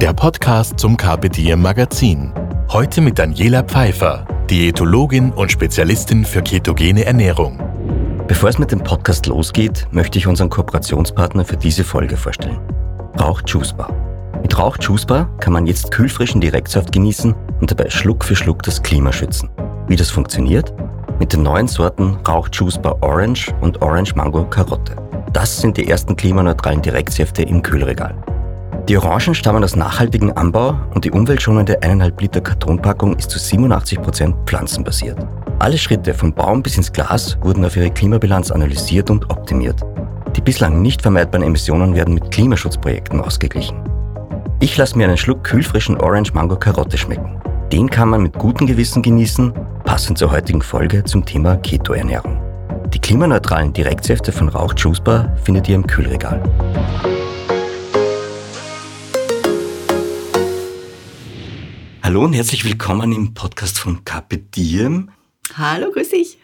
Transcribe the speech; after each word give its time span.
der 0.00 0.12
Podcast 0.12 0.78
zum 0.78 0.96
Carpe 0.96 1.28
Diem 1.28 1.60
Magazin. 1.60 2.32
Heute 2.70 3.00
mit 3.00 3.18
Daniela 3.18 3.64
Pfeiffer, 3.64 4.24
Diätologin 4.48 5.32
und 5.32 5.50
Spezialistin 5.50 6.24
für 6.24 6.40
ketogene 6.40 7.04
Ernährung. 7.04 7.58
Bevor 8.28 8.48
es 8.48 8.58
mit 8.58 8.70
dem 8.70 8.78
Podcast 8.78 9.26
losgeht, 9.26 9.88
möchte 9.90 10.18
ich 10.18 10.28
unseren 10.28 10.50
Kooperationspartner 10.50 11.44
für 11.44 11.56
diese 11.56 11.82
Folge 11.82 12.16
vorstellen. 12.16 12.60
Rauch 13.18 13.42
Juice 13.44 13.72
Bar. 13.72 13.92
Mit 14.40 14.56
Rauch 14.56 14.76
Juice 14.80 15.04
Bar 15.04 15.36
kann 15.40 15.52
man 15.52 15.66
jetzt 15.66 15.90
kühlfrischen 15.90 16.40
Direktsaft 16.40 16.92
genießen 16.92 17.34
und 17.60 17.68
dabei 17.68 17.90
Schluck 17.90 18.24
für 18.24 18.36
Schluck 18.36 18.62
das 18.62 18.80
Klima 18.80 19.12
schützen. 19.12 19.50
Wie 19.88 19.96
das 19.96 20.10
funktioniert? 20.10 20.72
Mit 21.18 21.32
den 21.32 21.42
neuen 21.42 21.66
Sorten 21.66 22.18
Rauch 22.28 22.48
Juice 22.52 22.78
Bar 22.80 23.02
Orange 23.02 23.52
und 23.62 23.82
Orange 23.82 24.14
Mango 24.14 24.44
Karotte. 24.44 24.94
Das 25.32 25.60
sind 25.60 25.76
die 25.76 25.88
ersten 25.88 26.14
klimaneutralen 26.14 26.82
Direktsäfte 26.82 27.42
im 27.42 27.62
Kühlregal. 27.62 28.14
Die 28.88 28.96
Orangen 28.96 29.34
stammen 29.34 29.62
aus 29.62 29.76
nachhaltigem 29.76 30.32
Anbau 30.34 30.74
und 30.94 31.04
die 31.04 31.10
umweltschonende 31.10 31.80
1,5 31.80 32.22
Liter 32.22 32.40
Kartonpackung 32.40 33.16
ist 33.16 33.30
zu 33.30 33.38
87% 33.38 34.34
pflanzenbasiert. 34.46 35.18
Alle 35.58 35.76
Schritte 35.76 36.14
vom 36.14 36.32
Baum 36.32 36.62
bis 36.62 36.78
ins 36.78 36.90
Glas 36.90 37.36
wurden 37.42 37.66
auf 37.66 37.76
ihre 37.76 37.90
Klimabilanz 37.90 38.50
analysiert 38.50 39.10
und 39.10 39.28
optimiert. 39.28 39.82
Die 40.34 40.40
bislang 40.40 40.80
nicht 40.80 41.02
vermeidbaren 41.02 41.46
Emissionen 41.46 41.94
werden 41.94 42.14
mit 42.14 42.30
Klimaschutzprojekten 42.30 43.20
ausgeglichen. 43.20 43.76
Ich 44.60 44.74
lasse 44.78 44.96
mir 44.96 45.06
einen 45.06 45.18
Schluck 45.18 45.44
kühlfrischen 45.44 46.00
Orange 46.00 46.32
Mango 46.32 46.56
Karotte 46.56 46.96
schmecken. 46.96 47.42
Den 47.70 47.90
kann 47.90 48.08
man 48.08 48.22
mit 48.22 48.38
gutem 48.38 48.66
Gewissen 48.66 49.02
genießen, 49.02 49.52
passend 49.84 50.16
zur 50.16 50.30
heutigen 50.30 50.62
Folge 50.62 51.04
zum 51.04 51.26
Thema 51.26 51.56
Keto-Ernährung. 51.56 52.40
Die 52.94 52.98
klimaneutralen 52.98 53.74
Direktsäfte 53.74 54.32
von 54.32 54.48
Rauch 54.48 54.72
Juice 54.74 55.00
Bar 55.00 55.36
findet 55.44 55.68
ihr 55.68 55.74
im 55.74 55.86
Kühlregal. 55.86 56.42
Hallo 62.08 62.24
und 62.24 62.32
herzlich 62.32 62.64
willkommen 62.64 63.12
im 63.12 63.34
Podcast 63.34 63.78
von 63.78 64.02
Carpe 64.02 64.38
Diem. 64.38 65.10
Hallo, 65.52 65.90
grüß 65.92 66.08
dich. 66.08 66.38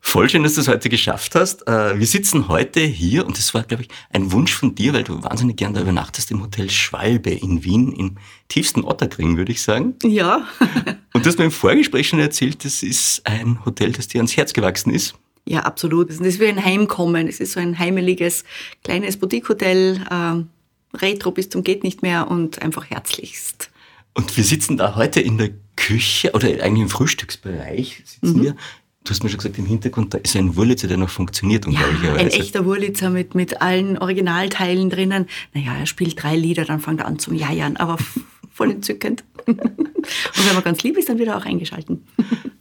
Voll 0.00 0.28
schön, 0.28 0.42
dass 0.42 0.54
du 0.54 0.60
es 0.60 0.66
heute 0.66 0.88
geschafft 0.88 1.36
hast. 1.36 1.68
Äh, 1.68 1.96
wir 2.00 2.06
sitzen 2.08 2.48
heute 2.48 2.80
hier 2.80 3.24
und 3.24 3.38
das 3.38 3.54
war, 3.54 3.62
glaube 3.62 3.84
ich, 3.84 3.90
ein 4.10 4.32
Wunsch 4.32 4.52
von 4.52 4.74
dir, 4.74 4.92
weil 4.92 5.04
du 5.04 5.22
wahnsinnig 5.22 5.56
gern 5.56 5.72
da 5.72 5.82
übernachtest 5.82 6.32
im 6.32 6.42
Hotel 6.42 6.68
Schwalbe 6.68 7.30
in 7.30 7.62
Wien, 7.62 7.92
im 7.92 8.16
tiefsten 8.48 8.82
Otterkring, 8.82 9.36
würde 9.36 9.52
ich 9.52 9.62
sagen. 9.62 9.94
Ja. 10.02 10.48
Und 11.14 11.24
du 11.24 11.28
hast 11.28 11.38
mir 11.38 11.44
im 11.44 11.52
Vorgespräch 11.52 12.08
schon 12.08 12.18
erzählt, 12.18 12.64
das 12.64 12.82
ist 12.82 13.24
ein 13.24 13.64
Hotel, 13.64 13.92
das 13.92 14.08
dir 14.08 14.18
ans 14.18 14.36
Herz 14.36 14.52
gewachsen 14.52 14.92
ist. 14.92 15.14
Ja, 15.44 15.60
absolut. 15.60 16.10
Das 16.10 16.18
ist 16.18 16.40
wie 16.40 16.46
ein 16.46 16.64
Heimkommen. 16.64 17.28
Es 17.28 17.38
ist 17.38 17.52
so 17.52 17.60
ein 17.60 17.78
heimeliges, 17.78 18.42
kleines 18.82 19.16
Boutique-Hotel, 19.16 20.04
ähm, 20.10 20.48
Retro 20.92 21.30
bis 21.30 21.50
zum 21.50 21.62
geht 21.62 21.84
nicht 21.84 22.02
mehr 22.02 22.28
und 22.28 22.60
einfach 22.62 22.90
herzlichst. 22.90 23.70
Und 24.14 24.36
wir 24.36 24.44
sitzen 24.44 24.76
da 24.76 24.94
heute 24.94 25.20
in 25.20 25.38
der 25.38 25.50
Küche 25.76 26.32
oder 26.32 26.46
eigentlich 26.46 26.82
im 26.82 26.88
Frühstücksbereich 26.88 28.02
sitzen 28.04 28.38
mhm. 28.38 28.42
wir. 28.42 28.56
Du 29.02 29.10
hast 29.10 29.22
mir 29.22 29.28
schon 29.28 29.38
gesagt, 29.38 29.58
im 29.58 29.66
Hintergrund, 29.66 30.14
da 30.14 30.18
ist 30.18 30.34
ein 30.34 30.56
Wurlitzer, 30.56 30.88
der 30.88 30.96
noch 30.96 31.10
funktioniert, 31.10 31.66
unglaublicherweise. 31.66 32.14
Ja, 32.14 32.20
ein 32.20 32.40
echter 32.40 32.64
Wurlitzer 32.64 33.10
mit, 33.10 33.34
mit 33.34 33.60
allen 33.60 33.98
Originalteilen 33.98 34.88
drinnen. 34.88 35.26
Naja, 35.52 35.74
er 35.74 35.84
spielt 35.84 36.22
drei 36.22 36.36
Lieder, 36.36 36.64
dann 36.64 36.80
fängt 36.80 37.00
er 37.00 37.06
an 37.06 37.18
zum 37.18 37.34
Jajern, 37.34 37.76
aber 37.76 37.98
voll 38.50 38.70
entzückend. 38.70 39.24
Und 39.46 39.58
wenn 39.58 40.54
man 40.54 40.64
ganz 40.64 40.82
lieb 40.82 40.96
ist, 40.96 41.10
dann 41.10 41.18
wird 41.18 41.28
er 41.28 41.36
auch 41.36 41.44
eingeschalten. 41.44 42.06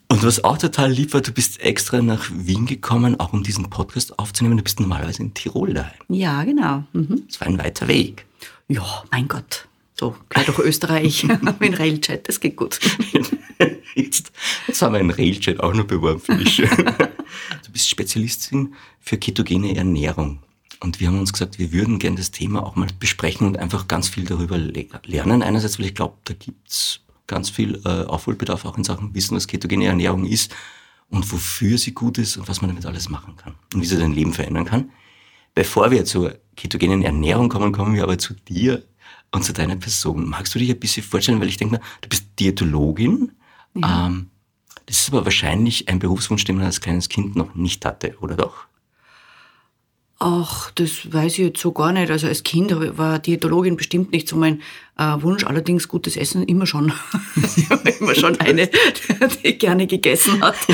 Und 0.10 0.24
was 0.24 0.44
auch 0.44 0.58
total 0.58 0.92
lieb 0.92 1.14
war, 1.14 1.22
du 1.22 1.32
bist 1.32 1.62
extra 1.62 2.02
nach 2.02 2.30
Wien 2.34 2.66
gekommen, 2.66 3.20
auch 3.20 3.32
um 3.32 3.44
diesen 3.44 3.70
Podcast 3.70 4.20
aufzunehmen. 4.20 4.58
Du 4.58 4.64
bist 4.64 4.82
normalerweise 4.82 5.24
in 5.24 5.34
Tirol 5.34 5.74
daheim. 5.74 5.94
Ja, 6.10 6.44
genau. 6.44 6.84
Mhm. 6.92 7.24
Das 7.28 7.40
war 7.40 7.48
ein 7.48 7.58
weiter 7.58 7.88
Weg. 7.88 8.26
Ja, 8.68 9.04
mein 9.12 9.30
Gott. 9.30 9.68
So, 10.04 10.18
gleich 10.28 10.48
durch 10.48 10.60
Österreich 10.60 11.24
mit 11.60 11.80
Railjet, 11.80 12.28
das 12.28 12.42
geht 12.42 12.58
gut. 12.58 12.78
Jetzt, 13.96 14.34
jetzt 14.68 14.82
haben 14.82 14.92
wir 14.92 15.00
einen 15.00 15.12
Railjet 15.12 15.62
auch 15.62 15.74
noch 15.74 15.86
beworben 15.86 16.20
für 16.20 16.36
dich. 16.36 16.58
Du 17.66 17.72
bist 17.72 17.90
Spezialistin 17.90 18.74
für 19.00 19.18
ketogene 19.18 19.78
Ernährung. 19.78 20.40
Und 20.82 21.00
wir 21.00 21.08
haben 21.08 21.20
uns 21.20 21.32
gesagt, 21.32 21.58
wir 21.58 21.72
würden 21.72 22.00
gerne 22.00 22.18
das 22.18 22.32
Thema 22.32 22.64
auch 22.66 22.76
mal 22.76 22.88
besprechen 23.00 23.48
und 23.48 23.58
einfach 23.58 23.88
ganz 23.88 24.10
viel 24.10 24.26
darüber 24.26 24.58
lernen. 24.58 25.42
Einerseits, 25.42 25.80
weil 25.80 25.86
ich 25.86 25.96
glaube, 25.96 26.16
da 26.26 26.34
gibt's 26.34 27.00
ganz 27.26 27.50
viel 27.50 27.80
äh, 27.86 28.04
Aufholbedarf 28.04 28.66
auch 28.66 28.78
in 28.78 28.84
Sachen 28.84 29.16
Wissen, 29.16 29.38
was 29.38 29.48
ketogene 29.48 29.86
Ernährung 29.86 30.26
ist 30.26 30.54
und 31.10 31.32
wofür 31.32 31.78
sie 31.78 31.94
gut 31.94 32.18
ist 32.18 32.36
und 32.36 32.50
was 32.50 32.62
man 32.62 32.72
damit 32.72 32.86
alles 32.86 33.08
machen 33.08 33.38
kann 33.38 33.56
und 33.74 33.82
wie 33.82 33.86
sie 33.86 33.98
dein 33.98 34.14
Leben 34.14 34.34
verändern 34.34 34.66
kann. 34.66 34.90
Bevor 35.56 35.92
wir 35.92 36.04
zur 36.04 36.36
ketogenen 36.58 37.04
Ernährung 37.04 37.48
kommen, 37.48 37.72
kommen 37.72 37.96
wir 37.96 38.04
aber 38.04 38.18
zu 38.18 38.34
dir 38.34 38.84
und 39.34 39.44
zu 39.44 39.52
deiner 39.52 39.76
Person. 39.76 40.30
Magst 40.30 40.56
du 40.56 40.60
dich 40.60 40.70
ein 40.70 40.80
bisschen 40.80 41.04
vorstellen, 41.04 41.42
weil 41.42 41.50
ich 41.50 41.58
denke, 41.58 41.82
du 42.02 42.10
bist 42.10 42.26
Diätologin. 42.40 43.34
Ja. 43.76 44.08
Ähm, 44.08 44.30
das 44.86 45.00
ist 45.00 45.10
aber 45.10 45.26
wahrscheinlich 45.26 45.90
ein 45.90 46.00
Berufswunsch, 46.00 46.44
den 46.46 46.58
man 46.58 46.66
als 46.66 46.82
kleines 46.82 47.10
Kind 47.10 47.36
noch 47.36 47.56
nicht 47.56 47.86
hatte, 47.86 48.16
oder 48.22 48.36
doch? 48.36 48.66
Ach, 50.20 50.72
das 50.72 51.12
weiß 51.12 51.34
ich 51.34 51.40
jetzt 51.40 51.60
so 51.60 51.72
gar 51.72 51.92
nicht. 51.92 52.12
Also 52.12 52.28
als 52.28 52.44
Kind 52.44 52.72
war 52.98 53.20
Diätologin 53.20 53.76
bestimmt 53.76 54.12
nicht 54.12 54.28
so 54.28 54.38
mein 54.38 54.62
äh, 54.98 55.22
Wunsch. 55.22 55.44
Allerdings 55.44 55.88
gutes 55.88 56.16
Essen 56.16 56.44
immer 56.44 56.66
schon. 56.66 56.94
ich 57.58 57.70
war 57.70 57.86
immer 57.86 58.16
schon 58.16 58.40
eine, 58.40 58.70
die 59.44 59.58
gerne 59.58 59.88
gegessen 59.88 60.42
hat. 60.42 60.56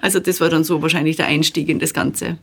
also 0.00 0.18
das 0.18 0.40
war 0.40 0.48
dann 0.48 0.64
so 0.64 0.82
wahrscheinlich 0.82 1.16
der 1.16 1.26
Einstieg 1.26 1.68
in 1.68 1.78
das 1.78 1.92
Ganze. 1.92 2.38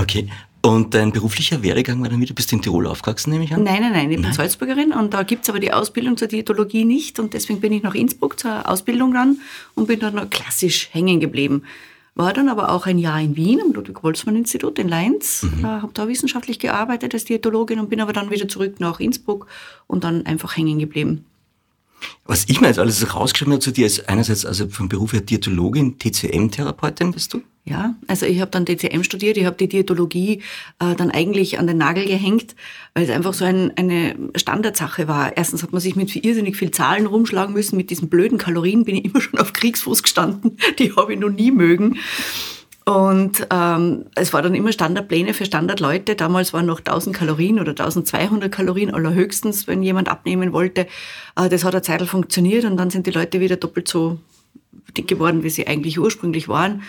Okay. 0.00 0.28
Und 0.62 0.92
dein 0.92 1.10
beruflicher 1.10 1.62
Werdegang 1.62 2.02
war 2.02 2.10
dann 2.10 2.20
wieder, 2.20 2.34
bist 2.34 2.52
du 2.52 2.56
in 2.56 2.62
Tirol 2.62 2.86
aufgewachsen, 2.86 3.30
nehme 3.30 3.44
ich 3.44 3.54
an? 3.54 3.62
Nein, 3.62 3.80
nein, 3.80 3.92
nein, 3.92 4.10
ich 4.10 4.16
bin 4.16 4.24
nein. 4.24 4.34
Salzburgerin 4.34 4.92
und 4.92 5.14
da 5.14 5.22
gibt 5.22 5.44
es 5.44 5.48
aber 5.48 5.58
die 5.58 5.72
Ausbildung 5.72 6.18
zur 6.18 6.28
Diätologie 6.28 6.84
nicht 6.84 7.18
und 7.18 7.32
deswegen 7.32 7.60
bin 7.60 7.72
ich 7.72 7.82
nach 7.82 7.94
Innsbruck 7.94 8.38
zur 8.38 8.68
Ausbildung 8.68 9.16
ran 9.16 9.38
und 9.74 9.88
bin 9.88 10.00
dann 10.00 10.16
noch 10.16 10.28
klassisch 10.28 10.90
hängen 10.92 11.18
geblieben. 11.18 11.62
War 12.14 12.34
dann 12.34 12.50
aber 12.50 12.72
auch 12.72 12.86
ein 12.86 12.98
Jahr 12.98 13.20
in 13.20 13.36
Wien 13.36 13.60
am 13.62 13.72
Ludwig-Boltzmann-Institut 13.72 14.78
in 14.78 14.88
Leins, 14.88 15.44
mhm. 15.44 15.64
habe 15.64 15.92
da 15.94 16.08
wissenschaftlich 16.08 16.58
gearbeitet 16.58 17.14
als 17.14 17.24
Diätologin 17.24 17.78
und 17.78 17.88
bin 17.88 18.02
aber 18.02 18.12
dann 18.12 18.30
wieder 18.30 18.46
zurück 18.46 18.80
nach 18.80 19.00
Innsbruck 19.00 19.46
und 19.86 20.04
dann 20.04 20.26
einfach 20.26 20.56
hängen 20.56 20.78
geblieben. 20.78 21.24
Was 22.26 22.44
ich 22.48 22.60
mir 22.60 22.66
jetzt 22.66 22.78
alles 22.78 23.14
rausgeschrieben 23.14 23.54
habe 23.54 23.62
zu 23.62 23.70
dir, 23.70 23.86
ist 23.86 24.10
einerseits 24.10 24.44
also 24.44 24.68
vom 24.68 24.90
Beruf 24.90 25.14
her 25.14 25.22
Diätologin, 25.22 25.98
TCM-Therapeutin 25.98 27.12
bist 27.12 27.32
du? 27.32 27.42
Ja, 27.64 27.94
also 28.06 28.24
ich 28.26 28.40
habe 28.40 28.50
dann 28.50 28.64
DCM 28.64 29.02
studiert, 29.02 29.36
ich 29.36 29.44
habe 29.44 29.56
die 29.56 29.68
Diätologie 29.68 30.42
äh, 30.78 30.94
dann 30.96 31.10
eigentlich 31.10 31.58
an 31.58 31.66
den 31.66 31.76
Nagel 31.76 32.06
gehängt, 32.06 32.56
weil 32.94 33.04
es 33.04 33.10
einfach 33.10 33.34
so 33.34 33.44
ein, 33.44 33.72
eine 33.76 34.16
Standardsache 34.34 35.08
war. 35.08 35.36
Erstens 35.36 35.62
hat 35.62 35.70
man 35.70 35.80
sich 35.80 35.94
mit 35.94 36.14
irrsinnig 36.16 36.56
viel 36.56 36.70
Zahlen 36.70 37.06
rumschlagen 37.06 37.54
müssen, 37.54 37.76
mit 37.76 37.90
diesen 37.90 38.08
blöden 38.08 38.38
Kalorien 38.38 38.84
bin 38.84 38.96
ich 38.96 39.04
immer 39.04 39.20
schon 39.20 39.38
auf 39.38 39.52
Kriegsfuß 39.52 40.02
gestanden, 40.02 40.56
die 40.78 40.92
habe 40.96 41.12
ich 41.12 41.20
noch 41.20 41.28
nie 41.28 41.50
mögen. 41.50 41.98
Und 42.86 43.46
ähm, 43.50 44.06
es 44.16 44.32
war 44.32 44.42
dann 44.42 44.54
immer 44.54 44.72
Standardpläne 44.72 45.34
für 45.34 45.44
Standardleute. 45.44 46.16
Damals 46.16 46.52
waren 46.52 46.66
noch 46.66 46.78
1000 46.78 47.14
Kalorien 47.14 47.60
oder 47.60 47.70
1200 47.70 48.50
Kalorien 48.50 48.92
allerhöchstens, 48.92 49.68
wenn 49.68 49.82
jemand 49.82 50.08
abnehmen 50.08 50.52
wollte. 50.52 50.88
Äh, 51.36 51.48
das 51.48 51.62
hat 51.62 51.74
eine 51.74 51.82
Zeit 51.82 52.02
funktioniert 52.02 52.64
und 52.64 52.78
dann 52.78 52.90
sind 52.90 53.06
die 53.06 53.12
Leute 53.12 53.38
wieder 53.38 53.56
doppelt 53.56 53.86
so 53.86 54.18
dick 54.96 55.06
geworden, 55.06 55.42
wie 55.42 55.50
sie 55.50 55.66
eigentlich 55.66 55.98
ursprünglich 55.98 56.48
waren. 56.48 56.82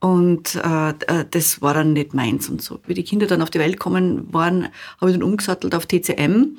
Und 0.00 0.54
äh, 0.54 0.90
äh 0.90 1.24
das 1.30 1.60
war 1.60 1.74
dann 1.74 1.92
nicht 1.92 2.14
meins 2.14 2.48
und 2.48 2.62
so. 2.62 2.80
Wie 2.86 2.94
die 2.94 3.04
Kinder 3.04 3.26
dann 3.26 3.42
auf 3.42 3.50
die 3.50 3.58
Welt 3.58 3.78
kommen 3.78 4.32
waren, 4.32 4.68
habe 5.00 5.10
ich 5.10 5.16
dann 5.16 5.22
umgesattelt 5.22 5.74
auf 5.74 5.86
TCM 5.86 6.58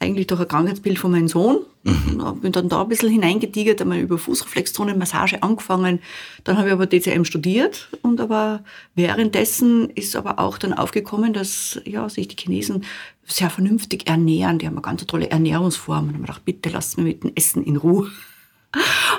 eigentlich 0.00 0.26
durch 0.26 0.40
ein 0.40 0.48
Krankheitsbild 0.48 0.98
von 0.98 1.10
meinem 1.10 1.28
Sohn. 1.28 1.58
Mhm. 1.82 2.40
Bin 2.40 2.52
dann 2.52 2.70
da 2.70 2.82
ein 2.82 2.88
bisschen 2.88 3.10
hineingetigert, 3.10 3.80
einmal 3.82 3.98
über 4.00 4.16
Fußreflexzonenmassage 4.16 5.42
angefangen. 5.42 6.00
Dann 6.42 6.56
habe 6.56 6.68
ich 6.68 6.72
aber 6.72 6.86
DCM 6.86 7.24
studiert 7.24 7.88
und 8.02 8.20
aber 8.20 8.64
währenddessen 8.94 9.90
ist 9.90 10.16
aber 10.16 10.38
auch 10.38 10.56
dann 10.56 10.72
aufgekommen, 10.72 11.34
dass 11.34 11.80
ja, 11.84 12.08
sich 12.08 12.28
die 12.28 12.36
Chinesen 12.36 12.84
sehr 13.24 13.50
vernünftig 13.50 14.08
ernähren. 14.08 14.58
Die 14.58 14.66
haben 14.66 14.74
eine 14.74 14.82
ganz 14.82 15.04
tolle 15.06 15.30
Ernährungsform. 15.30 16.04
Und 16.04 16.08
ich 16.08 16.14
habe 16.14 16.26
gedacht, 16.26 16.44
bitte 16.46 16.70
lasst 16.70 16.96
mir 16.96 17.04
mit 17.04 17.22
dem 17.22 17.32
Essen 17.34 17.62
in 17.62 17.76
Ruhe. 17.76 18.10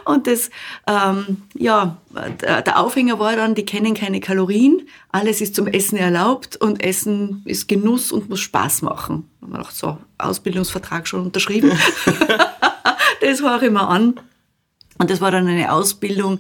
Und 0.06 0.28
das, 0.28 0.50
ähm, 0.88 1.44
ja, 1.54 1.98
der 2.40 2.80
Aufhänger 2.80 3.20
war 3.20 3.36
dann, 3.36 3.54
die 3.54 3.66
kennen 3.66 3.94
keine 3.94 4.20
Kalorien, 4.20 4.88
alles 5.12 5.42
ist 5.42 5.56
zum 5.56 5.68
Essen 5.68 5.98
erlaubt 5.98 6.56
und 6.58 6.84
Essen 6.84 7.42
ist 7.46 7.68
Genuss 7.68 8.12
und 8.12 8.30
muss 8.30 8.40
Spaß 8.40 8.82
machen. 8.82 9.30
Haben 9.42 9.52
wir 9.52 9.58
gedacht, 9.58 9.76
so, 9.76 9.98
Ausbildungsvertrag 10.18 11.08
schon 11.08 11.26
unterschrieben. 11.26 11.72
das 13.22 13.42
höre 13.42 13.62
ich 13.64 13.72
mir 13.72 13.88
an. 13.88 14.20
Und 14.98 15.10
das 15.10 15.20
war 15.20 15.32
dann 15.32 15.48
eine 15.48 15.72
Ausbildung. 15.72 16.40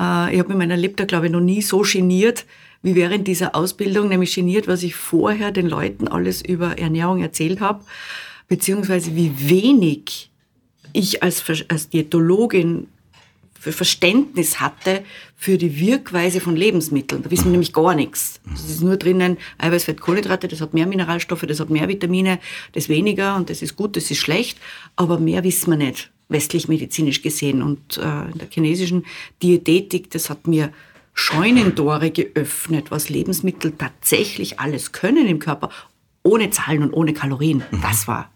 Äh, 0.00 0.34
ich 0.34 0.38
habe 0.38 0.52
in 0.52 0.58
meiner 0.58 0.76
Lebtag, 0.76 1.08
glaube 1.08 1.26
ich, 1.26 1.32
noch 1.32 1.40
nie 1.40 1.62
so 1.62 1.80
geniert 1.80 2.44
wie 2.82 2.96
während 2.96 3.28
dieser 3.28 3.54
Ausbildung, 3.54 4.08
nämlich 4.08 4.34
geniert, 4.34 4.66
was 4.66 4.82
ich 4.82 4.96
vorher 4.96 5.52
den 5.52 5.68
Leuten 5.68 6.08
alles 6.08 6.42
über 6.42 6.78
Ernährung 6.78 7.22
erzählt 7.22 7.60
habe, 7.60 7.84
beziehungsweise 8.48 9.14
wie 9.14 9.48
wenig 9.48 10.31
ich 10.92 11.22
als, 11.22 11.44
als 11.68 11.88
Diätologin 11.88 12.88
für 13.62 13.70
Verständnis 13.70 14.58
hatte 14.58 15.04
für 15.36 15.56
die 15.56 15.78
Wirkweise 15.78 16.40
von 16.40 16.56
Lebensmitteln. 16.56 17.22
Da 17.22 17.30
wissen 17.30 17.44
wir 17.44 17.52
nämlich 17.52 17.72
gar 17.72 17.94
nichts. 17.94 18.40
Es 18.52 18.68
ist 18.68 18.82
nur 18.82 18.96
drinnen 18.96 19.36
Eiweiß, 19.58 19.84
Fett, 19.84 20.00
Kohlenhydrate, 20.00 20.48
das 20.48 20.60
hat 20.60 20.74
mehr 20.74 20.88
Mineralstoffe, 20.88 21.44
das 21.46 21.60
hat 21.60 21.70
mehr 21.70 21.86
Vitamine, 21.86 22.40
das 22.72 22.88
weniger 22.88 23.36
und 23.36 23.50
das 23.50 23.62
ist 23.62 23.76
gut, 23.76 23.96
das 23.96 24.10
ist 24.10 24.18
schlecht, 24.18 24.58
aber 24.96 25.20
mehr 25.20 25.44
wissen 25.44 25.70
wir 25.70 25.76
nicht, 25.76 26.10
westlich 26.28 26.66
medizinisch 26.66 27.22
gesehen. 27.22 27.62
Und 27.62 27.98
äh, 27.98 28.32
in 28.32 28.38
der 28.38 28.48
chinesischen 28.50 29.06
Diätetik, 29.40 30.10
das 30.10 30.28
hat 30.28 30.48
mir 30.48 30.72
Scheunentore 31.14 32.10
geöffnet, 32.10 32.90
was 32.90 33.10
Lebensmittel 33.10 33.74
tatsächlich 33.78 34.58
alles 34.58 34.90
können 34.90 35.28
im 35.28 35.38
Körper, 35.38 35.70
ohne 36.24 36.50
Zahlen 36.50 36.82
und 36.82 36.94
ohne 36.94 37.12
Kalorien. 37.12 37.62
Das 37.80 38.08
war 38.08 38.31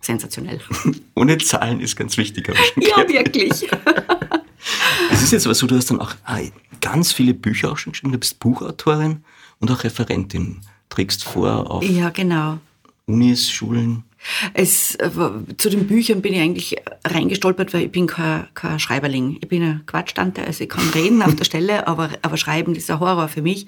sensationell. 0.00 0.60
Ohne 1.14 1.38
Zahlen 1.38 1.80
ist 1.80 1.96
ganz 1.96 2.16
wichtig. 2.16 2.52
Ja, 2.76 3.08
wirklich. 3.08 3.68
Es 5.10 5.22
ist 5.22 5.32
jetzt 5.32 5.46
aber 5.46 5.54
so, 5.54 5.66
du 5.66 5.76
hast 5.76 5.90
dann 5.90 6.00
auch 6.00 6.12
äh, 6.26 6.50
ganz 6.80 7.12
viele 7.12 7.32
Bücher 7.32 7.72
auch 7.72 7.78
schon 7.78 7.92
geschrieben. 7.92 8.12
Du 8.12 8.18
bist 8.18 8.38
Buchautorin 8.40 9.22
und 9.60 9.70
auch 9.70 9.84
Referentin. 9.84 10.60
Trägst 10.88 11.24
vor 11.24 11.70
auf 11.70 11.84
ja, 11.84 12.10
genau. 12.10 12.58
Unis, 13.06 13.50
Schulen. 13.50 14.04
Es, 14.52 14.94
äh, 14.96 15.10
zu 15.56 15.70
den 15.70 15.86
Büchern 15.86 16.22
bin 16.22 16.34
ich 16.34 16.40
eigentlich 16.40 16.76
reingestolpert, 17.04 17.72
weil 17.72 17.84
ich 17.84 17.92
bin 17.92 18.06
kein, 18.06 18.48
kein 18.54 18.78
Schreiberling. 18.78 19.38
Ich 19.40 19.48
bin 19.48 19.62
ein 19.62 19.82
Quatschtante, 19.86 20.42
also 20.44 20.64
ich 20.64 20.70
kann 20.70 20.88
reden 20.90 21.22
auf 21.22 21.36
der 21.36 21.44
Stelle, 21.46 21.86
aber, 21.86 22.10
aber 22.22 22.36
schreiben 22.36 22.74
ist 22.74 22.90
ein 22.90 23.00
Horror 23.00 23.28
für 23.28 23.42
mich. 23.42 23.66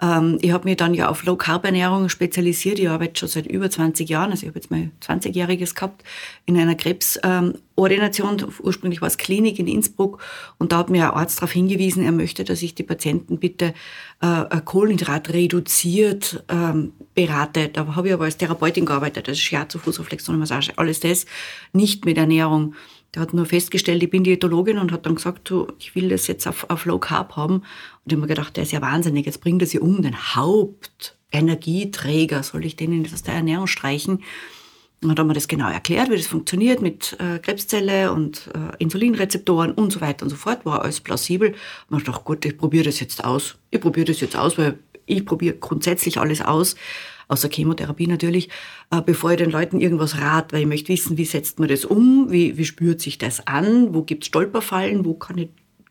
Ähm, 0.00 0.38
ich 0.40 0.52
habe 0.52 0.68
mich 0.68 0.76
dann 0.76 0.94
ja 0.94 1.08
auf 1.08 1.24
Low-Carb-Ernährung 1.24 2.08
spezialisiert. 2.08 2.78
Ich 2.78 2.88
arbeite 2.88 3.18
schon 3.20 3.28
seit 3.28 3.46
über 3.46 3.70
20 3.70 4.08
Jahren, 4.08 4.30
also 4.30 4.42
ich 4.42 4.48
habe 4.48 4.58
jetzt 4.58 4.70
mal 4.70 4.90
20-Jähriges 5.02 5.74
gehabt, 5.74 6.02
in 6.46 6.56
einer 6.56 6.74
Krebsordination. 6.74 8.38
Ähm, 8.40 8.48
Ursprünglich 8.62 9.00
war 9.00 9.08
es 9.08 9.18
Klinik 9.18 9.58
in 9.58 9.66
Innsbruck 9.66 10.22
und 10.58 10.72
da 10.72 10.78
hat 10.78 10.90
mir 10.90 11.10
ein 11.10 11.18
Arzt 11.18 11.38
darauf 11.38 11.52
hingewiesen, 11.52 12.04
er 12.04 12.12
möchte, 12.12 12.44
dass 12.44 12.62
ich 12.62 12.74
die 12.74 12.82
Patienten 12.82 13.38
bitte 13.38 13.74
äh, 14.20 14.60
Kohlenhydrat 14.64 15.32
reduziert 15.32 16.44
ähm, 16.48 16.92
berate. 17.14 17.68
Da 17.68 17.94
habe 17.94 18.08
ich 18.08 18.14
aber 18.14 18.24
als 18.24 18.36
Therapeutin 18.36 18.86
gearbeitet, 18.86 19.28
also 19.28 19.38
Shiatsu, 19.38 19.78
Fußreflexion, 19.78 20.38
Massage, 20.38 20.72
alles 20.76 21.00
das, 21.00 21.26
nicht 21.72 22.04
mit 22.04 22.16
Ernährung. 22.16 22.74
Der 23.14 23.22
hat 23.22 23.32
nur 23.34 23.46
festgestellt, 23.46 24.02
ich 24.02 24.10
bin 24.10 24.24
Diätologin 24.24 24.78
und 24.78 24.92
hat 24.92 25.06
dann 25.06 25.14
gesagt, 25.16 25.50
du, 25.50 25.66
ich 25.78 25.94
will 25.94 26.10
das 26.10 26.26
jetzt 26.28 26.46
auf, 26.46 26.68
auf 26.70 26.84
Low 26.84 26.98
Carb 26.98 27.36
haben. 27.36 27.54
Und 27.54 27.64
ich 28.06 28.12
habe 28.12 28.20
mir 28.22 28.28
gedacht, 28.28 28.56
der 28.56 28.62
ist 28.62 28.72
ja 28.72 28.80
wahnsinnig, 28.80 29.26
jetzt 29.26 29.40
bringt 29.40 29.62
er 29.62 29.66
sie 29.66 29.80
um, 29.80 30.02
den 30.02 30.36
Hauptenergieträger, 30.36 32.42
soll 32.42 32.64
ich 32.64 32.76
den 32.76 33.06
aus 33.12 33.22
der 33.22 33.34
Ernährung 33.34 33.66
streichen? 33.66 34.22
Und 35.02 35.08
dann 35.08 35.12
hat 35.12 35.18
er 35.18 35.24
mir 35.24 35.32
das 35.32 35.48
genau 35.48 35.70
erklärt, 35.70 36.10
wie 36.10 36.16
das 36.16 36.26
funktioniert 36.26 36.82
mit 36.82 37.16
äh, 37.18 37.38
Krebszelle 37.38 38.12
und 38.12 38.50
äh, 38.54 38.76
Insulinrezeptoren 38.78 39.72
und 39.72 39.92
so 39.92 40.02
weiter 40.02 40.24
und 40.24 40.30
so 40.30 40.36
fort. 40.36 40.66
War 40.66 40.82
alles 40.82 41.00
plausibel. 41.00 41.54
Und 41.88 41.98
ich 41.98 42.04
dachte, 42.04 42.22
gut, 42.22 42.44
ich 42.44 42.58
probiere 42.58 42.84
das 42.84 43.00
jetzt 43.00 43.24
aus. 43.24 43.56
Ich 43.70 43.80
probiere 43.80 44.06
das 44.06 44.20
jetzt 44.20 44.36
aus, 44.36 44.58
weil 44.58 44.78
ich 45.06 45.24
probiere 45.24 45.56
grundsätzlich 45.56 46.18
alles 46.18 46.42
aus 46.42 46.76
außer 47.30 47.48
Chemotherapie 47.48 48.06
natürlich, 48.06 48.48
äh, 48.90 49.00
bevor 49.00 49.32
ich 49.32 49.38
den 49.38 49.50
Leuten 49.50 49.80
irgendwas 49.80 50.18
rat, 50.18 50.52
weil 50.52 50.62
ich 50.62 50.66
möchte 50.66 50.88
wissen, 50.88 51.16
wie 51.16 51.24
setzt 51.24 51.58
man 51.58 51.68
das 51.68 51.84
um, 51.84 52.30
wie, 52.30 52.56
wie 52.56 52.64
spürt 52.64 53.00
sich 53.00 53.18
das 53.18 53.46
an, 53.46 53.94
wo 53.94 54.02
gibt 54.02 54.24
es 54.24 54.28
Stolperfallen, 54.28 55.04
wo 55.04 55.14
kann 55.14 55.38
ich 55.38 55.48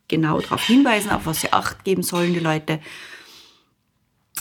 genau 0.07 0.41
darauf 0.41 0.63
hinweisen, 0.63 1.11
auf 1.11 1.25
was 1.25 1.41
sie 1.41 1.53
Acht 1.53 1.83
geben 1.83 2.03
sollen, 2.03 2.33
die 2.33 2.39
Leute. 2.39 2.79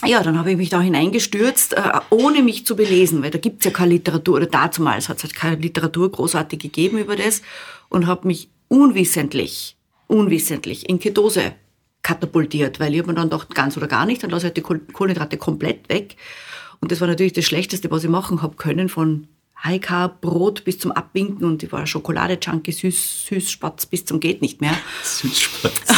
Ja, 0.07 0.23
dann 0.23 0.39
habe 0.39 0.53
ich 0.53 0.57
mich 0.57 0.71
da 0.71 0.81
hineingestürzt, 0.81 1.75
äh, 1.75 2.01
ohne 2.11 2.43
mich 2.43 2.67
zu 2.67 2.77
belesen, 2.77 3.23
weil 3.23 3.31
da 3.31 3.39
gibt 3.39 3.61
es 3.61 3.65
ja 3.65 3.71
keine 3.71 3.93
Literatur, 3.93 4.37
oder 4.37 4.47
dazumals 4.47 5.09
hat 5.09 5.19
es 5.19 5.25
halt 5.25 5.35
keine 5.35 5.57
Literatur 5.57 6.11
großartig 6.11 6.59
gegeben 6.59 6.99
über 6.99 7.17
das 7.17 7.43
und 7.89 8.07
habe 8.07 8.27
mich 8.27 8.49
unwissentlich, 8.69 9.77
unwissentlich 10.07 10.89
in 10.89 10.99
Ketose 10.99 11.53
katapultiert, 12.03 12.79
weil 12.81 12.95
ich 12.95 13.01
habe 13.01 13.09
mir 13.09 13.15
dann 13.15 13.31
gedacht, 13.31 13.55
ganz 13.55 13.77
oder 13.77 13.89
gar 13.89 14.07
nicht, 14.07 14.23
dann 14.23 14.31
lasse 14.31 14.47
ich 14.47 14.55
halt 14.55 14.57
die 14.57 14.93
Kohlenhydrate 14.93 15.37
komplett 15.37 15.89
weg 15.89 16.17
und 16.81 16.93
das 16.93 17.01
war 17.01 17.09
natürlich 17.09 17.33
das 17.33 17.45
Schlechteste, 17.45 17.91
was 17.91 18.05
ich 18.05 18.11
machen 18.11 18.43
habe 18.43 18.57
können, 18.57 18.89
von 18.89 19.27
High 19.65 19.81
Carb, 19.81 20.21
Brot 20.21 20.65
bis 20.65 20.79
zum 20.79 20.93
Abwinken 20.93 21.45
und 21.45 21.63
ich 21.63 21.73
war 21.73 21.87
Schokolade-Junkie, 21.87 22.73
süß, 22.73 23.27
Süßspatz 23.27 23.87
bis 23.87 24.05
zum 24.05 24.21
geht 24.21 24.41
nicht 24.41 24.61
mehr. 24.61 24.77
Süßspatz. 25.03 25.93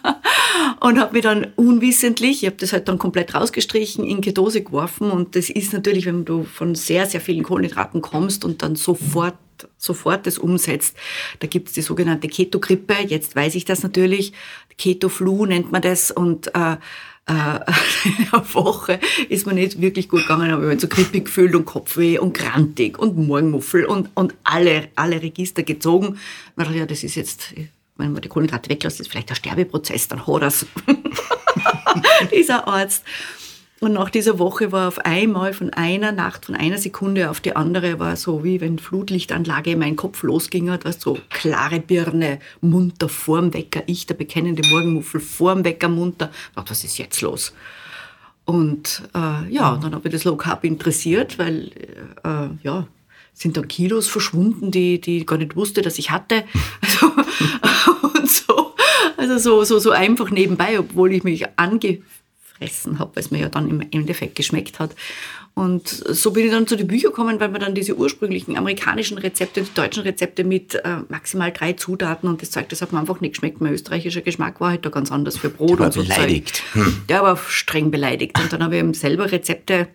und 0.80 1.00
habe 1.00 1.14
mir 1.14 1.22
dann 1.22 1.46
unwissentlich, 1.56 2.42
ich 2.42 2.46
habe 2.46 2.56
das 2.56 2.72
halt 2.72 2.88
dann 2.88 2.98
komplett 2.98 3.34
rausgestrichen, 3.34 4.04
in 4.04 4.20
Ketose 4.20 4.62
geworfen 4.62 5.10
und 5.10 5.36
das 5.36 5.48
ist 5.48 5.72
natürlich, 5.72 6.04
wenn 6.04 6.26
du 6.26 6.44
von 6.44 6.74
sehr, 6.74 7.06
sehr 7.06 7.20
vielen 7.20 7.44
Kohlenhydraten 7.44 8.02
kommst 8.02 8.44
und 8.44 8.62
dann 8.62 8.76
sofort 8.76 9.36
sofort 9.78 10.26
das 10.26 10.36
umsetzt. 10.36 10.98
Da 11.38 11.46
gibt 11.46 11.68
es 11.68 11.74
die 11.74 11.80
sogenannte 11.80 12.28
Ketogrippe, 12.28 12.94
jetzt 13.06 13.34
weiß 13.34 13.54
ich 13.54 13.64
das 13.64 13.82
natürlich, 13.82 14.34
Keto-Flu 14.76 15.46
nennt 15.46 15.72
man 15.72 15.80
das 15.80 16.10
und 16.10 16.54
äh, 16.54 16.76
äh, 17.26 17.32
eine 17.32 18.54
Woche 18.54 19.00
ist 19.28 19.46
mir 19.46 19.54
nicht 19.54 19.80
wirklich 19.80 20.08
gut 20.08 20.22
gegangen, 20.22 20.50
aber 20.52 20.64
ich 20.64 20.70
habe 20.70 20.80
so 20.80 20.88
krippig 20.88 21.26
gefühlt 21.26 21.54
und 21.54 21.64
Kopfweh 21.64 22.18
und 22.18 22.34
grantig 22.34 22.98
und 22.98 23.16
Morgenmuffel 23.16 23.84
und, 23.84 24.10
und 24.14 24.34
alle, 24.44 24.88
alle 24.94 25.20
Register 25.20 25.62
gezogen. 25.62 26.18
Dachte, 26.56 26.74
ja, 26.74 26.86
das 26.86 27.02
ist 27.02 27.16
jetzt, 27.16 27.54
wenn 27.96 28.12
man 28.12 28.22
die 28.22 28.28
Kohlenhydrate 28.28 28.70
weglässt, 28.70 29.00
ist 29.00 29.10
vielleicht 29.10 29.30
der 29.30 29.34
Sterbeprozess, 29.34 30.08
dann 30.08 30.26
hat 30.26 30.42
das 30.42 30.66
dieser 32.32 32.66
Arzt. 32.68 33.04
Und 33.80 33.92
nach 33.92 34.08
dieser 34.08 34.38
Woche 34.38 34.72
war 34.72 34.88
auf 34.88 34.98
einmal 35.00 35.52
von 35.52 35.70
einer 35.70 36.10
Nacht, 36.10 36.46
von 36.46 36.54
einer 36.54 36.78
Sekunde 36.78 37.30
auf 37.30 37.40
die 37.40 37.54
andere, 37.54 37.98
war 37.98 38.16
so 38.16 38.42
wie 38.42 38.60
wenn 38.62 38.78
Flutlichtanlage 38.78 39.72
in 39.72 39.80
meinen 39.80 39.96
Kopf 39.96 40.22
losging, 40.22 40.70
hat, 40.70 40.86
was 40.86 41.00
so 41.00 41.18
klare 41.28 41.80
Birne, 41.80 42.38
munter 42.62 43.10
vorm 43.10 43.52
Wecker, 43.52 43.82
ich, 43.86 44.06
der 44.06 44.14
bekennende 44.14 44.66
Morgenmuffel, 44.70 45.20
vorm 45.20 45.64
Wecker 45.64 45.88
munter. 45.88 46.30
Dachte, 46.54 46.70
was 46.70 46.84
ist 46.84 46.96
jetzt 46.96 47.20
los? 47.20 47.52
Und 48.46 49.02
äh, 49.14 49.52
ja, 49.52 49.76
dann 49.76 49.94
habe 49.94 50.08
ich 50.08 50.12
das 50.12 50.24
Low 50.24 50.36
Carb 50.36 50.64
interessiert, 50.64 51.38
weil 51.38 51.70
äh, 52.24 52.48
ja, 52.62 52.86
sind 53.34 53.58
dann 53.58 53.68
Kilos 53.68 54.08
verschwunden, 54.08 54.70
die, 54.70 55.00
die 55.00 55.18
ich 55.18 55.26
gar 55.26 55.36
nicht 55.36 55.54
wusste, 55.54 55.82
dass 55.82 55.98
ich 55.98 56.10
hatte. 56.10 56.44
Also, 56.80 57.12
und 58.20 58.30
so, 58.30 58.74
also 59.18 59.38
so, 59.38 59.64
so, 59.64 59.78
so 59.78 59.90
einfach 59.90 60.30
nebenbei, 60.30 60.78
obwohl 60.78 61.12
ich 61.12 61.24
mich 61.24 61.44
ange 61.56 61.98
gefressen 62.58 62.98
habe, 62.98 63.14
weil 63.14 63.22
es 63.22 63.30
mir 63.30 63.40
ja 63.40 63.48
dann 63.48 63.68
im 63.68 63.82
Endeffekt 63.90 64.34
geschmeckt 64.34 64.78
hat. 64.78 64.94
Und 65.54 65.88
so 65.88 66.32
bin 66.32 66.44
ich 66.44 66.50
dann 66.50 66.66
zu 66.66 66.76
den 66.76 66.86
Büchern 66.86 67.12
gekommen, 67.12 67.40
weil 67.40 67.48
man 67.48 67.62
dann 67.62 67.74
diese 67.74 67.96
ursprünglichen 67.96 68.58
amerikanischen 68.58 69.16
Rezepte, 69.16 69.62
die 69.62 69.72
deutschen 69.72 70.02
Rezepte 70.02 70.44
mit 70.44 70.74
äh, 70.74 70.98
maximal 71.08 71.50
drei 71.50 71.72
Zutaten 71.72 72.28
und 72.28 72.42
das 72.42 72.50
Zeug, 72.50 72.68
das 72.68 72.82
hat 72.82 72.92
mir 72.92 73.00
einfach 73.00 73.22
nicht 73.22 73.32
geschmeckt. 73.32 73.62
Mein 73.62 73.72
österreichischer 73.72 74.20
Geschmack 74.20 74.60
war 74.60 74.70
halt 74.70 74.84
da 74.84 74.90
ganz 74.90 75.10
anders 75.10 75.38
für 75.38 75.48
Brot 75.48 75.80
und 75.80 75.94
so 75.94 76.02
beleidigt. 76.02 76.62
Zeug. 76.74 76.84
Hm. 76.84 77.02
Der 77.08 77.22
war 77.22 77.38
streng 77.38 77.90
beleidigt. 77.90 78.38
Und 78.38 78.52
dann 78.52 78.62
habe 78.62 78.74
ich 78.74 78.80
eben 78.80 78.92
selber 78.92 79.32
Rezepte 79.32 79.88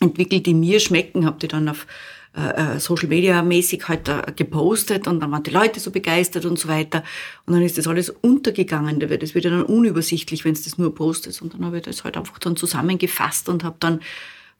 entwickelt, 0.00 0.46
die 0.46 0.54
mir 0.54 0.78
schmecken, 0.78 1.26
habe 1.26 1.38
die 1.40 1.48
dann 1.48 1.68
auf 1.68 1.86
äh, 2.36 2.74
äh, 2.74 2.80
Social 2.80 3.08
Media 3.08 3.42
mäßig 3.42 3.86
halt 3.86 4.08
äh, 4.08 4.32
gepostet 4.34 5.06
und 5.06 5.20
dann 5.20 5.30
waren 5.30 5.44
die 5.44 5.50
Leute 5.50 5.78
so 5.78 5.92
begeistert 5.92 6.44
und 6.44 6.58
so 6.58 6.68
weiter. 6.68 7.04
Und 7.46 7.54
dann 7.54 7.62
ist 7.62 7.78
das 7.78 7.86
alles 7.86 8.10
untergegangen. 8.10 8.98
Das 8.98 9.34
wird 9.36 9.44
ja 9.44 9.52
dann 9.52 9.62
unübersichtlich, 9.62 10.44
wenn 10.44 10.52
es 10.52 10.64
das 10.64 10.76
nur 10.76 10.92
postet. 10.94 11.40
Und 11.40 11.54
dann 11.54 11.64
habe 11.64 11.76
ich 11.76 11.84
das 11.84 12.02
halt 12.02 12.16
einfach 12.16 12.40
dann 12.40 12.56
zusammengefasst 12.56 13.48
und 13.48 13.62
habe 13.62 13.76
dann 13.78 14.00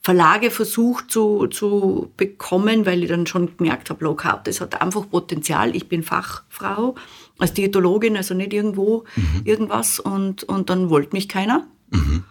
Verlage 0.00 0.52
versucht 0.52 1.10
zu, 1.10 1.48
zu 1.48 2.12
bekommen, 2.16 2.86
weil 2.86 3.02
ich 3.02 3.08
dann 3.08 3.26
schon 3.26 3.56
gemerkt 3.56 3.90
habe, 3.90 4.04
Low 4.04 4.14
Carb, 4.14 4.44
das 4.44 4.60
hat 4.60 4.80
einfach 4.80 5.10
Potenzial. 5.10 5.74
Ich 5.74 5.88
bin 5.88 6.04
Fachfrau 6.04 6.94
als 7.38 7.54
Diätologin, 7.54 8.16
also 8.16 8.34
nicht 8.34 8.52
irgendwo 8.52 9.04
mhm. 9.16 9.42
irgendwas. 9.44 9.98
Und, 9.98 10.44
und 10.44 10.70
dann 10.70 10.90
wollte 10.90 11.16
mich 11.16 11.28
keiner. 11.28 11.66
Mhm. 11.90 12.22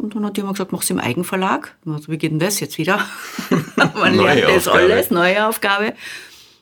Und 0.00 0.14
dann 0.14 0.24
hat 0.24 0.36
jemand 0.38 0.56
gesagt, 0.56 0.72
mach 0.72 0.82
es 0.82 0.88
im 0.88 0.98
Eigenverlag. 0.98 1.76
Also, 1.86 2.10
wie 2.10 2.16
geht 2.16 2.32
denn 2.32 2.38
das 2.38 2.58
jetzt 2.58 2.78
wieder? 2.78 3.06
Man 3.76 4.14
lernt 4.14 4.44
das 4.44 4.66
Aufgabe. 4.66 4.92
alles, 4.92 5.10
neue 5.10 5.46
Aufgabe. 5.46 5.94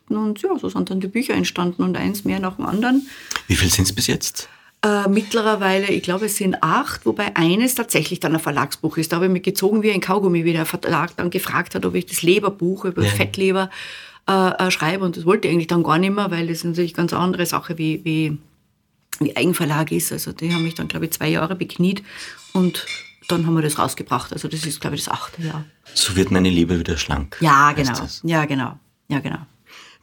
Und 0.08 0.42
ja, 0.42 0.58
so 0.58 0.68
sind 0.68 0.90
dann 0.90 1.00
die 1.00 1.06
Bücher 1.06 1.34
entstanden 1.34 1.82
und 1.82 1.96
eins 1.96 2.24
mehr 2.24 2.40
nach 2.40 2.56
dem 2.56 2.66
anderen. 2.66 3.06
Wie 3.46 3.54
viel 3.54 3.70
sind 3.70 3.84
es 3.84 3.94
bis 3.94 4.08
jetzt? 4.08 4.48
Äh, 4.82 5.08
mittlerweile, 5.08 5.86
ich 5.88 6.02
glaube, 6.02 6.26
es 6.26 6.36
sind 6.36 6.62
acht, 6.62 7.06
wobei 7.06 7.36
eines 7.36 7.74
tatsächlich 7.74 8.18
dann 8.18 8.34
ein 8.34 8.40
Verlagsbuch 8.40 8.96
ist. 8.96 9.12
Da 9.12 9.16
habe 9.16 9.26
ich 9.26 9.32
mich 9.32 9.42
gezogen 9.42 9.82
wie 9.82 9.92
ein 9.92 10.00
Kaugummi, 10.00 10.44
wie 10.44 10.52
der 10.52 10.66
Verlag 10.66 11.16
dann 11.16 11.30
gefragt 11.30 11.74
hat, 11.74 11.86
ob 11.86 11.94
ich 11.94 12.06
das 12.06 12.22
Leberbuch 12.22 12.86
über 12.86 13.02
ja. 13.02 13.10
Fettleber 13.10 13.70
äh, 14.28 14.66
äh, 14.66 14.70
schreibe. 14.72 15.04
Und 15.04 15.16
das 15.16 15.26
wollte 15.26 15.46
ich 15.46 15.54
eigentlich 15.54 15.68
dann 15.68 15.84
gar 15.84 15.98
nicht 15.98 16.14
mehr, 16.14 16.30
weil 16.32 16.48
das 16.48 16.64
natürlich 16.64 16.94
ganz 16.94 17.12
andere 17.12 17.46
Sache 17.46 17.78
wie, 17.78 18.04
wie, 18.04 18.38
wie 19.20 19.36
Eigenverlag 19.36 19.92
ist. 19.92 20.10
Also 20.10 20.32
die 20.32 20.52
haben 20.52 20.64
mich 20.64 20.74
dann, 20.74 20.88
glaube 20.88 21.04
ich, 21.04 21.12
zwei 21.12 21.28
Jahre 21.28 21.54
bekniet 21.54 22.02
und 22.52 22.86
dann 23.28 23.46
haben 23.46 23.54
wir 23.54 23.62
das 23.62 23.78
rausgebracht. 23.78 24.32
Also 24.32 24.48
das 24.48 24.64
ist, 24.64 24.80
glaube 24.80 24.96
ich, 24.96 25.04
das 25.04 25.14
achte 25.14 25.42
Jahr. 25.42 25.64
So 25.94 26.16
wird 26.16 26.30
meine 26.30 26.50
Liebe 26.50 26.78
wieder 26.78 26.96
schlank. 26.96 27.36
Ja, 27.40 27.72
genau. 27.72 28.08
Ja, 28.24 28.44
genau. 28.46 28.78
Ja, 29.08 29.20
genau. 29.20 29.38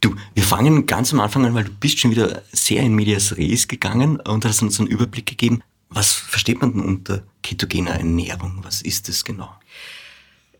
Du, 0.01 0.15
wir 0.34 0.44
fangen 0.44 0.86
ganz 0.86 1.13
am 1.13 1.20
Anfang 1.20 1.46
an, 1.46 1.53
weil 1.53 1.63
du 1.63 1.72
bist 1.72 2.00
schon 2.00 2.12
wieder 2.12 2.44
sehr 2.51 2.84
in 2.84 2.94
Medias 2.94 3.38
Res 3.38 3.67
gegangen 3.67 4.20
und 4.20 4.46
hast 4.46 4.62
uns 4.62 4.79
einen 4.79 4.88
Überblick 4.88 5.25
gegeben. 5.25 5.62
Was 5.89 6.13
versteht 6.13 6.62
man 6.62 6.74
denn 6.74 6.82
unter 6.82 7.24
ketogener 7.41 7.91
Ernährung? 7.91 8.60
Was 8.63 8.82
ist 8.82 9.08
das 9.10 9.24
genau? 9.24 9.50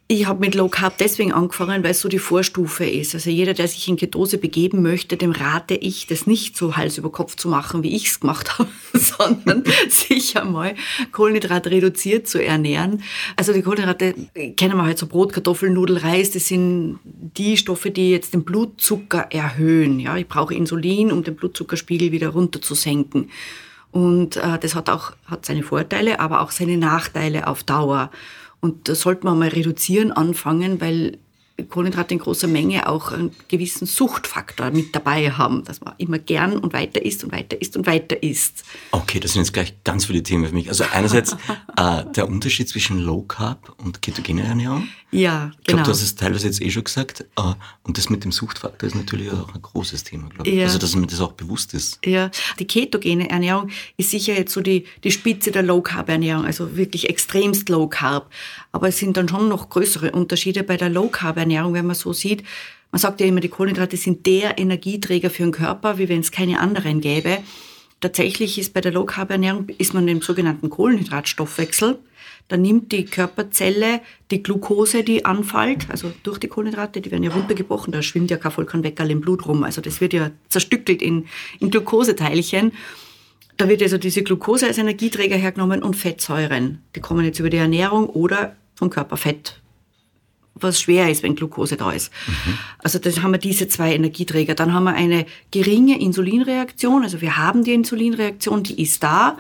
Ich 0.08 0.28
habe 0.28 0.40
mit 0.40 0.54
Low 0.54 0.70
Carb 0.70 1.00
deswegen 1.00 1.34
angefangen, 1.34 1.84
weil 1.84 1.90
es 1.90 2.02
so 2.02 2.08
die 2.08 2.20
Vorstufe 2.20 2.86
ist. 2.86 3.16
Also 3.16 3.32
jeder, 3.32 3.56
der 3.56 3.68
sich 3.68 3.88
in 3.88 3.98
Ketose 3.98 4.38
begeben 4.38 4.84
möchte, 4.84 5.18
dem 5.18 5.32
rate 5.32 5.74
ich, 5.74 6.06
das 6.06 6.28
nicht 6.28 6.56
so 6.56 6.78
Hals 6.78 7.00
über 7.00 7.12
Kopf 7.12 7.36
zu 7.38 7.50
machen, 7.50 7.82
wie 7.82 7.96
ich 7.96 8.06
es 8.10 8.20
gemacht 8.20 8.60
habe, 8.60 8.70
sondern 8.94 9.64
sich 9.90 10.38
einmal 10.38 10.76
Kohlenhydrat 11.12 11.66
reduziert 11.66 12.28
zu 12.28 12.44
ernähren. 12.44 13.02
Also 13.36 13.52
die 13.52 13.64
Kohlenhydrate 13.64 14.14
kennen 14.56 14.78
wir 14.78 14.86
halt 14.86 15.00
so 15.00 15.08
Brot, 15.08 15.34
Kartoffeln, 15.34 15.74
Nudel, 15.74 15.98
Reis. 15.98 16.30
Das 16.30 16.50
sind 16.50 17.00
die 17.04 17.58
Stoffe, 17.58 17.90
die 17.90 18.12
jetzt 18.12 18.36
den 18.36 18.44
Blutzucker 18.44 19.32
erhöhen. 19.32 20.00
Ja, 20.00 20.18
ich 20.18 20.28
brauche 20.28 20.54
Insulin, 20.54 21.12
um 21.12 21.24
den 21.24 21.36
Blutzuckerspiegel 21.36 22.12
wieder 22.12 22.30
runter 22.30 22.62
zu 22.62 22.76
senken. 22.76 23.32
Und 23.90 24.38
äh, 24.38 24.60
das 24.60 24.76
hat 24.76 24.92
auch 24.92 25.14
hat 25.26 25.48
seine 25.48 25.64
Vorteile, 25.64 26.20
aber 26.20 26.42
auch 26.42 26.52
seine 26.52 26.78
Nachteile 26.78 27.48
auf 27.48 27.64
Dauer. 27.64 28.12
Und 28.60 28.88
da 28.88 28.96
sollte 28.96 29.26
man 29.26 29.38
mal 29.38 29.50
reduzieren 29.50 30.12
anfangen, 30.12 30.82
weil 30.82 31.20
Kohlenhydrate 31.70 32.14
in 32.14 32.20
großer 32.20 32.48
Menge 32.48 32.90
auch 32.90 33.14
einen 33.14 33.32
gewissen 33.48 33.88
Suchtfaktor 33.88 34.72
mit 34.72 34.94
dabei 34.94 35.32
haben, 35.32 35.64
dass 35.64 35.80
man 35.80 35.94
immer 35.98 36.20
gern 36.20 36.58
und 36.58 36.74
weiter 36.74 37.04
isst 37.04 37.24
und 37.24 37.32
weiter 37.32 37.62
isst 37.62 37.78
und 37.78 37.88
weiter 37.88 38.22
isst. 38.22 38.66
Okay, 38.92 39.22
das 39.22 39.34
sind 39.34 39.44
jetzt 39.44 39.54
gleich 39.54 39.74
ganz 39.84 40.06
viele 40.06 40.22
Themen 40.22 40.46
für 40.48 40.54
mich. 40.54 40.68
Also 40.68 40.84
einerseits 40.92 41.34
äh, 41.78 42.04
der 42.14 42.28
Unterschied 42.28 42.68
zwischen 42.68 43.00
Low 43.00 43.22
Carb 43.22 43.74
und 43.78 44.02
ketogene 44.02 44.44
Ernährung. 44.44 44.90
Ja, 45.16 45.40
genau. 45.40 45.52
Ich 45.60 45.66
glaube, 45.66 45.84
du 45.84 45.90
hast 45.92 46.02
es 46.02 46.16
teilweise 46.16 46.48
jetzt 46.48 46.62
eh 46.62 46.70
schon 46.70 46.84
gesagt. 46.84 47.22
Äh, 47.38 47.42
und 47.84 47.98
das 47.98 48.10
mit 48.10 48.24
dem 48.24 48.32
Suchtfaktor 48.32 48.88
ist 48.88 48.96
natürlich 48.96 49.32
auch 49.32 49.54
ein 49.54 49.62
großes 49.62 50.04
Thema, 50.04 50.30
glaube 50.30 50.50
ich. 50.50 50.56
Ja. 50.56 50.66
Also, 50.66 50.78
dass 50.78 50.96
mir 50.96 51.08
das 51.08 51.22
auch 51.22 51.34
bewusst 51.34 51.74
ist. 51.74 52.00
Ja, 52.06 52.30
die 52.60 52.66
ketogene 52.66 53.30
Ernährung 53.30 53.70
ist 53.98 54.12
sicher 54.12 54.34
jetzt 54.34 54.54
so 54.54 54.62
die, 54.62 54.86
die 55.04 55.12
Spitze 55.12 55.52
der 55.52 55.64
Low 55.64 55.82
Carb 55.82 56.10
Ernährung, 56.10 56.46
also 56.46 56.76
wirklich 56.76 57.10
extremst 57.10 57.70
Low 57.70 57.88
Carb. 57.88 58.30
Aber 58.72 58.90
es 58.90 58.98
sind 58.98 59.18
dann 59.18 59.30
schon 59.30 59.48
noch 59.48 59.70
größere 59.70 60.12
Unterschiede 60.12 60.64
bei 60.64 60.78
der 60.78 60.90
Low 60.90 61.08
Carb 61.08 61.38
Ernährung, 61.38 61.74
wenn 61.74 61.86
man 61.86 61.96
so 61.96 62.14
sieht. 62.14 62.44
Man 62.92 63.00
sagt 63.00 63.20
ja 63.20 63.28
immer, 63.28 63.42
die 63.42 63.50
Kohlenhydrate 63.50 63.98
sind 63.98 64.26
der 64.26 64.58
Energieträger 64.58 65.30
für 65.30 65.44
den 65.44 65.52
Körper, 65.52 65.98
wie 65.98 66.08
wenn 66.10 66.22
es 66.22 66.32
keine 66.32 66.60
anderen 66.60 67.02
gäbe. 67.02 67.40
Tatsächlich 68.00 68.60
ist 68.60 68.74
bei 68.74 68.82
der 68.82 68.92
Low 68.92 69.06
Carb 69.06 69.32
Ernährung 69.32 69.68
ist 69.78 69.94
man 69.94 70.08
im 70.08 70.22
sogenannten 70.22 70.70
Kohlenhydratstoffwechsel. 70.70 71.98
Da 72.48 72.58
nimmt 72.58 72.92
die 72.92 73.06
Körperzelle 73.06 74.02
die 74.30 74.44
Glucose, 74.44 75.04
die 75.04 75.26
anfällt, 75.26 75.90
also 75.90 76.14
durch 76.22 76.38
die 76.38 76.48
Kohlenhydrate, 76.48 77.02
die 77.02 77.10
werden 77.10 77.24
ja 77.24 77.32
runtergebrochen, 77.32 77.92
da 77.92 78.04
schwimmt 78.04 78.30
ja 78.30 78.38
kein 78.38 78.52
Volkanweckerl 78.52 79.10
im 79.10 79.22
Blut 79.22 79.48
rum. 79.48 79.64
Also 79.64 79.82
das 79.82 80.00
wird 80.00 80.14
ja 80.14 80.30
zerstückelt 80.50 81.02
in, 81.02 81.26
in 81.60 81.72
Glukoseteilchen. 81.72 82.72
Da 83.58 83.68
wird 83.68 83.82
also 83.82 83.98
diese 83.98 84.22
Glucose 84.22 84.68
als 84.68 84.78
Energieträger 84.78 85.38
hergenommen 85.38 85.82
und 85.82 85.96
Fettsäuren. 85.96 86.84
Die 86.96 87.00
kommen 87.00 87.26
jetzt 87.26 87.40
über 87.40 87.50
die 87.50 87.58
Ernährung 87.58 88.08
oder 88.08 88.56
vom 88.76 88.90
Körperfett, 88.90 89.62
was 90.54 90.82
schwer 90.82 91.10
ist, 91.10 91.24
wenn 91.24 91.36
Glucose 91.36 91.78
da 91.78 91.92
ist. 91.92 92.12
Mhm. 92.28 92.58
Also 92.80 93.00
das 93.00 93.24
haben 93.24 93.32
wir 93.32 93.40
diese 93.40 93.68
zwei 93.68 93.96
Energieträger. 93.96 94.54
Dann 94.54 94.74
haben 94.74 94.84
wir 94.84 94.94
eine 94.94 95.26
geringe 95.52 96.00
Insulinreaktion. 96.00 97.04
Also 97.04 97.22
wir 97.22 97.38
haben 97.38 97.64
die 97.64 97.74
Insulinreaktion, 97.74 98.62
die 98.62 98.82
ist 98.82 99.02
da. 99.02 99.38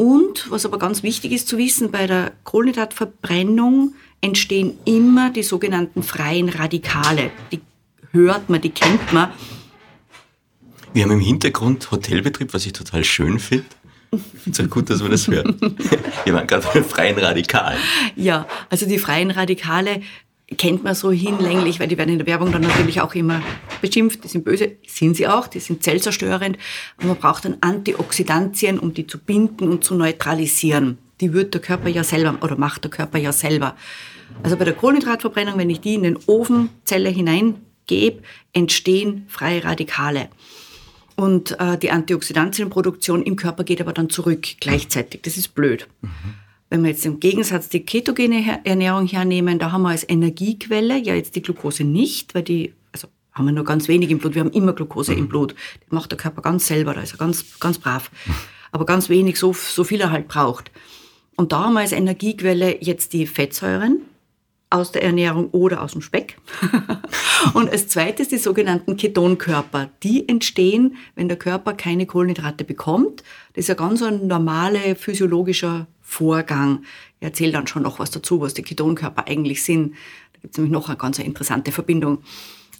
Und 0.00 0.50
was 0.50 0.64
aber 0.64 0.78
ganz 0.78 1.02
wichtig 1.02 1.30
ist 1.30 1.46
zu 1.46 1.58
wissen, 1.58 1.90
bei 1.90 2.06
der 2.06 2.32
Kohlenhydratverbrennung 2.44 3.92
entstehen 4.22 4.78
immer 4.86 5.28
die 5.28 5.42
sogenannten 5.42 6.02
freien 6.02 6.48
Radikale. 6.48 7.30
Die 7.52 7.60
hört 8.12 8.48
man, 8.48 8.62
die 8.62 8.70
kennt 8.70 9.12
man. 9.12 9.28
Wir 10.94 11.02
haben 11.04 11.10
im 11.10 11.20
Hintergrund 11.20 11.90
Hotelbetrieb, 11.90 12.54
was 12.54 12.64
ich 12.64 12.72
total 12.72 13.04
schön 13.04 13.38
finde. 13.38 13.66
Ich 14.10 14.40
finde 14.40 14.62
es 14.62 14.66
auch 14.66 14.70
gut, 14.70 14.88
dass 14.88 15.02
man 15.02 15.10
das 15.10 15.28
hört. 15.28 15.60
Wir 16.24 16.32
waren 16.32 16.46
gerade 16.46 16.66
bei 16.66 16.72
den 16.72 16.84
freien 16.84 17.18
Radikalen. 17.18 17.78
Ja, 18.16 18.46
also 18.70 18.86
die 18.86 18.98
freien 18.98 19.30
Radikale 19.30 20.00
kennt 20.56 20.82
man 20.82 20.94
so 20.94 21.10
hinlänglich, 21.10 21.80
weil 21.80 21.88
die 21.88 21.96
werden 21.96 22.10
in 22.10 22.18
der 22.18 22.26
Werbung 22.26 22.52
dann 22.52 22.62
natürlich 22.62 23.00
auch 23.00 23.14
immer 23.14 23.42
beschimpft. 23.80 24.24
Die 24.24 24.28
sind 24.28 24.44
böse, 24.44 24.72
sind 24.86 25.16
sie 25.16 25.28
auch, 25.28 25.46
die 25.46 25.60
sind 25.60 25.82
zellzerstörend. 25.82 26.58
Aber 26.98 27.08
man 27.08 27.16
braucht 27.16 27.44
dann 27.44 27.58
Antioxidantien, 27.60 28.78
um 28.78 28.92
die 28.92 29.06
zu 29.06 29.18
binden 29.18 29.68
und 29.68 29.84
zu 29.84 29.94
neutralisieren. 29.94 30.98
Die 31.20 31.32
wird 31.32 31.54
der 31.54 31.60
Körper 31.60 31.88
ja 31.88 32.02
selber 32.02 32.38
oder 32.42 32.56
macht 32.56 32.84
der 32.84 32.90
Körper 32.90 33.18
ja 33.18 33.32
selber. 33.32 33.76
Also 34.42 34.56
bei 34.56 34.64
der 34.64 34.74
Kohlenhydratverbrennung, 34.74 35.58
wenn 35.58 35.70
ich 35.70 35.80
die 35.80 35.94
in 35.94 36.02
den 36.02 36.18
Ofenzelle 36.26 37.10
hineingebe, 37.10 38.22
entstehen 38.52 39.26
freie 39.28 39.64
Radikale. 39.64 40.30
Und 41.16 41.60
äh, 41.60 41.76
die 41.76 41.90
Antioxidantienproduktion 41.90 43.22
im 43.22 43.36
Körper 43.36 43.62
geht 43.64 43.80
aber 43.80 43.92
dann 43.92 44.08
zurück 44.08 44.46
gleichzeitig. 44.58 45.20
Das 45.22 45.36
ist 45.36 45.54
blöd. 45.54 45.86
Mhm. 46.00 46.10
Wenn 46.70 46.82
wir 46.82 46.90
jetzt 46.90 47.04
im 47.04 47.18
Gegensatz 47.18 47.68
die 47.68 47.84
ketogene 47.84 48.60
Ernährung 48.64 49.06
hernehmen, 49.06 49.58
da 49.58 49.72
haben 49.72 49.82
wir 49.82 49.90
als 49.90 50.08
Energiequelle 50.08 50.96
ja 50.98 51.14
jetzt 51.14 51.34
die 51.34 51.42
Glucose 51.42 51.82
nicht, 51.82 52.34
weil 52.34 52.44
die, 52.44 52.72
also 52.92 53.08
haben 53.32 53.46
wir 53.46 53.52
nur 53.52 53.64
ganz 53.64 53.88
wenig 53.88 54.10
im 54.10 54.18
Blut, 54.18 54.36
wir 54.36 54.40
haben 54.40 54.52
immer 54.52 54.72
Glucose 54.72 55.12
mhm. 55.12 55.18
im 55.18 55.28
Blut. 55.28 55.56
Die 55.84 55.94
macht 55.94 56.12
der 56.12 56.18
Körper 56.18 56.42
ganz 56.42 56.68
selber, 56.68 56.94
da 56.94 57.00
ist 57.00 57.12
er 57.12 57.18
ganz, 57.18 57.58
ganz 57.58 57.78
brav. 57.78 58.10
Aber 58.70 58.86
ganz 58.86 59.08
wenig, 59.08 59.36
so, 59.36 59.52
so 59.52 59.82
viel 59.82 60.00
er 60.00 60.12
halt 60.12 60.28
braucht. 60.28 60.70
Und 61.36 61.50
da 61.50 61.64
haben 61.64 61.72
wir 61.72 61.80
als 61.80 61.92
Energiequelle 61.92 62.80
jetzt 62.80 63.12
die 63.14 63.26
Fettsäuren, 63.26 64.02
aus 64.70 64.92
der 64.92 65.02
Ernährung 65.02 65.50
oder 65.50 65.82
aus 65.82 65.92
dem 65.92 66.00
Speck. 66.00 66.38
und 67.54 67.68
als 67.68 67.88
zweites 67.88 68.28
die 68.28 68.38
sogenannten 68.38 68.96
Ketonkörper. 68.96 69.90
Die 70.04 70.28
entstehen, 70.28 70.96
wenn 71.16 71.28
der 71.28 71.38
Körper 71.38 71.74
keine 71.74 72.06
Kohlenhydrate 72.06 72.64
bekommt. 72.64 73.24
Das 73.54 73.64
ist 73.64 73.70
ein 73.70 73.76
ganz 73.76 74.00
ein 74.02 74.28
normaler 74.28 74.94
physiologischer 74.94 75.88
Vorgang. 76.10 76.82
Ich 77.20 77.26
erzähle 77.26 77.52
dann 77.52 77.68
schon 77.68 77.84
noch 77.84 78.00
was 78.00 78.10
dazu, 78.10 78.40
was 78.40 78.52
die 78.52 78.62
Ketonkörper 78.62 79.28
eigentlich 79.28 79.62
sind. 79.62 79.92
Da 80.32 80.40
gibt 80.42 80.54
es 80.54 80.58
nämlich 80.58 80.72
noch 80.72 80.88
eine 80.88 80.98
ganz 80.98 81.20
interessante 81.20 81.70
Verbindung. 81.70 82.18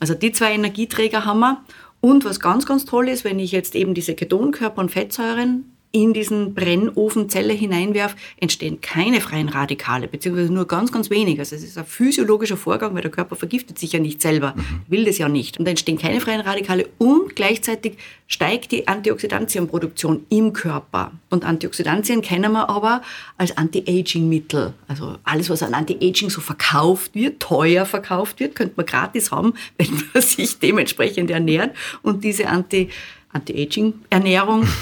Also 0.00 0.14
die 0.14 0.32
zwei 0.32 0.52
Energieträger 0.52 1.24
haben 1.24 1.40
wir. 1.40 1.64
Und 2.00 2.24
was 2.24 2.40
ganz, 2.40 2.66
ganz 2.66 2.86
toll 2.86 3.08
ist, 3.08 3.24
wenn 3.24 3.38
ich 3.38 3.52
jetzt 3.52 3.76
eben 3.76 3.94
diese 3.94 4.14
Ketonkörper 4.14 4.80
und 4.80 4.90
Fettsäuren 4.90 5.69
in 5.92 6.12
diesen 6.12 6.54
Brennofenzelle 6.54 7.52
hineinwerfe, 7.52 8.14
entstehen 8.38 8.80
keine 8.80 9.20
freien 9.20 9.48
Radikale, 9.48 10.06
beziehungsweise 10.06 10.52
nur 10.52 10.68
ganz, 10.68 10.92
ganz 10.92 11.10
wenig. 11.10 11.40
Also 11.40 11.56
es 11.56 11.64
ist 11.64 11.76
ein 11.76 11.84
physiologischer 11.84 12.56
Vorgang, 12.56 12.94
weil 12.94 13.02
der 13.02 13.10
Körper 13.10 13.34
vergiftet 13.34 13.76
sich 13.78 13.92
ja 13.92 13.98
nicht 13.98 14.22
selber, 14.22 14.54
mhm. 14.56 14.82
will 14.86 15.04
das 15.04 15.18
ja 15.18 15.28
nicht. 15.28 15.58
Und 15.58 15.64
da 15.64 15.70
entstehen 15.70 15.98
keine 15.98 16.20
freien 16.20 16.40
Radikale 16.40 16.86
und 16.98 17.34
gleichzeitig 17.34 17.94
steigt 18.28 18.70
die 18.70 18.86
Antioxidantienproduktion 18.86 20.26
im 20.28 20.52
Körper. 20.52 21.10
Und 21.28 21.44
Antioxidantien 21.44 22.22
kennen 22.22 22.52
wir 22.52 22.68
aber 22.68 23.02
als 23.36 23.56
Anti-Aging-Mittel. 23.56 24.74
Also 24.86 25.16
alles, 25.24 25.50
was 25.50 25.64
an 25.64 25.74
Anti-Aging 25.74 26.30
so 26.30 26.40
verkauft 26.40 27.16
wird, 27.16 27.40
teuer 27.40 27.84
verkauft 27.84 28.38
wird, 28.38 28.54
könnte 28.54 28.74
man 28.76 28.86
gratis 28.86 29.32
haben, 29.32 29.54
wenn 29.76 30.04
man 30.14 30.22
sich 30.22 30.60
dementsprechend 30.60 31.30
ernährt. 31.30 31.74
Und 32.02 32.22
diese 32.22 32.46
Anti-Aging-Ernährung 32.46 34.68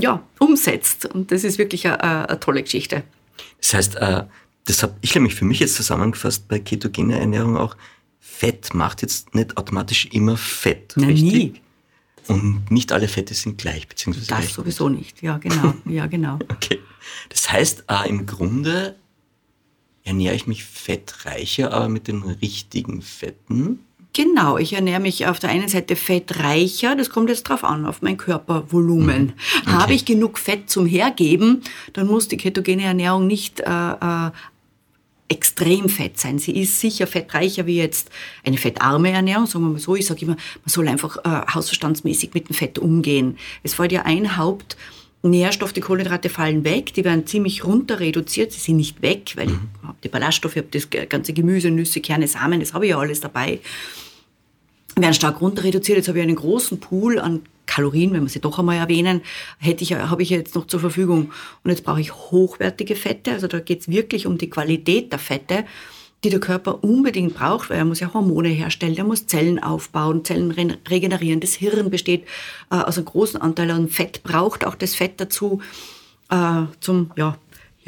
ja, 0.00 0.22
umsetzt. 0.38 1.06
Und 1.06 1.32
das 1.32 1.44
ist 1.44 1.58
wirklich 1.58 1.86
eine, 1.86 2.28
eine 2.28 2.40
tolle 2.40 2.62
Geschichte. 2.62 3.04
Das 3.60 3.74
heißt, 3.74 3.96
äh, 3.96 4.24
das 4.64 4.82
habe 4.82 4.94
ich 5.00 5.14
nämlich 5.14 5.34
für 5.34 5.44
mich 5.44 5.60
jetzt 5.60 5.74
zusammengefasst 5.74 6.48
bei 6.48 6.58
ketogener 6.58 7.18
Ernährung 7.18 7.56
auch. 7.56 7.76
Fett 8.20 8.74
macht 8.74 9.02
jetzt 9.02 9.34
nicht 9.34 9.56
automatisch 9.56 10.06
immer 10.12 10.36
Fett, 10.36 10.94
Na, 10.96 11.06
richtig? 11.06 11.32
Nie. 11.32 11.60
Und 12.28 12.70
nicht 12.70 12.92
alle 12.92 13.08
Fette 13.08 13.34
sind 13.34 13.58
gleich, 13.58 13.88
beziehungsweise. 13.88 14.28
Das 14.28 14.52
sowieso 14.52 14.88
nicht, 14.88 15.22
ja, 15.22 15.38
genau. 15.38 15.74
Ja, 15.86 16.06
genau. 16.06 16.38
okay. 16.48 16.78
Das 17.30 17.50
heißt, 17.50 17.84
äh, 17.88 18.08
im 18.08 18.26
Grunde 18.26 18.96
ernähre 20.04 20.34
ich 20.34 20.46
mich 20.46 20.64
fettreicher, 20.64 21.72
aber 21.72 21.88
mit 21.88 22.06
den 22.06 22.22
richtigen 22.22 23.02
Fetten. 23.02 23.80
Genau, 24.18 24.58
ich 24.58 24.72
ernähre 24.72 24.98
mich 24.98 25.28
auf 25.28 25.38
der 25.38 25.50
einen 25.50 25.68
Seite 25.68 25.94
fettreicher, 25.94 26.96
das 26.96 27.08
kommt 27.08 27.28
jetzt 27.28 27.44
drauf 27.44 27.62
an, 27.62 27.86
auf 27.86 28.02
mein 28.02 28.16
Körpervolumen. 28.16 29.26
Mhm. 29.26 29.32
Okay. 29.62 29.70
Habe 29.70 29.94
ich 29.94 30.04
genug 30.04 30.40
Fett 30.40 30.68
zum 30.68 30.86
Hergeben, 30.86 31.62
dann 31.92 32.08
muss 32.08 32.26
die 32.26 32.36
ketogene 32.36 32.82
Ernährung 32.82 33.28
nicht 33.28 33.60
äh, 33.60 33.64
äh, 33.70 34.30
extrem 35.28 35.88
fett 35.88 36.18
sein. 36.18 36.40
Sie 36.40 36.50
ist 36.50 36.80
sicher 36.80 37.06
fettreicher 37.06 37.66
wie 37.66 37.76
jetzt 37.76 38.10
eine 38.44 38.56
fettarme 38.56 39.12
Ernährung, 39.12 39.46
sagen 39.46 39.66
wir 39.66 39.70
mal 39.74 39.78
so. 39.78 39.94
Ich 39.94 40.06
sage 40.06 40.22
immer, 40.22 40.34
man 40.34 40.66
soll 40.66 40.88
einfach 40.88 41.18
äh, 41.18 41.54
hausverstandsmäßig 41.54 42.34
mit 42.34 42.48
dem 42.48 42.56
Fett 42.56 42.80
umgehen. 42.80 43.38
Es 43.62 43.74
fällt 43.74 43.92
ja 43.92 44.02
ein 44.02 44.36
Haupt... 44.36 44.76
Nährstoff, 45.20 45.72
die 45.72 45.80
Kohlenhydrate 45.80 46.28
fallen 46.28 46.62
weg, 46.62 46.94
die 46.94 47.04
werden 47.04 47.26
ziemlich 47.26 47.64
runter 47.64 47.98
reduziert, 47.98 48.52
sie 48.52 48.60
sind 48.60 48.76
nicht 48.76 49.02
weg, 49.02 49.32
weil 49.34 49.48
mhm. 49.48 49.68
ich 49.82 49.88
habe 49.88 49.98
die 50.04 50.08
Ballaststoffe, 50.08 50.54
ich 50.54 50.62
habe 50.62 50.68
das 50.70 50.88
ganze 51.08 51.32
Gemüse, 51.32 51.72
Nüsse, 51.72 52.00
Kerne, 52.00 52.28
Samen, 52.28 52.60
das 52.60 52.72
habe 52.72 52.86
ich 52.86 52.90
ja 52.90 52.98
alles 52.98 53.20
dabei 53.20 53.58
werden 55.02 55.14
stark 55.14 55.40
runter 55.40 55.64
reduziert. 55.64 55.98
Jetzt 55.98 56.08
habe 56.08 56.18
ich 56.18 56.24
einen 56.24 56.36
großen 56.36 56.80
Pool 56.80 57.18
an 57.18 57.42
Kalorien, 57.66 58.12
wenn 58.12 58.22
wir 58.22 58.28
sie 58.28 58.40
doch 58.40 58.58
einmal 58.58 58.76
erwähnen, 58.76 59.20
hätte 59.58 59.84
ich, 59.84 59.94
habe 59.94 60.22
ich 60.22 60.30
jetzt 60.30 60.54
noch 60.54 60.66
zur 60.66 60.80
Verfügung. 60.80 61.32
Und 61.62 61.70
jetzt 61.70 61.84
brauche 61.84 62.00
ich 62.00 62.12
hochwertige 62.12 62.96
Fette, 62.96 63.32
also 63.32 63.46
da 63.46 63.60
geht 63.60 63.82
es 63.82 63.88
wirklich 63.88 64.26
um 64.26 64.38
die 64.38 64.50
Qualität 64.50 65.12
der 65.12 65.18
Fette. 65.18 65.64
die 66.24 66.30
der 66.30 66.40
Körper 66.40 66.82
unbedingt 66.82 67.34
braucht, 67.34 67.70
weil 67.70 67.78
er 67.78 67.84
muss 67.84 68.00
ja 68.00 68.12
Hormone 68.12 68.48
herstellen, 68.48 68.96
er 68.96 69.04
muss 69.04 69.28
Zellen 69.28 69.62
aufbauen, 69.62 70.24
Zellen 70.24 70.50
regenerieren. 70.88 71.38
Das 71.38 71.54
Hirn 71.54 71.90
besteht 71.90 72.24
äh, 72.72 72.76
aus 72.76 72.96
einem 72.96 73.04
großen 73.04 73.40
Anteil 73.40 73.70
an 73.70 73.88
Fett, 73.88 74.24
braucht 74.24 74.66
auch 74.66 74.74
das 74.74 74.96
Fett 74.96 75.20
dazu 75.20 75.60
äh, 76.30 76.62
zum 76.80 77.12
ja, 77.16 77.38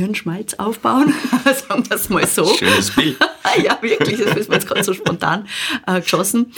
Hirnschmalz 0.00 0.54
aufbauen, 0.54 1.12
sagen 1.44 1.88
wir 1.88 1.96
es 1.96 2.08
mal 2.08 2.26
so. 2.26 2.46
Schönes 2.54 2.90
Bild. 2.90 3.16
ja, 3.64 3.78
wirklich, 3.80 4.18
das 4.18 4.36
ist 4.36 4.48
mir 4.48 4.56
jetzt 4.56 4.66
gerade 4.66 4.82
so 4.82 4.94
spontan 4.94 5.46
äh, 5.86 6.00
geschossen. 6.00 6.52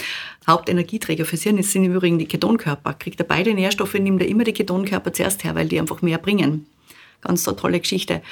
Hauptenergieträger 0.47 1.25
fürs 1.25 1.43
Hirn 1.43 1.63
sind 1.63 1.85
im 1.85 1.95
Übrigen 1.95 2.19
die 2.19 2.27
Ketonkörper. 2.27 2.95
Kriegt 2.95 3.21
er 3.21 3.27
beide 3.27 3.55
Nährstoffe, 3.55 3.95
nimmt 3.95 4.23
er 4.23 4.29
immer 4.29 4.45
die 4.45 4.53
Ketonkörper 4.53 5.13
zuerst 5.13 5.45
her, 5.45 5.55
weil 5.55 5.69
die 5.69 5.79
einfach 5.79 6.03
mehr 6.03 6.19
bringen. 6.19 6.67
Ganz 7.21 7.45
so 7.45 7.53
tolle 7.53 7.81
Geschichte. 7.81 8.23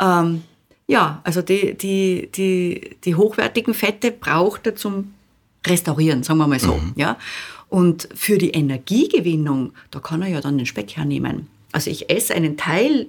Ähm, 0.00 0.42
ja, 0.86 1.20
also 1.24 1.42
die, 1.42 1.74
die, 1.74 2.28
die, 2.34 2.96
die 3.04 3.14
hochwertigen 3.14 3.74
Fette 3.74 4.10
braucht 4.10 4.66
er 4.66 4.76
zum 4.76 5.14
Restaurieren, 5.66 6.22
sagen 6.22 6.38
wir 6.38 6.46
mal 6.46 6.60
so. 6.60 6.74
Mhm. 6.74 6.92
Ja? 6.96 7.16
Und 7.68 8.08
für 8.14 8.38
die 8.38 8.50
Energiegewinnung, 8.50 9.72
da 9.90 9.98
kann 9.98 10.22
er 10.22 10.28
ja 10.28 10.40
dann 10.40 10.58
den 10.58 10.66
Speck 10.66 10.96
hernehmen. 10.96 11.48
Also 11.72 11.90
ich 11.90 12.10
esse 12.10 12.34
einen 12.34 12.56
Teil 12.56 13.08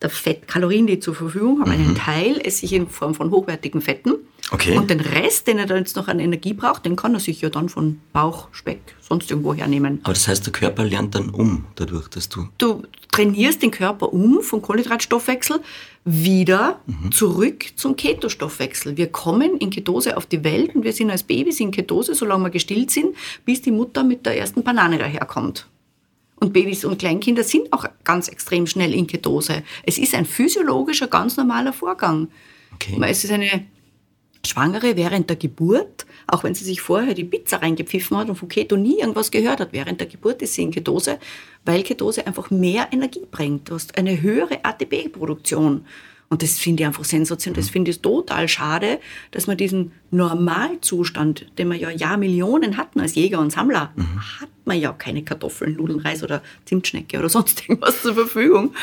der 0.00 0.10
Fettkalorien, 0.10 0.86
die 0.86 0.94
ich 0.94 1.02
zur 1.02 1.14
Verfügung 1.14 1.60
habe, 1.60 1.70
mhm. 1.70 1.86
einen 1.86 1.94
Teil 1.96 2.40
esse 2.44 2.64
ich 2.64 2.72
in 2.72 2.88
Form 2.88 3.14
von 3.14 3.30
hochwertigen 3.30 3.80
Fetten. 3.80 4.14
Okay. 4.50 4.76
Und 4.76 4.88
den 4.88 5.00
Rest, 5.00 5.46
den 5.46 5.58
er 5.58 5.66
dann 5.66 5.78
jetzt 5.78 5.96
noch 5.96 6.08
an 6.08 6.20
Energie 6.20 6.54
braucht, 6.54 6.86
den 6.86 6.96
kann 6.96 7.12
er 7.12 7.20
sich 7.20 7.40
ja 7.40 7.50
dann 7.50 7.68
von 7.68 8.00
Bauch, 8.12 8.48
Speck, 8.52 8.80
sonst 9.00 9.30
irgendwo 9.30 9.52
hernehmen. 9.52 10.00
Aber 10.04 10.14
das 10.14 10.26
heißt, 10.26 10.46
der 10.46 10.52
Körper 10.52 10.84
lernt 10.84 11.14
dann 11.14 11.30
um, 11.30 11.66
dadurch, 11.74 12.08
dass 12.08 12.28
du. 12.28 12.48
Du 12.56 12.82
trainierst 13.10 13.60
den 13.62 13.70
Körper 13.70 14.12
um 14.12 14.40
vom 14.40 14.62
Kohlenhydratstoffwechsel 14.62 15.60
wieder 16.04 16.80
mhm. 16.86 17.12
zurück 17.12 17.66
zum 17.76 17.96
Ketostoffwechsel. 17.96 18.96
Wir 18.96 19.08
kommen 19.08 19.58
in 19.58 19.70
Ketose 19.70 20.16
auf 20.16 20.24
die 20.24 20.44
Welt 20.44 20.74
und 20.74 20.84
wir 20.84 20.92
sind 20.92 21.10
als 21.10 21.24
Babys 21.24 21.60
in 21.60 21.70
Ketose, 21.70 22.14
solange 22.14 22.44
wir 22.44 22.50
gestillt 22.50 22.90
sind, 22.90 23.16
bis 23.44 23.60
die 23.60 23.72
Mutter 23.72 24.04
mit 24.04 24.24
der 24.24 24.38
ersten 24.38 24.62
Banane 24.62 24.98
daherkommt. 24.98 25.66
Und 26.40 26.52
Babys 26.52 26.84
und 26.84 26.98
Kleinkinder 26.98 27.42
sind 27.42 27.72
auch 27.72 27.84
ganz 28.04 28.28
extrem 28.28 28.66
schnell 28.66 28.94
in 28.94 29.06
Ketose. 29.06 29.62
Es 29.84 29.98
ist 29.98 30.14
ein 30.14 30.24
physiologischer, 30.24 31.08
ganz 31.08 31.36
normaler 31.36 31.72
Vorgang. 31.72 32.28
Okay. 32.74 32.98
Es 33.02 33.24
ist 33.24 33.32
eine 33.32 33.64
Schwangere 34.46 34.96
während 34.96 35.28
der 35.28 35.36
Geburt, 35.36 36.06
auch 36.26 36.44
wenn 36.44 36.54
sie 36.54 36.64
sich 36.64 36.80
vorher 36.80 37.14
die 37.14 37.24
Pizza 37.24 37.58
reingepfiffen 37.58 38.16
hat 38.16 38.28
und 38.28 38.36
von 38.36 38.48
Keto 38.48 38.76
nie 38.76 39.00
irgendwas 39.00 39.30
gehört 39.30 39.60
hat, 39.60 39.72
während 39.72 40.00
der 40.00 40.06
Geburt 40.06 40.40
ist 40.42 40.54
sie 40.54 40.62
in 40.62 40.70
Ketose, 40.70 41.18
weil 41.64 41.82
Ketose 41.82 42.26
einfach 42.26 42.50
mehr 42.50 42.88
Energie 42.92 43.26
bringt. 43.30 43.68
Du 43.68 43.74
hast 43.74 43.98
eine 43.98 44.20
höhere 44.20 44.64
ATP-Produktion. 44.64 45.84
Und 46.30 46.42
das 46.42 46.58
finde 46.58 46.82
ich 46.82 46.86
einfach 46.86 47.04
sensationell. 47.04 47.62
Das 47.62 47.70
finde 47.70 47.90
ich 47.90 48.02
total 48.02 48.48
schade, 48.48 49.00
dass 49.30 49.46
man 49.46 49.56
diesen 49.56 49.92
Normalzustand, 50.10 51.46
den 51.56 51.68
wir 51.68 51.76
ja 51.76 51.90
Jahrmillionen 51.90 52.76
hatten 52.76 53.00
als 53.00 53.14
Jäger 53.14 53.40
und 53.40 53.50
Sammler, 53.50 53.92
mhm. 53.96 54.40
hat 54.40 54.50
man 54.66 54.78
ja 54.78 54.92
keine 54.92 55.22
Kartoffeln, 55.22 55.76
Nudeln, 55.76 56.00
Reis 56.00 56.22
oder 56.22 56.42
Zimtschnecke 56.66 57.18
oder 57.18 57.28
sonst 57.30 57.62
irgendwas 57.68 58.02
zur 58.02 58.14
Verfügung. 58.14 58.74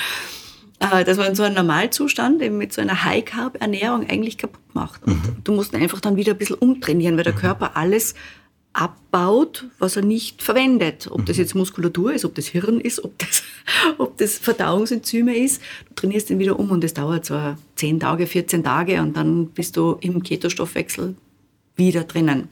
Äh, 0.80 1.06
dass 1.06 1.18
man 1.18 1.36
so 1.36 1.44
einen 1.44 1.56
Normalzustand 1.56 2.42
eben 2.42 2.58
mit 2.58 2.74
so 2.74 2.82
einer 2.82 3.06
High-Carb-Ernährung 3.06 4.10
eigentlich 4.10 4.38
kaputt 4.38 4.62
macht. 4.74 5.04
Und 5.04 5.24
mhm. 5.24 5.38
du 5.44 5.54
musst 5.54 5.74
einfach 5.74 6.02
dann 6.02 6.18
wieder 6.18 6.34
ein 6.34 6.38
bisschen 6.38 6.58
umtrainieren, 6.58 7.16
weil 7.16 7.24
der 7.24 7.34
mhm. 7.34 7.40
Körper 7.40 7.78
alles 7.78 8.16
abbaut, 8.76 9.66
was 9.80 9.96
er 9.96 10.02
nicht 10.02 10.44
verwendet. 10.44 11.08
Ob 11.10 11.26
das 11.26 11.38
mhm. 11.38 11.44
jetzt 11.44 11.56
Muskulatur 11.56 12.14
ist, 12.14 12.26
ob 12.26 12.36
das 12.36 12.48
Hirn 12.48 12.82
ist, 12.82 13.04
ob 13.04 13.18
das, 13.18 13.44
ob 13.98 14.18
das 14.18 14.38
Verdauungsenzyme 14.38 15.36
ist. 15.36 15.62
Du 15.88 15.96
trainierst 15.96 16.30
ihn 16.30 16.40
wieder 16.40 16.60
um 16.60 16.70
und 16.72 16.84
es 16.84 16.94
dauert 16.94 17.26
so 17.26 17.56
10 17.78 18.02
Tage, 18.02 18.28
14 18.28 18.64
Tage 18.64 19.02
und 19.02 19.16
dann 19.16 19.48
bist 19.48 19.78
du 19.78 19.98
im 20.02 20.22
Ketostoffwechsel 20.22 21.16
wieder 21.78 22.04
drinnen. 22.04 22.50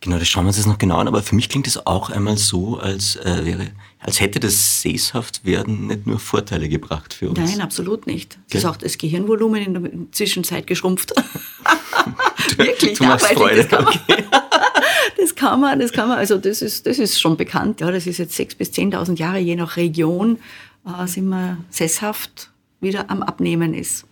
Genau, 0.00 0.18
das 0.18 0.28
schauen 0.28 0.44
wir 0.44 0.48
uns 0.48 0.56
jetzt 0.56 0.66
noch 0.66 0.78
genau 0.78 0.98
an, 0.98 1.08
aber 1.08 1.22
für 1.22 1.34
mich 1.34 1.48
klingt 1.48 1.66
es 1.66 1.86
auch 1.86 2.10
einmal 2.10 2.36
so, 2.36 2.78
als 2.78 3.16
äh, 3.16 3.44
wäre, 3.44 3.70
als 3.98 4.20
hätte 4.20 4.38
das 4.38 4.80
Sesshaftwerden 4.80 5.88
nicht 5.88 6.06
nur 6.06 6.20
Vorteile 6.20 6.68
gebracht 6.68 7.14
für 7.14 7.30
uns. 7.30 7.38
Nein, 7.38 7.60
absolut 7.60 8.06
nicht. 8.06 8.38
Das 8.50 8.62
ist 8.62 8.64
auch 8.64 8.76
das 8.76 8.98
Gehirnvolumen 8.98 9.62
in 9.62 9.74
der 9.74 10.12
Zwischenzeit 10.12 10.68
geschrumpft. 10.68 11.14
Wirklich, 12.56 12.98
du 12.98 13.04
machst 13.04 13.26
Freude. 13.26 13.66
Okay. 13.70 14.24
Das 15.16 15.34
kann 15.34 15.60
man, 15.60 15.78
das 15.78 15.92
kann 15.92 16.08
man, 16.08 16.18
also 16.18 16.38
das 16.38 16.62
ist, 16.62 16.86
das 16.86 16.98
ist 16.98 17.20
schon 17.20 17.36
bekannt. 17.36 17.80
Ja, 17.80 17.90
das 17.90 18.06
ist 18.06 18.18
jetzt 18.18 18.38
6.000 18.38 18.58
bis 18.58 18.70
10.000 18.70 19.18
Jahre, 19.18 19.38
je 19.38 19.56
nach 19.56 19.76
Region, 19.76 20.38
äh, 20.86 21.06
sind 21.06 21.28
wir 21.28 21.58
sesshaft 21.70 22.50
wieder 22.80 23.10
am 23.10 23.22
Abnehmen 23.22 23.74
ist. 23.74 24.04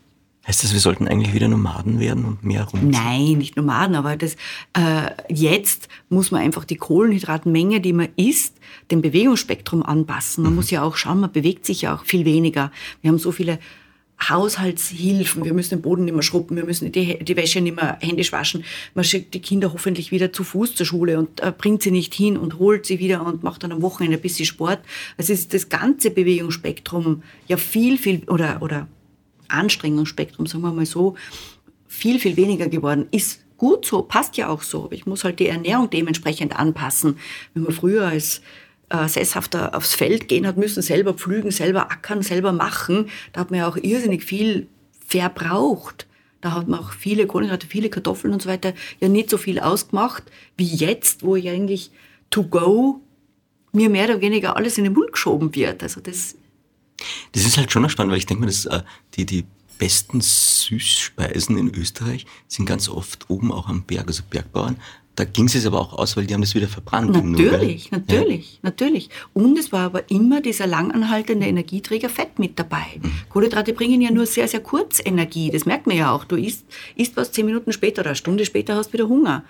Heißt 0.46 0.62
das, 0.62 0.72
wir 0.72 0.80
sollten 0.80 1.08
eigentlich 1.08 1.34
wieder 1.34 1.48
Nomaden 1.48 1.98
werden 1.98 2.24
und 2.24 2.44
mehr 2.44 2.62
rum? 2.64 2.90
Nein, 2.90 3.38
nicht 3.38 3.56
Nomaden, 3.56 3.96
aber 3.96 4.16
das, 4.16 4.36
äh, 4.74 5.10
jetzt 5.28 5.88
muss 6.08 6.30
man 6.30 6.40
einfach 6.40 6.64
die 6.64 6.76
Kohlenhydratmenge, 6.76 7.80
die 7.80 7.92
man 7.92 8.08
isst, 8.14 8.56
dem 8.92 9.02
Bewegungsspektrum 9.02 9.82
anpassen. 9.82 10.44
Man 10.44 10.52
mhm. 10.52 10.56
muss 10.56 10.70
ja 10.70 10.84
auch 10.84 10.96
schauen, 10.96 11.18
man 11.18 11.32
bewegt 11.32 11.66
sich 11.66 11.82
ja 11.82 11.96
auch 11.96 12.04
viel 12.04 12.24
weniger. 12.24 12.70
Wir 13.02 13.10
haben 13.10 13.18
so 13.18 13.32
viele 13.32 13.58
Haushaltshilfen, 14.22 15.44
wir 15.44 15.52
müssen 15.52 15.76
den 15.76 15.82
Boden 15.82 16.04
nicht 16.04 16.14
mehr 16.14 16.22
schrubben, 16.22 16.56
wir 16.56 16.64
müssen 16.64 16.90
die, 16.90 17.22
die 17.22 17.36
Wäsche 17.36 17.60
nicht 17.60 17.76
mehr 17.76 17.98
händisch 18.00 18.32
waschen. 18.32 18.64
Man 18.94 19.04
schickt 19.04 19.34
die 19.34 19.40
Kinder 19.40 19.72
hoffentlich 19.72 20.10
wieder 20.10 20.32
zu 20.32 20.42
Fuß 20.42 20.74
zur 20.74 20.86
Schule 20.86 21.18
und 21.18 21.40
äh, 21.40 21.52
bringt 21.56 21.82
sie 21.82 21.90
nicht 21.90 22.14
hin 22.14 22.36
und 22.36 22.58
holt 22.58 22.86
sie 22.86 22.98
wieder 22.98 23.24
und 23.24 23.42
macht 23.42 23.62
dann 23.62 23.72
am 23.72 23.82
Wochenende 23.82 24.16
ein 24.16 24.22
bisschen 24.22 24.46
Sport. 24.46 24.80
Also 25.18 25.32
ist 25.32 25.52
das 25.52 25.68
ganze 25.68 26.10
Bewegungsspektrum 26.10 27.22
ja 27.46 27.56
viel, 27.56 27.98
viel, 27.98 28.22
oder, 28.28 28.62
oder 28.62 28.88
Anstrengungsspektrum, 29.48 30.46
sagen 30.46 30.62
wir 30.62 30.72
mal 30.72 30.86
so, 30.86 31.14
viel, 31.86 32.18
viel 32.18 32.36
weniger 32.36 32.68
geworden. 32.68 33.06
Ist 33.10 33.44
gut 33.56 33.86
so, 33.86 34.02
passt 34.02 34.36
ja 34.36 34.48
auch 34.48 34.62
so. 34.62 34.88
Ich 34.92 35.06
muss 35.06 35.24
halt 35.24 35.40
die 35.40 35.48
Ernährung 35.48 35.90
dementsprechend 35.90 36.58
anpassen. 36.58 37.18
Wenn 37.54 37.64
man 37.64 37.72
früher 37.72 38.06
als 38.06 38.42
äh, 38.88 39.08
Sesshafter 39.08 39.74
aufs 39.74 39.94
Feld 39.94 40.28
gehen 40.28 40.46
hat 40.46 40.56
müssen, 40.56 40.82
selber 40.82 41.14
pflügen, 41.14 41.50
selber 41.50 41.90
ackern, 41.90 42.22
selber 42.22 42.52
machen, 42.52 43.08
da 43.32 43.40
hat 43.40 43.50
man 43.50 43.60
ja 43.60 43.68
auch 43.68 43.76
irrsinnig 43.76 44.24
viel 44.24 44.68
verbraucht. 45.06 46.06
Da 46.40 46.52
hat 46.52 46.68
man 46.68 46.80
auch 46.80 46.92
viele 46.92 47.26
Kohlenhydrate, 47.26 47.66
viele 47.66 47.90
Kartoffeln 47.90 48.32
und 48.32 48.42
so 48.42 48.48
weiter 48.48 48.74
ja 49.00 49.08
nicht 49.08 49.30
so 49.30 49.38
viel 49.38 49.58
ausgemacht 49.58 50.22
wie 50.56 50.66
jetzt, 50.66 51.22
wo 51.22 51.34
ich 51.34 51.48
eigentlich 51.48 51.90
to 52.30 52.44
go 52.44 53.00
mir 53.72 53.90
mehr 53.90 54.04
oder 54.04 54.20
weniger 54.20 54.56
alles 54.56 54.78
in 54.78 54.84
den 54.84 54.92
Mund 54.92 55.12
geschoben 55.12 55.54
wird. 55.54 55.82
Also 55.82 56.00
das 56.00 56.36
das 57.32 57.44
ist 57.44 57.56
halt 57.56 57.72
schon 57.72 57.88
spannend, 57.88 58.12
weil 58.12 58.18
ich 58.18 58.26
denke 58.26 58.42
mir, 58.42 58.46
dass 58.46 58.66
äh, 58.66 58.82
die, 59.14 59.26
die 59.26 59.44
besten 59.78 60.20
Süßspeisen 60.20 61.56
in 61.58 61.74
Österreich 61.74 62.26
sind 62.48 62.66
ganz 62.66 62.88
oft 62.88 63.28
oben 63.28 63.52
auch 63.52 63.68
am 63.68 63.82
Berg, 63.82 64.06
also 64.08 64.22
Bergbauern. 64.28 64.76
Da 65.16 65.24
ging 65.24 65.46
es 65.46 65.66
aber 65.66 65.80
auch 65.80 65.94
aus, 65.94 66.14
weil 66.16 66.26
die 66.26 66.34
haben 66.34 66.42
das 66.42 66.54
wieder 66.54 66.68
verbrannt. 66.68 67.10
Natürlich, 67.10 67.90
nur, 67.90 68.00
natürlich, 68.00 68.52
ja. 68.52 68.58
natürlich. 68.62 69.08
Und 69.32 69.58
es 69.58 69.72
war 69.72 69.86
aber 69.86 70.10
immer 70.10 70.42
dieser 70.42 70.66
langanhaltende 70.66 71.46
Energieträger 71.46 72.10
Fett 72.10 72.38
mit 72.38 72.58
dabei. 72.58 72.84
Mhm. 73.00 73.12
Kohlenhydrate 73.30 73.72
bringen 73.72 74.02
ja 74.02 74.10
nur 74.10 74.26
sehr, 74.26 74.46
sehr 74.46 74.60
kurz 74.60 75.00
Energie. 75.02 75.50
Das 75.50 75.64
merkt 75.64 75.86
man 75.86 75.96
ja 75.96 76.12
auch. 76.12 76.24
Du 76.24 76.36
isst, 76.36 76.66
isst 76.96 77.16
was 77.16 77.32
zehn 77.32 77.46
Minuten 77.46 77.72
später 77.72 78.02
oder 78.02 78.10
eine 78.10 78.16
Stunde 78.16 78.44
später 78.44 78.76
hast 78.76 78.92
wieder 78.92 79.08
Hunger. 79.08 79.42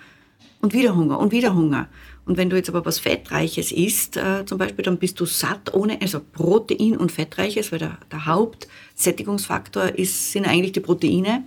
Und 0.61 0.73
wieder 0.73 0.95
Hunger 0.95 1.19
und 1.19 1.33
wieder 1.33 1.53
Hunger. 1.53 1.89
Und 2.23 2.37
wenn 2.37 2.49
du 2.49 2.55
jetzt 2.55 2.69
aber 2.69 2.85
was 2.85 2.99
Fettreiches 2.99 3.73
isst, 3.73 4.15
äh, 4.15 4.45
zum 4.45 4.57
Beispiel, 4.57 4.85
dann 4.85 4.97
bist 4.97 5.19
du 5.19 5.25
satt 5.25 5.73
ohne, 5.73 6.01
also 6.01 6.21
Protein 6.21 6.95
und 6.95 7.11
Fettreiches, 7.11 7.73
weil 7.73 7.79
der, 7.79 7.97
der 8.09 8.25
Hauptsättigungsfaktor 8.25 9.99
ist, 9.99 10.31
sind 10.31 10.47
eigentlich 10.47 10.71
die 10.71 10.79
Proteine. 10.79 11.45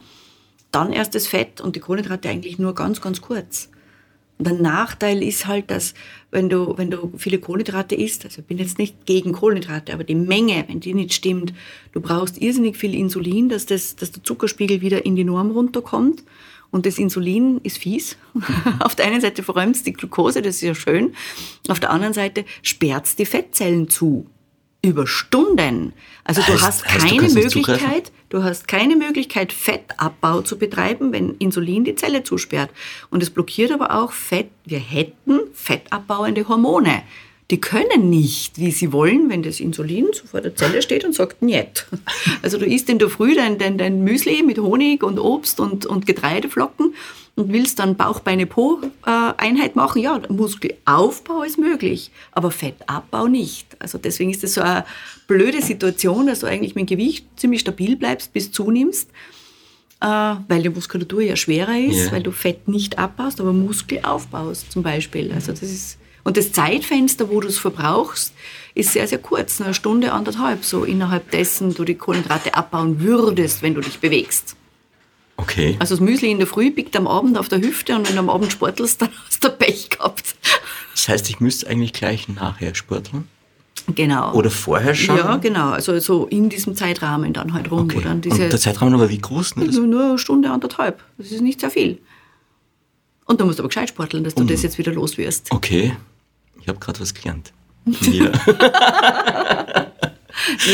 Dann 0.71 0.93
erst 0.93 1.15
das 1.15 1.27
Fett 1.27 1.63
und 1.63 1.75
die 1.75 1.81
Kohlenhydrate 1.81 2.29
eigentlich 2.29 2.59
nur 2.59 2.75
ganz, 2.75 3.01
ganz 3.01 3.23
kurz. 3.23 3.71
Und 4.41 4.47
der 4.47 4.55
Nachteil 4.55 5.23
ist 5.23 5.47
halt, 5.47 5.71
dass 5.71 5.93
wenn 6.31 6.49
du, 6.49 6.73
wenn 6.79 6.91
du 6.91 7.13
viele 7.19 7.39
Kohlenhydrate 7.39 7.95
isst, 7.95 8.25
also 8.25 8.41
ich 8.41 8.47
bin 8.47 8.57
jetzt 8.57 8.79
nicht 8.79 9.05
gegen 9.05 9.33
Kohlenhydrate, 9.33 9.93
aber 9.93 10.03
die 10.03 10.15
Menge, 10.15 10.65
wenn 10.67 10.81
die 10.81 10.95
nicht 10.95 11.13
stimmt, 11.13 11.53
du 11.93 12.01
brauchst 12.01 12.41
irrsinnig 12.41 12.79
viel 12.79 12.95
Insulin, 12.95 13.51
dass, 13.51 13.67
das, 13.67 13.97
dass 13.97 14.13
der 14.13 14.25
Zuckerspiegel 14.25 14.81
wieder 14.81 15.05
in 15.05 15.15
die 15.15 15.25
Norm 15.25 15.51
runterkommt. 15.51 16.23
Und 16.71 16.87
das 16.87 16.97
Insulin 16.97 17.61
ist 17.65 17.77
fies. 17.77 18.17
Auf 18.81 18.95
der 18.95 19.09
einen 19.09 19.21
Seite 19.21 19.43
verräumt 19.43 19.77
es 19.77 19.83
die 19.83 19.93
Glucose, 19.93 20.41
das 20.41 20.55
ist 20.55 20.63
ja 20.63 20.75
schön. 20.75 21.13
Auf 21.69 21.79
der 21.79 21.91
anderen 21.91 22.15
Seite 22.15 22.47
sperrt 22.63 23.05
es 23.05 23.17
die 23.17 23.27
Fettzellen 23.27 23.91
zu. 23.91 24.25
Über 24.83 25.07
Stunden. 25.07 25.93
Also 26.25 26.41
heißt, 26.41 26.49
du 26.49 26.63
hast 26.63 26.85
keine 26.85 27.29
du 27.29 27.35
Möglichkeit, 27.35 28.11
du 28.31 28.43
hast 28.43 28.67
keine 28.67 28.97
Möglichkeit, 28.97 29.53
Fettabbau 29.53 30.41
zu 30.41 30.59
betreiben, 30.59 31.13
wenn 31.13 31.35
Insulin 31.37 31.85
die 31.85 31.95
Zelle 31.95 32.25
zusperrt. 32.25 32.71
Und 33.11 33.23
es 33.23 33.31
blockiert 33.31 33.71
aber 33.71 33.95
auch 33.95 34.13
Fett. 34.13 34.49
Wir 34.65 34.79
hätten 34.79 35.41
fettabbauende 35.53 36.49
Hormone 36.49 37.03
die 37.51 37.61
können 37.61 38.11
nicht, 38.11 38.59
wie 38.59 38.71
sie 38.71 38.93
wollen, 38.93 39.29
wenn 39.29 39.43
das 39.43 39.59
Insulin 39.59 40.07
so 40.13 40.27
vor 40.27 40.41
der 40.41 40.55
Zelle 40.55 40.83
steht 40.83 41.05
und 41.05 41.15
sagt, 41.15 41.43
niet. 41.43 41.87
Also 42.43 42.59
du 42.59 42.65
isst 42.65 42.89
in 42.89 42.99
der 42.99 43.11
Früh 43.11 43.35
dein, 43.35 43.59
dein, 43.59 43.77
dein 43.77 44.05
Müsli 44.05 44.43
mit 44.43 44.59
Honig 44.59 45.03
und 45.03 45.19
Obst 45.19 45.59
und, 45.59 45.85
und 45.85 46.07
Getreideflocken 46.07 46.95
und 47.37 47.53
willst 47.53 47.79
dann 47.79 47.97
Bauch-Beine-Po-Einheit 47.97 49.77
machen. 49.77 50.03
Ja, 50.03 50.21
Muskelaufbau 50.29 51.43
ist 51.43 51.59
möglich, 51.59 52.11
aber 52.33 52.51
Fettabbau 52.51 53.27
nicht. 53.29 53.67
Also 53.79 53.99
deswegen 53.99 54.31
ist 54.31 54.43
das 54.43 54.55
so 54.55 54.61
eine 54.61 54.85
blöde 55.27 55.63
Situation, 55.63 56.27
dass 56.27 56.41
du 56.41 56.47
eigentlich 56.47 56.75
mit 56.75 56.91
dem 56.91 56.97
Gewicht 56.99 57.27
ziemlich 57.37 57.61
stabil 57.61 57.97
bleibst, 57.97 58.33
bis 58.33 58.53
zunimmst 58.53 59.09
äh, 60.03 60.07
weil 60.07 60.63
die 60.63 60.71
Muskulatur 60.71 61.21
ja 61.21 61.37
schwerer 61.37 61.79
ist, 61.79 62.07
Ja. 62.07 62.13
weil 62.13 62.23
du 62.23 62.31
Fett 62.31 62.69
nicht 62.69 62.99
abbaust, 62.99 63.41
aber 63.41 63.53
Muskel 63.53 64.01
aufbaust 64.03 64.73
zum 64.73 64.83
Beispiel. 64.83 65.31
Also 65.33 65.53
das 65.53 65.63
ist 65.63 65.99
und 66.23 66.37
das 66.37 66.53
Zeitfenster, 66.53 67.31
wo 67.31 67.41
du 67.41 67.49
es 67.49 67.59
verbrauchst, 67.59 68.35
ist 68.75 68.93
sehr, 68.93 69.07
sehr 69.09 69.19
kurz, 69.19 69.59
eine 69.61 69.73
Stunde, 69.73 70.13
anderthalb, 70.13 70.65
so 70.65 70.85
innerhalb 70.85 71.31
dessen 71.31 71.75
du 71.75 71.83
die 71.85 71.95
Kohlenhydrate 71.95 72.55
abbauen 72.55 73.01
würdest, 73.01 73.63
wenn 73.63 73.75
du 73.75 73.81
dich 73.81 73.99
bewegst. 74.01 74.55
Okay. 75.43 75.77
Also 75.79 75.95
das 75.95 76.01
Müsli 76.01 76.31
in 76.31 76.39
der 76.39 76.47
Früh 76.47 76.71
biegt 76.71 76.97
am 76.97 77.07
Abend 77.07 77.39
auf 77.39 77.49
der 77.49 77.61
Hüfte 77.61 77.95
und 77.97 78.07
wenn 78.09 78.15
du 78.15 78.21
am 78.21 78.31
Abend 78.31 78.53
sportelst, 78.53 79.01
dann 79.03 79.11
hast 79.27 79.43
du 79.43 79.51
Pech 79.51 79.91
gehabt. 79.91 80.35
Das 80.95 81.09
heißt, 81.09 81.31
ich 81.31 81.41
müsste 81.41 81.69
eigentlich 81.69 81.93
gleich 81.93 82.29
nachher 82.29 82.75
sporteln? 82.75 83.29
Genau. 83.95 84.33
Oder 84.35 84.51
vorher 84.51 84.95
schon? 84.95 85.17
Ja, 85.17 85.37
genau. 85.37 85.71
Also 85.71 85.99
so 85.99 86.27
in 86.27 86.49
diesem 86.49 86.77
Zeitrahmen 86.77 87.33
dann 87.33 87.55
halt 87.55 87.71
rum. 87.71 87.85
Okay. 87.85 87.97
Wo 87.97 88.01
dann 88.01 88.13
Und 88.17 88.25
diese, 88.27 88.49
der 88.49 88.61
Zeitrahmen 88.61 88.95
aber 88.95 89.09
wie 89.09 89.19
groß? 89.19 89.57
Ne? 89.57 89.65
Nur, 89.67 89.87
nur 89.87 90.05
eine 90.05 90.19
Stunde, 90.19 90.51
anderthalb. 90.51 91.03
Das 91.19 91.33
ist 91.33 91.41
nicht 91.41 91.61
sehr 91.61 91.71
viel. 91.71 91.99
Und 93.25 93.41
du 93.41 93.47
musst 93.47 93.59
aber 93.59 93.69
gescheit 93.69 93.89
sporteln, 93.89 94.23
dass 94.25 94.35
du 94.35 94.45
das 94.45 94.63
jetzt 94.63 94.79
wieder 94.79 94.93
los 94.93 95.17
wirst. 95.17 95.51
okay. 95.53 95.97
Ich 96.61 96.69
habe 96.69 96.79
gerade 96.79 97.01
was 97.01 97.15
gelernt. 97.15 97.53
Ja. 98.03 98.31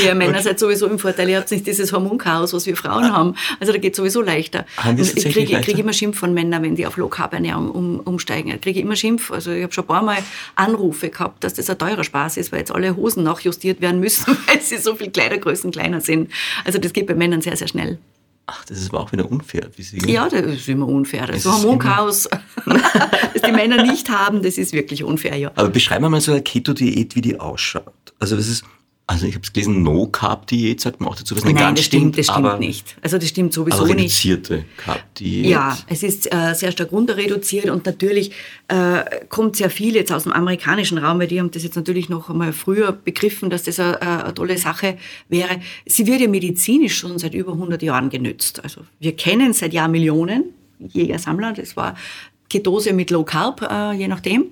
Ihr 0.04 0.14
Männer 0.14 0.40
seid 0.42 0.58
sowieso 0.58 0.86
im 0.86 0.98
Vorteil, 0.98 1.28
ihr 1.28 1.38
habt 1.38 1.50
nicht 1.50 1.66
dieses 1.66 1.92
Hormonchaos, 1.92 2.52
was 2.52 2.66
wir 2.66 2.76
Frauen 2.76 3.12
haben. 3.12 3.34
Also 3.60 3.72
da 3.72 3.78
geht 3.78 3.96
sowieso 3.96 4.22
leichter. 4.22 4.66
Haben 4.76 4.98
wir 4.98 5.04
ich 5.04 5.24
kriege 5.32 5.60
kriege 5.60 5.80
immer 5.80 5.92
Schimpf 5.92 6.18
von 6.18 6.34
Männern, 6.34 6.62
wenn 6.62 6.76
die 6.76 6.86
auf 6.86 6.96
Low-Carb-Ernährung 6.96 7.70
um, 7.70 8.00
umsteigen. 8.00 8.52
Ich 8.52 8.60
kriege 8.60 8.80
immer 8.80 8.96
Schimpf. 8.96 9.30
Also 9.30 9.50
ich 9.52 9.62
habe 9.62 9.72
schon 9.72 9.84
ein 9.84 9.88
paar 9.88 10.02
Mal 10.02 10.18
Anrufe 10.54 11.10
gehabt, 11.10 11.44
dass 11.44 11.54
das 11.54 11.70
ein 11.70 11.78
teurer 11.78 12.04
Spaß 12.04 12.36
ist, 12.36 12.52
weil 12.52 12.60
jetzt 12.60 12.72
alle 12.72 12.96
Hosen 12.96 13.22
nachjustiert 13.22 13.80
werden 13.80 14.00
müssen, 14.00 14.36
weil 14.46 14.60
sie 14.60 14.78
so 14.78 14.94
viel 14.94 15.10
Kleidergrößen 15.10 15.70
kleiner 15.70 16.00
sind. 16.00 16.30
Also 16.64 16.78
das 16.78 16.92
geht 16.92 17.06
bei 17.06 17.14
Männern 17.14 17.40
sehr, 17.40 17.56
sehr 17.56 17.68
schnell. 17.68 17.98
Ach, 18.48 18.64
das 18.64 18.78
ist 18.78 18.90
aber 18.90 19.00
auch 19.00 19.10
wieder 19.10 19.28
unfair. 19.28 19.68
Wie 19.74 19.82
Sie 19.82 19.98
Ja, 20.08 20.28
das 20.28 20.40
ist 20.42 20.68
immer 20.68 20.86
unfair. 20.86 21.28
Es 21.30 21.42
So 21.42 21.52
Hormonchaos, 21.52 22.28
das 22.64 23.42
die 23.44 23.52
Männer 23.52 23.82
nicht 23.82 24.08
haben, 24.08 24.42
das 24.42 24.56
ist 24.56 24.72
wirklich 24.72 25.02
unfair, 25.02 25.36
ja. 25.36 25.50
Aber 25.56 25.68
beschreib 25.68 26.00
mir 26.00 26.08
mal 26.08 26.20
so 26.20 26.30
eine 26.30 26.42
Keto-Diät, 26.42 27.16
wie 27.16 27.22
die 27.22 27.40
ausschaut. 27.40 27.92
Also 28.20 28.36
das 28.36 28.46
ist, 28.46 28.64
also 29.08 29.26
ich 29.26 29.34
habe 29.34 29.44
es 29.44 29.52
gelesen, 29.52 29.84
No-Carb-Diät 29.84 30.80
sagt 30.80 31.00
man 31.00 31.08
auch 31.08 31.14
dazu, 31.14 31.36
was 31.36 31.44
nicht 31.44 31.54
Nein, 31.54 31.62
ganz 31.62 31.78
das 31.78 31.86
stimmt, 31.86 32.18
das 32.18 32.26
stimmt 32.26 32.58
nicht. 32.58 32.96
Also 33.02 33.18
das 33.18 33.28
stimmt 33.28 33.52
sowieso 33.52 33.84
aber 33.84 33.94
nicht. 33.94 34.00
reduzierte 34.00 34.64
Carb-Diät. 34.78 35.46
Ja, 35.46 35.78
es 35.86 36.02
ist 36.02 36.32
äh, 36.34 36.54
sehr 36.54 36.72
stark 36.72 36.90
runterreduziert 36.90 37.70
und 37.70 37.86
natürlich 37.86 38.32
äh, 38.66 39.04
kommt 39.28 39.54
sehr 39.54 39.70
viel 39.70 39.94
jetzt 39.94 40.10
aus 40.10 40.24
dem 40.24 40.32
amerikanischen 40.32 40.98
Raum, 40.98 41.20
weil 41.20 41.28
die 41.28 41.38
haben 41.38 41.52
das 41.52 41.62
jetzt 41.62 41.76
natürlich 41.76 42.08
noch 42.08 42.30
einmal 42.30 42.52
früher 42.52 42.90
begriffen, 42.90 43.48
dass 43.48 43.62
das 43.62 43.78
eine, 43.78 44.02
eine 44.02 44.34
tolle 44.34 44.58
Sache 44.58 44.98
wäre. 45.28 45.60
Sie 45.86 46.08
wird 46.08 46.20
ja 46.20 46.28
medizinisch 46.28 46.98
schon 46.98 47.16
seit 47.20 47.34
über 47.34 47.52
100 47.52 47.80
Jahren 47.84 48.10
genützt. 48.10 48.64
Also 48.64 48.80
wir 48.98 49.14
kennen 49.14 49.52
seit 49.52 49.72
Jahrmillionen 49.72 50.46
Jäger, 50.78 51.18
Sammler, 51.18 51.52
das 51.52 51.76
war 51.76 51.96
Ketose 52.48 52.92
mit 52.92 53.10
Low 53.10 53.24
Carb, 53.24 53.62
äh, 53.62 53.92
je 53.92 54.08
nachdem. 54.08 54.46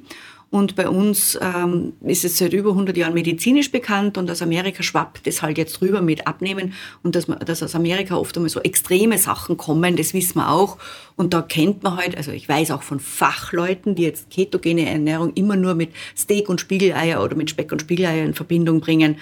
Und 0.55 0.77
bei 0.77 0.89
uns 0.89 1.37
ähm, 1.43 1.95
ist 2.05 2.25
es 2.25 2.39
seit 2.39 2.53
über 2.53 2.71
100 2.71 2.97
Jahren 2.97 3.13
medizinisch 3.13 3.73
bekannt 3.73 4.17
und 4.17 4.31
aus 4.31 4.41
Amerika 4.41 4.85
schwappt 4.85 5.27
es 5.27 5.43
halt 5.43 5.59
jetzt 5.59 5.83
rüber 5.83 6.01
mit 6.01 6.29
Abnehmen 6.29 6.75
und 7.03 7.17
dass, 7.17 7.27
man, 7.27 7.41
dass 7.41 7.61
aus 7.61 7.75
Amerika 7.75 8.15
oft 8.15 8.37
einmal 8.37 8.51
so 8.51 8.61
extreme 8.61 9.19
Sachen 9.19 9.57
kommen, 9.57 9.97
das 9.97 10.15
wissen 10.15 10.37
wir 10.37 10.53
auch. 10.53 10.79
Und 11.17 11.35
da 11.35 11.43
kennt 11.43 11.83
man 11.83 11.97
halt, 11.97 12.17
also 12.17 12.31
ich 12.31 12.49
weiß 12.49 12.71
auch 12.71 12.85
von 12.85 13.01
Fachleuten, 13.01 13.97
die 13.97 14.05
jetzt 14.05 14.31
ketogene 14.31 14.89
Ernährung 14.89 15.33
immer 15.35 15.57
nur 15.57 15.75
mit 15.75 15.91
Steak 16.17 16.49
und 16.49 16.61
Spiegeleier 16.61 17.21
oder 17.25 17.35
mit 17.35 17.51
Speck 17.51 17.73
und 17.73 17.81
Spiegeleier 17.81 18.25
in 18.25 18.35
Verbindung 18.35 18.79
bringen. 18.79 19.17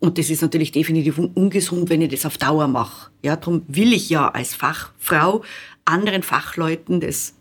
Und 0.00 0.18
das 0.18 0.28
ist 0.28 0.42
natürlich 0.42 0.70
definitiv 0.70 1.16
un- 1.16 1.30
ungesund, 1.32 1.88
wenn 1.88 2.02
ich 2.02 2.10
das 2.10 2.26
auf 2.26 2.36
Dauer 2.36 2.68
mache. 2.68 3.10
Ja, 3.22 3.36
darum 3.36 3.62
will 3.68 3.94
ich 3.94 4.10
ja 4.10 4.28
als 4.28 4.54
Fachfrau 4.54 5.44
anderen 5.86 6.22
Fachleuten 6.22 7.00
das 7.00 7.33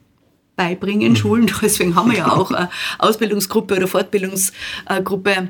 beibringen, 0.55 1.15
Schulen. 1.15 1.51
Deswegen 1.61 1.95
haben 1.95 2.11
wir 2.11 2.19
ja 2.19 2.31
auch 2.31 2.51
eine 2.51 2.69
Ausbildungsgruppe 2.99 3.75
oder 3.75 3.87
Fortbildungsgruppe 3.87 5.49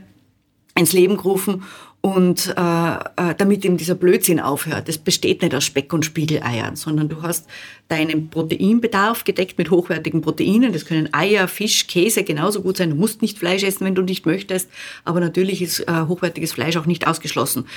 ins 0.76 0.94
Leben 0.94 1.18
gerufen 1.18 1.63
und 2.06 2.54
äh, 2.58 2.96
äh, 2.96 3.36
damit 3.38 3.63
eben 3.63 3.78
dieser 3.78 3.96
Blödsinn 3.96 4.42
aufhört. 4.42 4.89
Das 4.89 4.98
besteht 4.98 5.42
nicht 5.42 5.56
aus 5.56 5.63
Speck 5.63 5.94
und 5.94 6.04
Spiegeleiern, 6.04 6.76
sondern 6.76 7.08
du 7.08 7.22
hast 7.22 7.48
deinen 7.88 8.30
Proteinbedarf 8.30 9.24
gedeckt 9.24 9.58
mit 9.58 9.72
hochwertigen 9.72 10.20
Proteinen. 10.20 10.74
Das 10.74 10.86
können 10.86 11.13
Eier, 11.13 11.48
Fisch, 11.48 11.88
Käse 11.88 12.26
genauso 12.26 12.62
gut 12.62 12.76
sein. 12.76 12.89
Du 12.89 12.98
musst 12.98 13.22
nicht 13.22 13.39
Fleisch 13.39 13.63
essen, 13.63 13.86
wenn 13.86 13.96
du 13.96 14.02
nicht 14.02 14.26
möchtest, 14.26 14.70
aber 15.06 15.22
natürlich 15.22 15.62
ist 15.62 15.80
äh, 15.88 16.06
hochwertiges 16.08 16.52
Fleisch 16.52 16.76
auch 16.76 16.88
nicht 16.88 17.08
ausgeschlossen. 17.08 17.68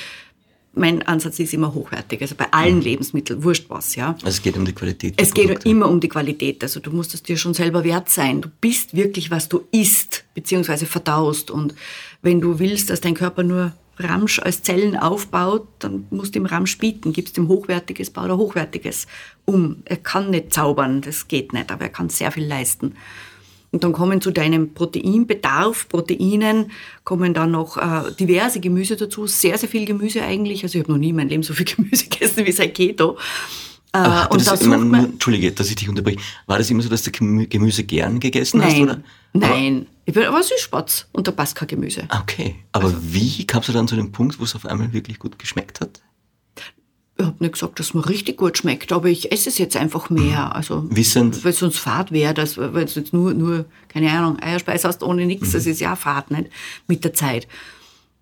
Mein 0.78 1.02
Ansatz 1.02 1.38
ist 1.38 1.54
immer 1.54 1.72
hochwertig, 1.72 2.20
also 2.20 2.34
bei 2.34 2.52
allen 2.52 2.82
Lebensmitteln, 2.82 3.42
wurscht 3.42 3.70
was, 3.70 3.96
ja. 3.96 4.10
Also 4.12 4.28
es 4.28 4.42
geht 4.42 4.58
um 4.58 4.64
die 4.66 4.74
Qualität. 4.74 5.14
Es 5.16 5.32
geht 5.32 5.46
Produkte. 5.46 5.68
immer 5.70 5.88
um 5.88 6.00
die 6.00 6.08
Qualität. 6.08 6.62
Also 6.62 6.80
du 6.80 6.90
musst 6.90 7.14
es 7.14 7.22
dir 7.22 7.38
schon 7.38 7.54
selber 7.54 7.82
wert 7.82 8.10
sein. 8.10 8.42
Du 8.42 8.50
bist 8.60 8.94
wirklich, 8.94 9.30
was 9.30 9.48
du 9.48 9.62
isst, 9.72 10.24
beziehungsweise 10.34 10.84
verdaust. 10.84 11.50
Und 11.50 11.74
wenn 12.20 12.42
du 12.42 12.58
willst, 12.58 12.90
dass 12.90 13.00
dein 13.00 13.14
Körper 13.14 13.42
nur 13.42 13.72
Ramsch 13.98 14.38
als 14.38 14.62
Zellen 14.62 14.96
aufbaut, 14.96 15.66
dann 15.78 16.06
musst 16.10 16.34
du 16.34 16.40
ihm 16.40 16.46
Ramsch 16.46 16.76
bieten. 16.78 17.12
Gibst 17.12 17.38
ihm 17.38 17.48
Hochwertiges, 17.48 18.10
baut 18.10 18.28
er 18.28 18.36
Hochwertiges 18.36 19.06
um. 19.46 19.82
Er 19.86 19.96
kann 19.96 20.30
nicht 20.30 20.52
zaubern, 20.52 21.00
das 21.00 21.28
geht 21.28 21.52
nicht, 21.52 21.70
aber 21.70 21.84
er 21.84 21.90
kann 21.90 22.10
sehr 22.10 22.30
viel 22.32 22.44
leisten. 22.44 22.96
Und 23.76 23.84
dann 23.84 23.92
kommen 23.92 24.22
zu 24.22 24.30
deinem 24.30 24.72
Proteinbedarf, 24.72 25.86
Proteinen, 25.90 26.70
kommen 27.04 27.34
dann 27.34 27.50
noch 27.50 27.76
äh, 27.76 28.10
diverse 28.18 28.58
Gemüse 28.58 28.96
dazu, 28.96 29.26
sehr, 29.26 29.58
sehr 29.58 29.68
viel 29.68 29.84
Gemüse 29.84 30.22
eigentlich. 30.22 30.62
Also 30.62 30.78
ich 30.78 30.84
habe 30.84 30.92
noch 30.92 30.98
nie 30.98 31.10
in 31.10 31.16
meinem 31.16 31.28
Leben 31.28 31.42
so 31.42 31.52
viel 31.52 31.66
Gemüse 31.76 32.04
gegessen 32.08 32.46
wie 32.46 32.52
seit 32.52 32.74
Keto. 32.74 33.18
Äh, 33.92 33.98
Aber 33.98 34.32
und 34.32 34.46
da 34.46 34.52
das 34.52 34.62
nur, 34.62 34.78
man, 34.78 35.04
Entschuldige, 35.12 35.52
dass 35.52 35.68
ich 35.68 35.76
dich 35.76 35.90
unterbreche. 35.90 36.16
War 36.46 36.56
das 36.56 36.70
immer 36.70 36.82
so, 36.82 36.88
dass 36.88 37.02
du 37.02 37.10
Gemü- 37.10 37.48
Gemüse 37.48 37.84
gern 37.84 38.18
gegessen 38.18 38.64
hast? 38.64 38.72
Nein, 38.72 38.82
Oder? 38.84 39.02
nein. 39.34 39.86
Ich 40.06 40.14
bin 40.14 40.24
aber 40.24 40.42
Süßspatz 40.42 41.08
und 41.12 41.28
da 41.28 41.32
passt 41.32 41.54
kein 41.54 41.68
Gemüse. 41.68 42.04
Aber, 42.08 42.22
okay, 42.22 42.54
aber 42.72 42.86
Also 42.86 42.96
wie 43.02 43.46
kamst 43.46 43.68
du 43.68 43.74
dann 43.74 43.86
zu 43.88 43.96
dem 43.96 44.10
Punkt, 44.10 44.40
wo 44.40 44.44
es 44.44 44.54
auf 44.54 44.64
einmal 44.64 44.90
wirklich 44.94 45.18
gut 45.18 45.38
geschmeckt 45.38 45.82
hat? 45.82 46.00
Ich 47.18 47.24
habe 47.24 47.36
nicht 47.40 47.52
gesagt, 47.54 47.80
dass 47.80 47.94
mir 47.94 48.06
richtig 48.06 48.36
gut 48.36 48.58
schmeckt, 48.58 48.92
aber 48.92 49.08
ich 49.08 49.32
esse 49.32 49.48
es 49.48 49.56
jetzt 49.56 49.76
einfach 49.76 50.10
mehr. 50.10 50.54
Also, 50.54 50.84
Wissend. 50.90 51.42
Weil 51.44 51.52
es 51.52 51.58
sonst 51.60 51.78
fad 51.78 52.12
wäre, 52.12 52.34
dass- 52.34 52.58
weil 52.58 52.84
du 52.84 52.92
jetzt 53.00 53.14
nur, 53.14 53.32
nur, 53.32 53.64
keine 53.88 54.10
Ahnung, 54.10 54.38
Eierspeise 54.40 54.86
hast 54.86 55.02
ohne 55.02 55.24
nichts, 55.24 55.52
das 55.52 55.64
ist 55.64 55.80
ja 55.80 55.96
fad, 55.96 56.30
nicht? 56.30 56.50
Mit 56.88 57.04
der 57.04 57.14
Zeit. 57.14 57.48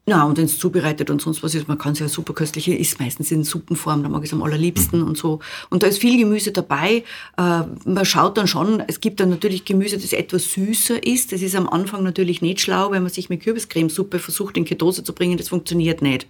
Na, 0.07 0.25
und 0.25 0.37
wenn 0.37 0.45
es 0.45 0.59
zubereitet 0.59 1.09
und 1.09 1.23
sonst 1.23 1.43
was 1.43 1.55
ist, 1.55 1.67
man 1.67 1.79
kann 1.79 1.95
es 1.95 1.99
ja 1.99 2.09
super 2.09 2.35
köstlich, 2.35 2.69
ist 2.69 3.01
meistens 3.01 3.33
in 3.33 3.43
Suppenform, 3.43 4.03
da 4.03 4.11
mag 4.11 4.23
ich 4.23 4.29
es 4.29 4.35
am 4.35 4.43
allerliebsten 4.43 5.03
und 5.03 5.17
so. 5.17 5.41
Und 5.71 5.83
da 5.83 5.87
ist 5.87 5.99
viel 5.99 6.19
Gemüse 6.19 6.53
dabei. 6.53 7.05
Äh, 7.39 7.63
man 7.87 8.05
schaut 8.05 8.37
dann 8.37 8.47
schon, 8.47 8.83
es 8.87 9.01
gibt 9.01 9.19
dann 9.19 9.31
natürlich 9.31 9.65
Gemüse, 9.65 9.97
das 9.97 10.13
etwas 10.13 10.53
süßer 10.53 11.05
ist. 11.07 11.33
Das 11.33 11.41
ist 11.41 11.57
am 11.57 11.69
Anfang 11.71 12.05
natürlich 12.05 12.43
nicht 12.43 12.61
schlau, 12.61 12.91
wenn 12.91 13.03
man 13.03 13.11
sich 13.11 13.31
mit 13.31 13.43
Kürbiscremesuppe 13.43 14.19
versucht, 14.19 14.59
in 14.59 14.67
Ketose 14.67 15.03
zu 15.05 15.15
bringen, 15.15 15.39
das 15.39 15.49
funktioniert 15.49 16.03
nicht. 16.03 16.27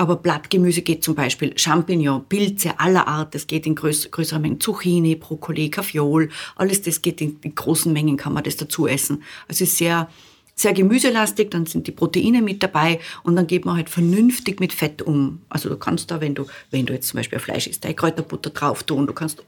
Aber 0.00 0.16
Blattgemüse 0.16 0.80
geht 0.80 1.04
zum 1.04 1.14
Beispiel, 1.14 1.52
Champignon, 1.58 2.24
Pilze 2.24 2.80
aller 2.80 3.06
Art, 3.06 3.34
das 3.34 3.46
geht 3.46 3.66
in 3.66 3.74
größ 3.74 4.10
größeren 4.10 4.40
Mengen, 4.40 4.58
Zucchini, 4.58 5.14
Brokkoli, 5.14 5.68
Kaffeeol, 5.68 6.30
alles 6.56 6.80
das 6.80 7.02
geht 7.02 7.20
in, 7.20 7.38
in 7.42 7.54
großen 7.54 7.92
Mengen, 7.92 8.16
kann 8.16 8.32
man 8.32 8.42
das 8.42 8.56
dazu 8.56 8.86
essen. 8.86 9.22
Also 9.46 9.64
ist 9.64 9.76
sehr, 9.76 10.08
sehr 10.54 10.72
gemüselastig, 10.72 11.50
dann 11.50 11.66
sind 11.66 11.86
die 11.86 11.92
Proteine 11.92 12.40
mit 12.40 12.62
dabei 12.62 12.98
und 13.24 13.36
dann 13.36 13.46
geht 13.46 13.66
man 13.66 13.76
halt 13.76 13.90
vernünftig 13.90 14.58
mit 14.58 14.72
Fett 14.72 15.02
um. 15.02 15.42
Also 15.50 15.68
du 15.68 15.76
kannst 15.76 16.10
da, 16.10 16.22
wenn 16.22 16.34
du, 16.34 16.46
wenn 16.70 16.86
du 16.86 16.94
jetzt 16.94 17.08
zum 17.08 17.18
Beispiel 17.18 17.38
Fleisch 17.38 17.66
isst, 17.66 17.84
deine 17.84 17.94
Kräuterbutter 17.94 18.48
drauf 18.48 18.82
tun, 18.84 19.06
du 19.06 19.12
kannst 19.12 19.44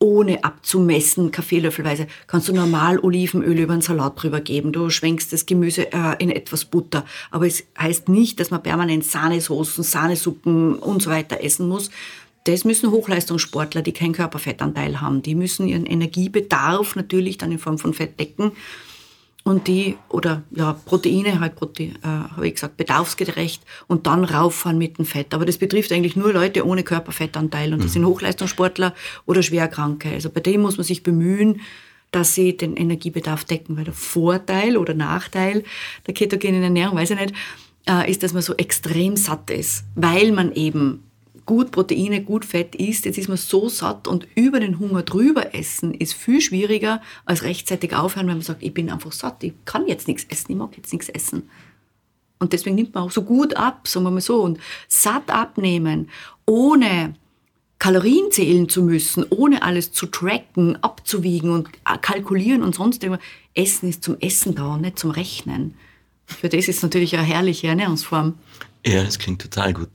ohne 0.00 0.42
abzumessen, 0.42 1.30
Kaffeelöffelweise, 1.30 2.06
kannst 2.26 2.48
du 2.48 2.54
normal 2.54 2.98
Olivenöl 2.98 3.58
über 3.58 3.74
einen 3.74 3.82
Salat 3.82 4.20
drüber 4.20 4.40
geben. 4.40 4.72
Du 4.72 4.88
schwenkst 4.88 5.32
das 5.32 5.44
Gemüse 5.44 5.92
äh, 5.92 6.16
in 6.18 6.30
etwas 6.30 6.64
Butter. 6.64 7.04
Aber 7.30 7.46
es 7.46 7.64
heißt 7.78 8.08
nicht, 8.08 8.40
dass 8.40 8.50
man 8.50 8.62
permanent 8.62 9.04
Sahnesoßen, 9.04 9.84
Sahnesuppen 9.84 10.76
und 10.76 11.02
so 11.02 11.10
weiter 11.10 11.44
essen 11.44 11.68
muss. 11.68 11.90
Das 12.44 12.64
müssen 12.64 12.90
Hochleistungssportler, 12.90 13.82
die 13.82 13.92
keinen 13.92 14.14
Körperfettanteil 14.14 15.02
haben. 15.02 15.20
Die 15.20 15.34
müssen 15.34 15.68
ihren 15.68 15.84
Energiebedarf 15.84 16.96
natürlich 16.96 17.36
dann 17.36 17.52
in 17.52 17.58
Form 17.58 17.76
von 17.76 17.92
Fett 17.92 18.18
decken. 18.18 18.52
Und 19.42 19.68
die, 19.68 19.96
oder 20.10 20.42
ja, 20.50 20.74
Proteine, 20.84 21.40
halt 21.40 21.56
Protein, 21.56 21.98
äh, 22.02 22.06
habe 22.06 22.46
ich 22.46 22.54
gesagt, 22.54 22.76
bedarfsgerecht 22.76 23.62
und 23.86 24.06
dann 24.06 24.24
rauffahren 24.24 24.76
mit 24.76 24.98
dem 24.98 25.06
Fett. 25.06 25.32
Aber 25.32 25.46
das 25.46 25.56
betrifft 25.56 25.92
eigentlich 25.92 26.14
nur 26.14 26.32
Leute 26.32 26.66
ohne 26.66 26.82
Körperfettanteil 26.82 27.72
und 27.72 27.82
das 27.82 27.94
sind 27.94 28.04
Hochleistungssportler 28.04 28.94
oder 29.24 29.42
Schwerkranke. 29.42 30.10
Also 30.10 30.28
bei 30.28 30.40
denen 30.40 30.62
muss 30.62 30.76
man 30.76 30.84
sich 30.84 31.02
bemühen, 31.02 31.60
dass 32.10 32.34
sie 32.34 32.56
den 32.56 32.76
Energiebedarf 32.76 33.44
decken, 33.44 33.76
weil 33.76 33.84
der 33.84 33.94
Vorteil 33.94 34.76
oder 34.76 34.94
Nachteil 34.94 35.64
der 36.06 36.14
ketogenen 36.14 36.62
Ernährung, 36.62 36.98
weiß 36.98 37.10
ich 37.10 37.20
nicht, 37.20 37.34
äh, 37.88 38.10
ist, 38.10 38.22
dass 38.22 38.32
man 38.32 38.42
so 38.42 38.54
extrem 38.56 39.16
satt 39.16 39.50
ist, 39.50 39.84
weil 39.94 40.32
man 40.32 40.52
eben 40.52 41.09
gut 41.50 41.72
Proteine, 41.72 42.22
gut 42.22 42.44
Fett 42.44 42.76
isst, 42.76 43.06
jetzt 43.06 43.18
ist 43.18 43.26
man 43.26 43.36
so 43.36 43.68
satt 43.68 44.06
und 44.06 44.28
über 44.36 44.60
den 44.60 44.78
Hunger 44.78 45.02
drüber 45.02 45.52
essen 45.52 45.92
ist 45.92 46.14
viel 46.14 46.40
schwieriger 46.40 47.02
als 47.24 47.42
rechtzeitig 47.42 47.92
aufhören, 47.92 48.28
wenn 48.28 48.36
man 48.36 48.42
sagt, 48.42 48.62
ich 48.62 48.72
bin 48.72 48.88
einfach 48.88 49.10
satt, 49.10 49.42
ich 49.42 49.52
kann 49.64 49.88
jetzt 49.88 50.06
nichts 50.06 50.24
essen, 50.28 50.52
ich 50.52 50.56
mag 50.56 50.76
jetzt 50.76 50.92
nichts 50.92 51.08
essen. 51.08 51.50
Und 52.38 52.52
deswegen 52.52 52.76
nimmt 52.76 52.94
man 52.94 53.02
auch 53.02 53.10
so 53.10 53.22
gut 53.22 53.56
ab, 53.56 53.88
sagen 53.88 54.06
wir 54.06 54.12
mal 54.12 54.20
so. 54.20 54.40
Und 54.42 54.60
satt 54.86 55.28
abnehmen, 55.28 56.08
ohne 56.46 57.16
Kalorien 57.80 58.30
zählen 58.30 58.68
zu 58.68 58.82
müssen, 58.82 59.26
ohne 59.28 59.64
alles 59.64 59.90
zu 59.90 60.06
tracken, 60.06 60.80
abzuwiegen 60.84 61.50
und 61.50 61.68
äh, 61.68 61.98
kalkulieren 62.00 62.62
und 62.62 62.76
sonst 62.76 63.02
immer. 63.02 63.18
Essen 63.54 63.88
ist 63.88 64.04
zum 64.04 64.20
Essen 64.20 64.54
da 64.54 64.74
und 64.74 64.82
nicht 64.82 65.00
zum 65.00 65.10
Rechnen. 65.10 65.74
Für 66.26 66.48
das 66.48 66.68
ist 66.68 66.84
natürlich 66.84 67.16
eine 67.16 67.26
herrliche 67.26 67.66
Ernährungsform. 67.66 68.38
Ja, 68.86 69.02
das 69.02 69.18
klingt 69.18 69.42
total 69.42 69.72
gut. 69.72 69.90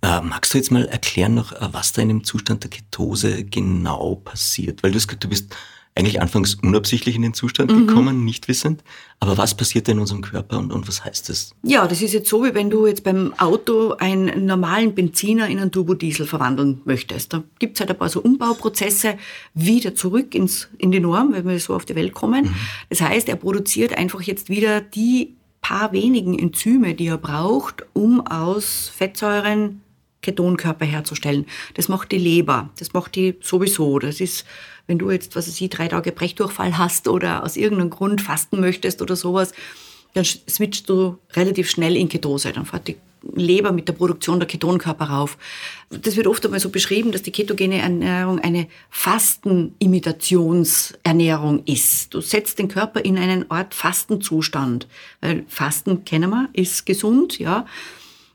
Äh, 0.00 0.20
magst 0.20 0.54
du 0.54 0.58
jetzt 0.58 0.70
mal 0.70 0.86
erklären 0.86 1.34
noch, 1.34 1.52
äh, 1.52 1.68
was 1.72 1.92
da 1.92 2.02
in 2.02 2.08
dem 2.08 2.24
Zustand 2.24 2.62
der 2.62 2.70
Ketose 2.70 3.44
genau 3.44 4.16
passiert? 4.16 4.82
Weil 4.82 4.92
du 4.92 4.96
hast 4.96 5.08
gesagt, 5.08 5.24
du 5.24 5.28
bist 5.28 5.54
eigentlich 5.98 6.22
anfangs 6.22 6.54
unabsichtlich 6.54 7.16
in 7.16 7.22
den 7.22 7.34
Zustand 7.34 7.72
mhm. 7.72 7.88
gekommen, 7.88 8.24
nicht 8.24 8.46
wissend. 8.46 8.84
Aber 9.18 9.36
was 9.36 9.56
passiert 9.56 9.88
in 9.88 9.98
unserem 9.98 10.22
Körper 10.22 10.58
und, 10.58 10.72
und 10.72 10.86
was 10.86 11.04
heißt 11.04 11.28
das? 11.28 11.50
Ja, 11.64 11.88
das 11.88 12.00
ist 12.02 12.14
jetzt 12.14 12.28
so, 12.28 12.44
wie 12.44 12.54
wenn 12.54 12.70
du 12.70 12.86
jetzt 12.86 13.02
beim 13.02 13.34
Auto 13.38 13.94
einen 13.98 14.46
normalen 14.46 14.94
Benziner 14.94 15.48
in 15.48 15.58
einen 15.58 15.72
Turbodiesel 15.72 16.26
verwandeln 16.26 16.80
möchtest. 16.84 17.32
Da 17.32 17.42
gibt 17.58 17.74
es 17.76 17.80
halt 17.80 17.90
ein 17.90 17.98
paar 17.98 18.08
so 18.08 18.20
Umbauprozesse 18.20 19.18
wieder 19.54 19.96
zurück 19.96 20.36
ins, 20.36 20.68
in 20.78 20.92
die 20.92 21.00
Norm, 21.00 21.32
wenn 21.32 21.48
wir 21.48 21.58
so 21.58 21.74
auf 21.74 21.84
die 21.84 21.96
Welt 21.96 22.14
kommen. 22.14 22.44
Mhm. 22.44 22.54
Das 22.90 23.00
heißt, 23.00 23.28
er 23.28 23.36
produziert 23.36 23.98
einfach 23.98 24.22
jetzt 24.22 24.48
wieder 24.48 24.80
die 24.80 25.34
paar 25.60 25.90
wenigen 25.90 26.38
Enzyme, 26.38 26.94
die 26.94 27.08
er 27.08 27.18
braucht, 27.18 27.84
um 27.92 28.24
aus 28.24 28.92
Fettsäuren 28.94 29.82
Ketonkörper 30.28 30.84
herzustellen. 30.84 31.46
Das 31.74 31.88
macht 31.88 32.12
die 32.12 32.18
Leber, 32.18 32.70
das 32.78 32.92
macht 32.92 33.14
die 33.14 33.36
sowieso. 33.40 33.98
Das 33.98 34.20
ist, 34.20 34.44
wenn 34.86 34.98
du 34.98 35.10
jetzt, 35.10 35.36
was 35.36 35.48
ich, 35.48 35.70
drei 35.70 35.88
Tage 35.88 36.12
Brechdurchfall 36.12 36.76
hast 36.76 37.08
oder 37.08 37.44
aus 37.44 37.56
irgendeinem 37.56 37.90
Grund 37.90 38.20
fasten 38.20 38.60
möchtest 38.60 39.00
oder 39.00 39.16
sowas, 39.16 39.52
dann 40.14 40.24
switchst 40.24 40.88
du 40.88 41.18
relativ 41.32 41.70
schnell 41.70 41.96
in 41.96 42.08
Ketose. 42.08 42.52
Dann 42.52 42.66
fährt 42.66 42.88
die 42.88 42.96
Leber 43.34 43.72
mit 43.72 43.88
der 43.88 43.94
Produktion 43.94 44.38
der 44.38 44.46
Ketonkörper 44.46 45.06
rauf. 45.06 45.38
Das 45.90 46.16
wird 46.16 46.26
oft 46.26 46.44
einmal 46.44 46.60
so 46.60 46.68
beschrieben, 46.70 47.10
dass 47.10 47.22
die 47.22 47.32
ketogene 47.32 47.78
Ernährung 47.78 48.38
eine 48.38 48.68
Fastenimmitationsernährung 48.90 51.64
ist. 51.64 52.12
Du 52.14 52.20
setzt 52.20 52.58
den 52.58 52.68
Körper 52.68 53.02
in 53.04 53.18
einen 53.18 53.50
Art 53.50 53.74
Fastenzustand. 53.74 54.86
Weil 55.20 55.44
Fasten 55.48 56.04
kennen 56.04 56.30
wir, 56.30 56.48
ist 56.52 56.86
gesund, 56.86 57.38
ja. 57.38 57.66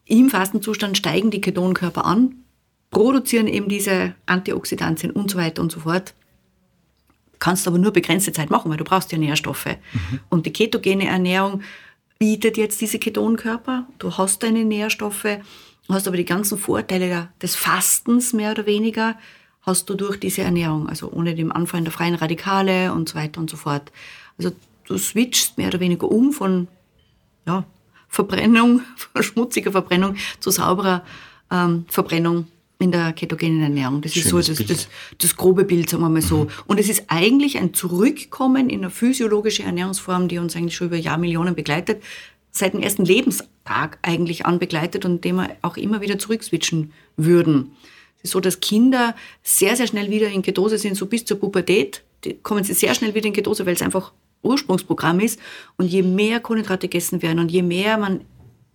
Im 0.06 0.30
Fastenzustand 0.30 0.98
steigen 0.98 1.32
die 1.32 1.42
Ketonkörper 1.42 2.06
an, 2.06 2.36
produzieren 2.90 3.48
eben 3.48 3.70
diese 3.70 4.16
Antioxidantien 4.26 5.12
und 5.12 5.32
so 5.32 5.38
weiter 5.38 5.62
und 5.62 5.72
so 5.72 5.82
fort. 5.82 6.14
Kannst 7.40 7.68
aber 7.68 7.78
nur 7.78 7.92
begrenzte 7.92 8.32
Zeit 8.32 8.50
machen, 8.50 8.70
weil 8.70 8.78
du 8.78 8.84
brauchst 8.84 9.12
ja 9.12 9.18
Nährstoffe. 9.18 9.66
Mhm. 9.66 10.20
Und 10.30 10.46
die 10.46 10.54
ketogene 10.54 11.08
Ernährung 11.08 11.62
bietet 12.20 12.58
jetzt 12.58 12.80
diese 12.80 13.00
Ketonkörper. 13.00 13.88
Du 14.00 14.18
hast 14.18 14.44
deine 14.44 14.64
Nährstoffe, 14.64 15.40
hast 15.90 16.08
aber 16.08 16.18
die 16.18 16.26
ganzen 16.26 16.58
Vorteile 16.58 17.30
des 17.42 17.56
Fastens 17.56 18.34
mehr 18.34 18.52
oder 18.52 18.66
weniger, 18.66 19.18
hast 19.62 19.90
du 19.90 19.96
durch 19.96 20.20
diese 20.20 20.42
Ernährung, 20.42 20.88
also 20.88 21.12
ohne 21.12 21.36
dem 21.36 21.52
Anfallen 21.52 21.86
der 21.86 21.94
freien 21.94 22.16
Radikale 22.16 22.94
und 22.94 23.10
so 23.10 23.16
weiter 23.16 23.42
und 23.42 23.50
so 23.50 23.58
fort. 23.58 23.92
Also 24.38 24.52
du 24.86 24.98
switchst 24.98 25.58
mehr 25.58 25.68
oder 25.68 25.80
weniger 25.80 26.10
um 26.10 26.32
von 26.32 26.68
ja, 27.46 27.66
Verbrennung, 28.14 28.82
schmutziger 29.20 29.72
Verbrennung 29.72 30.16
zu 30.40 30.52
sauberer 30.52 31.04
ähm, 31.52 31.86
Verbrennung 31.90 32.46
in 32.78 32.92
der 32.92 33.12
ketogenen 33.14 33.64
Ernährung. 33.64 34.02
Das 34.02 34.14
Schönes 34.14 34.50
ist 34.50 34.58
so 34.58 34.64
das, 34.64 34.68
das, 34.68 34.88
das, 35.18 35.36
grobe 35.36 35.66
Bild, 35.66 35.90
sagen 35.90 36.04
wir 36.04 36.10
mal 36.10 36.22
so. 36.22 36.44
Mhm. 36.44 36.50
Und 36.68 36.80
es 36.80 36.90
ist 36.90 37.06
eigentlich 37.08 37.58
ein 37.58 37.74
Zurückkommen 37.74 38.70
in 38.70 38.82
eine 38.82 38.92
physiologische 38.92 39.64
Ernährungsform, 39.64 40.28
die 40.28 40.38
uns 40.38 40.56
eigentlich 40.56 40.76
schon 40.76 40.88
über 40.88 40.98
Jahrmillionen 40.98 41.56
begleitet, 41.56 42.04
seit 42.52 42.74
dem 42.74 42.82
ersten 42.82 43.04
Lebenstag 43.04 43.98
eigentlich 44.04 44.46
anbegleitet 44.46 45.06
und 45.06 45.26
dem 45.26 45.38
wir 45.38 45.50
auch 45.64 45.78
immer 45.78 46.02
wieder 46.02 46.20
zurückswitchen 46.20 46.94
würden. 47.18 47.72
Es 48.18 48.26
ist 48.26 48.32
so, 48.32 48.40
dass 48.40 48.60
Kinder 48.60 49.16
sehr, 49.42 49.76
sehr 49.76 49.88
schnell 49.88 50.12
wieder 50.12 50.30
in 50.30 50.44
Ketose 50.44 50.78
sind, 50.78 50.96
so 50.96 51.08
bis 51.08 51.26
zur 51.26 51.40
Pubertät. 51.40 52.04
Die 52.26 52.36
kommen 52.36 52.64
sie 52.64 52.74
sehr 52.74 52.94
schnell 52.94 53.16
wieder 53.16 53.26
in 53.26 53.34
Ketose, 53.34 53.66
weil 53.66 53.74
es 53.74 53.82
einfach 53.82 54.12
Ursprungsprogramm 54.44 55.20
ist. 55.20 55.40
Und 55.78 55.88
je 55.88 56.04
mehr 56.04 56.40
Kohlenhydrate 56.40 56.88
gegessen 56.88 57.22
werden 57.22 57.40
und 57.40 57.52
je 57.52 57.64
mehr 57.64 57.98
man 57.98 58.22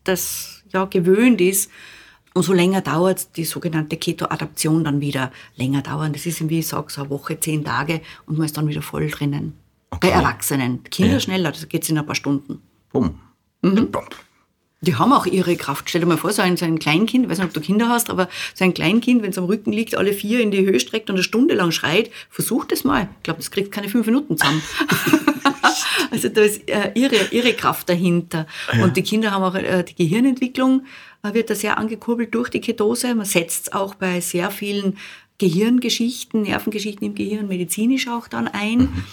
das 0.04 0.64
ja 0.72 0.84
gewöhnt 0.86 1.40
ist, 1.40 1.70
umso 2.34 2.52
länger 2.52 2.80
dauert 2.80 3.36
die 3.36 3.44
sogenannte 3.44 3.96
Keto-Adaption 3.96 4.84
dann 4.84 5.00
wieder 5.00 5.32
länger 5.56 5.82
dauern. 5.82 6.12
Das 6.12 6.26
ist, 6.26 6.48
wie 6.48 6.60
ich 6.60 6.68
sage, 6.68 6.92
so 6.92 7.02
eine 7.02 7.10
Woche, 7.10 7.38
zehn 7.38 7.64
Tage 7.64 8.00
und 8.26 8.38
man 8.38 8.46
ist 8.46 8.56
dann 8.56 8.68
wieder 8.68 8.82
voll 8.82 9.08
drinnen. 9.08 9.54
Okay. 9.90 10.08
Bei 10.08 10.14
Erwachsenen. 10.14 10.84
Kinder 10.84 11.14
ja. 11.14 11.20
schneller, 11.20 11.50
das 11.52 11.68
geht 11.68 11.88
in 11.88 11.98
ein 11.98 12.06
paar 12.06 12.14
Stunden. 12.14 12.60
Bumm. 12.92 13.18
Mhm. 13.62 13.88
Die 14.80 14.94
haben 14.94 15.12
auch 15.12 15.26
ihre 15.26 15.56
Kraft. 15.56 15.88
Stell 15.88 16.02
dir 16.02 16.06
mal 16.06 16.18
vor, 16.18 16.32
so 16.32 16.40
ein, 16.40 16.56
so 16.56 16.64
ein 16.64 16.78
Kleinkind, 16.78 17.24
ich 17.24 17.30
weiß 17.30 17.38
nicht, 17.38 17.48
ob 17.48 17.54
du 17.54 17.60
Kinder 17.60 17.88
hast, 17.88 18.10
aber 18.10 18.28
so 18.54 18.64
ein 18.64 18.74
Kleinkind, 18.74 19.22
wenn 19.22 19.30
es 19.30 19.38
am 19.38 19.44
Rücken 19.44 19.72
liegt, 19.72 19.96
alle 19.96 20.12
vier 20.12 20.40
in 20.40 20.52
die 20.52 20.64
Höhe 20.64 20.78
streckt 20.78 21.10
und 21.10 21.16
eine 21.16 21.24
Stunde 21.24 21.54
lang 21.54 21.72
schreit, 21.72 22.10
versuch 22.30 22.64
das 22.64 22.84
mal. 22.84 23.08
Ich 23.16 23.22
glaube, 23.24 23.38
das 23.38 23.50
kriegt 23.50 23.72
keine 23.72 23.88
fünf 23.88 24.06
Minuten 24.06 24.38
zusammen. 24.38 24.62
also 26.12 26.28
da 26.28 26.42
ist 26.42 26.68
äh, 26.70 26.92
ihre, 26.94 27.16
ihre 27.32 27.54
Kraft 27.54 27.88
dahinter. 27.88 28.46
Ja. 28.72 28.84
Und 28.84 28.96
die 28.96 29.02
Kinder 29.02 29.32
haben 29.32 29.42
auch 29.42 29.56
äh, 29.56 29.82
die 29.82 29.96
Gehirnentwicklung, 29.96 30.86
äh, 31.24 31.34
wird 31.34 31.50
da 31.50 31.56
sehr 31.56 31.76
angekurbelt 31.76 32.32
durch 32.32 32.48
die 32.48 32.60
Ketose. 32.60 33.16
Man 33.16 33.26
setzt 33.26 33.66
es 33.66 33.72
auch 33.72 33.96
bei 33.96 34.20
sehr 34.20 34.52
vielen 34.52 34.96
Gehirngeschichten, 35.38 36.42
Nervengeschichten 36.42 37.04
im 37.04 37.14
Gehirn, 37.16 37.48
medizinisch 37.48 38.06
auch 38.06 38.28
dann 38.28 38.46
ein. 38.46 38.78
Mhm. 38.78 39.04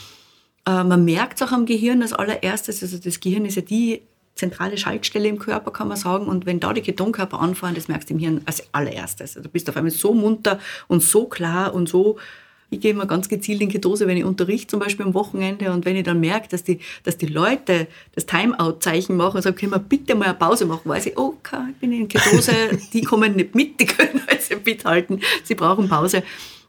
Äh, 0.67 0.83
man 0.83 1.05
merkt 1.05 1.41
es 1.41 1.47
auch 1.47 1.51
am 1.51 1.65
Gehirn 1.65 2.03
als 2.03 2.13
allererstes, 2.13 2.83
also 2.83 2.97
das 2.97 3.19
Gehirn 3.19 3.45
ist 3.45 3.55
ja 3.55 3.61
die 3.61 4.01
zentrale 4.35 4.77
Schaltstelle 4.77 5.27
im 5.27 5.39
Körper, 5.39 5.71
kann 5.71 5.87
man 5.87 5.97
sagen. 5.97 6.27
Und 6.27 6.45
wenn 6.45 6.59
da 6.59 6.73
die 6.73 6.81
Ketonkörper 6.81 7.39
anfahren, 7.39 7.75
das 7.75 7.87
merkst 7.87 8.09
du 8.09 8.13
im 8.13 8.19
Hirn 8.19 8.41
als 8.45 8.63
allererstes. 8.73 9.37
Also 9.37 9.47
du 9.47 9.49
bist 9.49 9.69
auf 9.69 9.77
einmal 9.77 9.91
so 9.91 10.13
munter 10.13 10.59
und 10.87 11.01
so 11.01 11.25
klar 11.25 11.73
und 11.73 11.89
so 11.89 12.17
ich 12.69 12.81
gehe 12.81 12.91
immer 12.91 13.05
ganz 13.05 13.29
gezielt 13.29 13.61
in 13.61 13.69
Ketose, 13.69 14.07
wenn 14.07 14.17
ich 14.17 14.23
unterrichte, 14.23 14.67
zum 14.67 14.79
Beispiel 14.79 15.05
am 15.05 15.13
Wochenende. 15.13 15.71
Und 15.71 15.85
wenn 15.85 15.95
ich 15.95 16.03
dann 16.03 16.19
merke, 16.19 16.47
dass 16.49 16.63
die, 16.63 16.79
dass 17.03 17.17
die 17.17 17.27
Leute 17.27 17.87
das 18.13 18.25
Timeout-Zeichen 18.25 19.15
machen 19.15 19.37
und 19.37 19.41
sagen, 19.43 19.55
können 19.55 19.71
wir 19.71 19.79
bitte 19.79 20.15
mal 20.15 20.25
eine 20.25 20.33
Pause 20.33 20.65
machen, 20.65 20.89
weiß 20.89 21.07
ich, 21.07 21.17
okay, 21.17 21.69
ich 21.71 21.77
bin 21.77 21.91
in 21.93 22.07
Ketose, 22.07 22.51
die 22.93 23.01
kommen 23.01 23.35
nicht 23.35 23.55
mit, 23.55 23.79
die 23.79 23.85
können 23.85 24.21
also 24.27 24.55
mithalten, 24.63 25.21
sie 25.43 25.55
brauchen 25.55 25.87
Pause. 25.87 26.23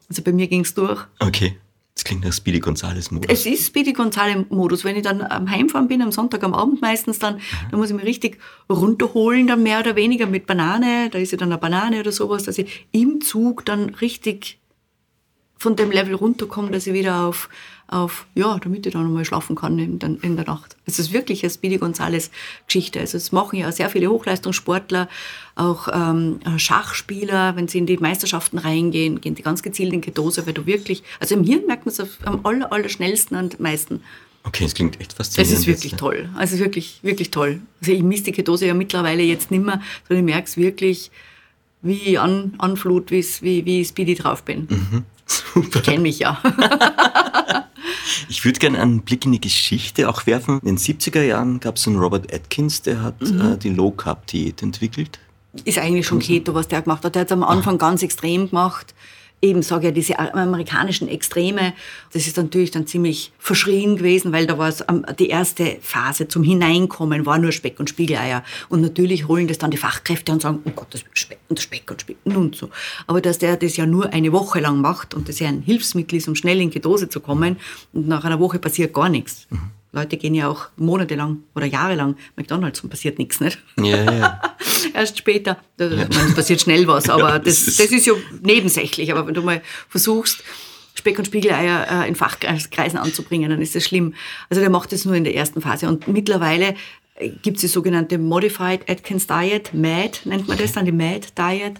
Also 0.09 0.21
bei 0.21 0.31
mir 0.31 0.47
ging 0.47 0.61
es 0.61 0.73
durch. 0.73 1.01
Okay. 1.19 1.57
Das 1.97 2.03
klingt 2.03 2.23
nach 2.23 2.31
Speedy 2.31 2.59
Gonzales-Modus. 2.59 3.27
Es 3.27 3.47
ist 3.47 3.65
Speedy 3.65 3.91
Gonzales-Modus. 3.91 4.83
Wenn 4.83 4.97
ich 4.97 5.01
dann 5.01 5.23
am 5.23 5.49
Heimfahren 5.49 5.87
bin, 5.87 6.03
am 6.03 6.11
Sonntag 6.11 6.43
am 6.43 6.53
Abend 6.53 6.79
meistens, 6.79 7.17
dann, 7.17 7.37
mhm. 7.37 7.41
dann 7.71 7.79
muss 7.79 7.89
ich 7.89 7.95
mich 7.95 8.05
richtig 8.05 8.37
runterholen, 8.69 9.47
dann 9.47 9.63
mehr 9.63 9.79
oder 9.79 9.95
weniger 9.95 10.27
mit 10.27 10.45
Banane. 10.45 11.09
Da 11.09 11.17
ist 11.17 11.31
ja 11.31 11.39
dann 11.39 11.51
eine 11.51 11.57
Banane 11.57 11.99
oder 11.99 12.11
sowas, 12.11 12.43
dass 12.43 12.59
ich 12.59 12.87
im 12.91 13.21
Zug 13.21 13.65
dann 13.65 13.95
richtig 13.95 14.59
von 15.57 15.75
dem 15.75 15.89
Level 15.89 16.13
runterkomme, 16.13 16.69
dass 16.69 16.85
ich 16.85 16.93
wieder 16.93 17.25
auf, 17.25 17.49
auf 17.87 18.25
ja, 18.35 18.59
damit 18.59 18.85
ich 18.85 18.93
dann 18.93 19.03
nochmal 19.03 19.23
schlafen 19.23 19.55
kann 19.55 19.79
in, 19.79 19.99
der, 19.99 20.15
in 20.21 20.35
der 20.35 20.45
Nacht. 20.45 20.75
Es 20.85 20.99
ist 20.99 21.13
wirklich 21.13 21.43
eine 21.43 21.49
Speedy 21.49 21.77
Gonzales 21.77 22.31
Geschichte. 22.65 22.99
Also 22.99 23.17
es 23.17 23.31
machen 23.31 23.57
ja 23.57 23.71
sehr 23.71 23.89
viele 23.89 24.09
Hochleistungssportler, 24.09 25.07
auch 25.55 25.87
ähm, 25.93 26.39
Schachspieler, 26.57 27.55
wenn 27.55 27.67
sie 27.67 27.77
in 27.77 27.85
die 27.85 27.97
Meisterschaften 27.97 28.57
reingehen, 28.57 29.21
gehen 29.21 29.35
die 29.35 29.41
ganz 29.41 29.63
gezielt 29.63 29.93
in 29.93 30.01
Ketose, 30.01 30.45
weil 30.45 30.53
du 30.53 30.65
wirklich, 30.65 31.03
also 31.19 31.35
im 31.35 31.43
Hirn 31.43 31.65
merkt 31.65 31.85
man 31.85 31.93
es 31.93 32.25
am 32.25 32.45
aller, 32.45 32.71
aller 32.71 32.89
schnellsten 32.89 33.35
und 33.35 33.59
meisten. 33.59 34.01
Okay, 34.43 34.63
das 34.63 34.75
klingt 34.75 34.99
echt 34.99 35.13
faszinierend. 35.13 35.53
Es 35.53 35.59
ist 35.59 35.67
wirklich 35.67 35.91
jetzt, 35.93 35.99
toll. 35.99 36.29
Also 36.35 36.59
wirklich, 36.59 36.99
wirklich 37.03 37.31
toll. 37.31 37.61
Also 37.81 37.91
ich 37.93 38.03
misst 38.03 38.27
die 38.27 38.31
Ketose 38.31 38.65
ja 38.65 38.73
mittlerweile 38.73 39.23
jetzt 39.23 39.51
nicht 39.51 39.63
mehr, 39.63 39.81
sondern 40.07 40.27
ich 40.27 40.33
merke 40.33 40.47
es 40.47 40.57
wirklich, 40.57 41.11
wie 41.81 41.99
ich 41.99 42.19
an, 42.19 42.53
anflut, 42.57 43.11
wie, 43.11 43.25
wie 43.41 43.81
ich 43.81 43.87
speedy 43.89 44.15
drauf 44.15 44.43
bin. 44.43 44.67
Mhm. 44.69 45.03
Super. 45.25 45.79
Ich 45.79 45.83
kenne 45.83 45.99
mich 45.99 46.19
ja. 46.19 46.41
ich 48.29 48.43
würde 48.45 48.59
gerne 48.59 48.81
einen 48.81 49.01
Blick 49.01 49.25
in 49.25 49.31
die 49.31 49.41
Geschichte 49.41 50.09
auch 50.09 50.25
werfen. 50.25 50.59
In 50.61 50.75
den 50.75 50.77
70er 50.77 51.21
Jahren 51.21 51.59
gab 51.59 51.75
es 51.75 51.87
einen 51.87 51.97
Robert 51.97 52.33
Atkins, 52.33 52.81
der 52.81 53.01
hat 53.01 53.21
mhm. 53.21 53.53
äh, 53.53 53.57
die 53.57 53.69
Low 53.69 53.91
Carb 53.91 54.27
Diät 54.27 54.61
entwickelt. 54.61 55.19
Ist 55.63 55.79
eigentlich 55.79 56.05
schon 56.05 56.19
Keto, 56.19 56.53
was 56.53 56.67
der 56.67 56.81
gemacht 56.81 57.03
hat. 57.03 57.15
Der 57.15 57.21
hat 57.21 57.27
es 57.27 57.31
am 57.31 57.43
Anfang 57.43 57.77
ganz 57.77 58.03
extrem 58.03 58.49
gemacht 58.49 58.93
eben 59.41 59.61
sage 59.61 59.87
ja 59.87 59.91
diese 59.91 60.17
amerikanischen 60.17 61.07
Extreme, 61.07 61.73
das 62.11 62.25
ist 62.25 62.37
natürlich 62.37 62.71
dann 62.71 62.87
ziemlich 62.87 63.31
verschrien 63.37 63.97
gewesen, 63.97 64.31
weil 64.31 64.47
da 64.47 64.57
war 64.57 64.69
es 64.69 64.83
die 65.19 65.29
erste 65.29 65.77
Phase 65.81 66.27
zum 66.27 66.43
Hineinkommen 66.43 67.25
war 67.25 67.37
nur 67.37 67.51
Speck 67.51 67.79
und 67.79 67.89
Spiegeleier 67.89 68.43
und 68.69 68.81
natürlich 68.81 69.27
holen 69.27 69.47
das 69.47 69.59
dann 69.59 69.71
die 69.71 69.77
Fachkräfte 69.77 70.31
und 70.31 70.41
sagen, 70.41 70.59
oh 70.65 70.71
Gott, 70.71 70.87
das 70.91 71.03
Speck 71.13 71.39
und 71.49 71.59
Speck 71.59 71.89
und 71.91 72.01
Speck 72.01 72.17
und 72.25 72.55
so. 72.55 72.69
Aber 73.05 73.21
dass 73.21 73.37
der 73.37 73.57
das 73.57 73.77
ja 73.77 73.85
nur 73.85 74.11
eine 74.11 74.31
Woche 74.31 74.59
lang 74.59 74.81
macht 74.81 75.13
und 75.13 75.29
das 75.29 75.39
ja 75.39 75.47
ein 75.47 75.61
Hilfsmittel 75.61 76.17
ist, 76.17 76.27
um 76.27 76.35
schnell 76.35 76.59
in 76.59 76.71
Ketose 76.71 77.09
zu 77.09 77.19
kommen 77.19 77.57
und 77.93 78.07
nach 78.07 78.25
einer 78.25 78.39
Woche 78.39 78.59
passiert 78.59 78.93
gar 78.93 79.09
nichts. 79.09 79.47
Mhm. 79.49 79.76
Leute 79.97 80.17
gehen 80.17 80.35
ja 80.35 80.47
auch 80.47 80.67
monatelang 80.77 81.43
oder 81.55 81.65
jahrelang 81.65 82.15
McDonalds 82.35 82.81
und 82.81 82.89
passiert 82.89 83.17
nichts, 83.19 83.39
nicht? 83.39 83.59
Ja, 83.79 84.11
ja. 84.11 84.41
Erst 84.93 85.17
später, 85.17 85.57
ja. 85.79 85.85
es 85.85 86.35
passiert 86.35 86.61
schnell 86.61 86.87
was, 86.87 87.09
aber 87.09 87.29
ja, 87.29 87.39
das, 87.39 87.65
das, 87.65 87.79
ist 87.79 88.05
ja 88.05 88.13
nebensächlich. 88.41 89.11
Aber 89.11 89.25
wenn 89.27 89.33
du 89.33 89.41
mal 89.41 89.61
versuchst, 89.89 90.43
Speck 90.93 91.19
und 91.19 91.25
Spiegeleier 91.25 92.03
äh, 92.03 92.07
in 92.07 92.15
Fachkreisen 92.15 92.97
anzubringen, 92.97 93.49
dann 93.49 93.61
ist 93.61 93.75
das 93.75 93.83
schlimm. 93.83 94.13
Also 94.49 94.61
der 94.61 94.69
macht 94.69 94.91
das 94.91 95.05
nur 95.05 95.15
in 95.15 95.23
der 95.23 95.35
ersten 95.35 95.61
Phase. 95.61 95.87
Und 95.87 96.07
mittlerweile 96.07 96.75
gibt 97.41 97.57
es 97.57 97.61
die 97.61 97.67
sogenannte 97.67 98.17
Modified 98.17 98.89
Atkins 98.89 99.27
Diet, 99.27 99.73
MAD 99.73 100.21
nennt 100.25 100.47
man 100.47 100.57
das 100.57 100.73
dann, 100.73 100.85
die 100.85 100.91
MAD 100.91 101.37
Diet. 101.37 101.73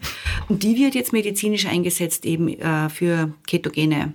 Und 0.49 0.63
die 0.63 0.75
wird 0.77 0.95
jetzt 0.95 1.13
medizinisch 1.13 1.65
eingesetzt 1.65 2.25
eben 2.25 2.47
äh, 2.59 2.89
für 2.89 3.31
ketogene 3.45 4.13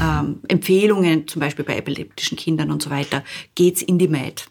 ähm, 0.00 0.40
Empfehlungen, 0.48 1.26
zum 1.28 1.40
Beispiel 1.40 1.64
bei 1.64 1.76
epileptischen 1.76 2.36
Kindern 2.36 2.70
und 2.70 2.82
so 2.82 2.90
weiter, 2.90 3.24
geht's 3.54 3.82
in 3.82 3.98
die 3.98 4.08
MAD. 4.08 4.46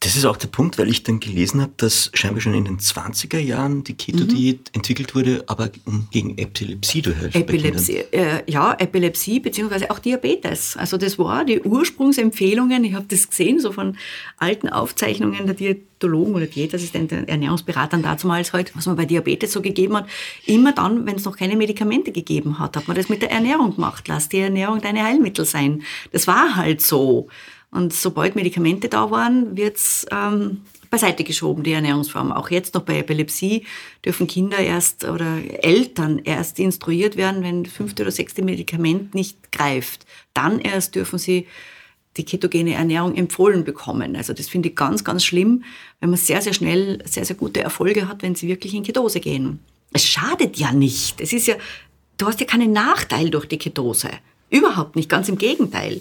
Das 0.00 0.14
ist 0.14 0.24
auch 0.26 0.36
der 0.36 0.46
Punkt, 0.46 0.78
weil 0.78 0.88
ich 0.88 1.02
dann 1.02 1.18
gelesen 1.18 1.60
habe, 1.60 1.72
dass 1.76 2.12
scheinbar 2.14 2.40
schon 2.40 2.54
in 2.54 2.64
den 2.64 2.78
20er 2.78 3.38
Jahren 3.38 3.82
die 3.82 3.94
Keto-Diät 3.94 4.58
mhm. 4.58 4.74
entwickelt 4.74 5.16
wurde, 5.16 5.42
aber 5.48 5.70
um 5.86 6.06
gegen 6.12 6.38
Epilepsie 6.38 7.02
zu 7.02 7.12
helfen. 7.12 7.42
Epilepsie, 7.42 8.04
äh, 8.12 8.42
ja, 8.46 8.74
Epilepsie 8.78 9.40
beziehungsweise 9.40 9.90
auch 9.90 9.98
Diabetes. 9.98 10.76
Also 10.76 10.98
das 10.98 11.18
war 11.18 11.44
die 11.44 11.60
Ursprungsempfehlungen, 11.62 12.84
ich 12.84 12.94
habe 12.94 13.06
das 13.08 13.28
gesehen, 13.28 13.58
so 13.58 13.72
von 13.72 13.96
alten 14.36 14.68
Aufzeichnungen 14.68 15.46
der 15.46 15.56
Diätologen 15.56 16.36
oder 16.36 16.46
Diätassistenten, 16.46 17.26
Ernährungsberatern 17.26 18.00
damals 18.02 18.52
halt, 18.52 18.76
was 18.76 18.86
man 18.86 18.94
bei 18.94 19.04
Diabetes 19.04 19.52
so 19.52 19.62
gegeben 19.62 19.96
hat. 19.96 20.06
Immer 20.46 20.72
dann, 20.72 21.06
wenn 21.06 21.16
es 21.16 21.24
noch 21.24 21.36
keine 21.36 21.56
Medikamente 21.56 22.12
gegeben 22.12 22.60
hat, 22.60 22.76
hat 22.76 22.86
man 22.86 22.96
das 22.96 23.08
mit 23.08 23.22
der 23.22 23.32
Ernährung 23.32 23.74
gemacht. 23.74 24.06
Lass 24.06 24.28
die 24.28 24.38
Ernährung 24.38 24.80
deine 24.80 25.02
Heilmittel 25.02 25.44
sein. 25.44 25.82
Das 26.12 26.28
war 26.28 26.54
halt 26.54 26.82
so. 26.82 27.26
Und 27.70 27.92
sobald 27.92 28.34
Medikamente 28.34 28.88
da 28.88 29.10
waren, 29.10 29.56
wird's 29.56 30.06
ähm, 30.10 30.62
beiseite 30.90 31.24
geschoben, 31.24 31.64
die 31.64 31.72
Ernährungsform. 31.72 32.32
Auch 32.32 32.50
jetzt 32.50 32.74
noch 32.74 32.82
bei 32.82 32.98
Epilepsie 32.98 33.66
dürfen 34.04 34.26
Kinder 34.26 34.58
erst 34.58 35.04
oder 35.04 35.38
Eltern 35.62 36.20
erst 36.24 36.58
instruiert 36.58 37.16
werden, 37.16 37.42
wenn 37.42 37.66
fünfte 37.66 38.02
oder 38.02 38.10
sechste 38.10 38.42
Medikament 38.42 39.14
nicht 39.14 39.52
greift. 39.52 40.06
Dann 40.34 40.60
erst 40.60 40.94
dürfen 40.94 41.18
sie 41.18 41.46
die 42.16 42.24
ketogene 42.24 42.74
Ernährung 42.74 43.14
empfohlen 43.14 43.64
bekommen. 43.64 44.16
Also 44.16 44.32
das 44.32 44.48
finde 44.48 44.70
ich 44.70 44.74
ganz, 44.74 45.04
ganz 45.04 45.24
schlimm, 45.24 45.62
wenn 46.00 46.10
man 46.10 46.18
sehr, 46.18 46.40
sehr 46.42 46.52
schnell 46.52 47.02
sehr, 47.04 47.24
sehr 47.24 47.36
gute 47.36 47.60
Erfolge 47.60 48.08
hat, 48.08 48.22
wenn 48.22 48.34
sie 48.34 48.48
wirklich 48.48 48.74
in 48.74 48.82
Ketose 48.82 49.20
gehen. 49.20 49.60
Es 49.92 50.04
schadet 50.04 50.56
ja 50.56 50.72
nicht. 50.72 51.20
Es 51.20 51.32
ist 51.32 51.46
ja, 51.46 51.54
du 52.16 52.26
hast 52.26 52.40
ja 52.40 52.46
keinen 52.46 52.72
Nachteil 52.72 53.30
durch 53.30 53.46
die 53.46 53.58
Ketose. 53.58 54.10
Überhaupt 54.50 54.96
nicht, 54.96 55.08
ganz 55.08 55.28
im 55.28 55.38
Gegenteil. 55.38 56.00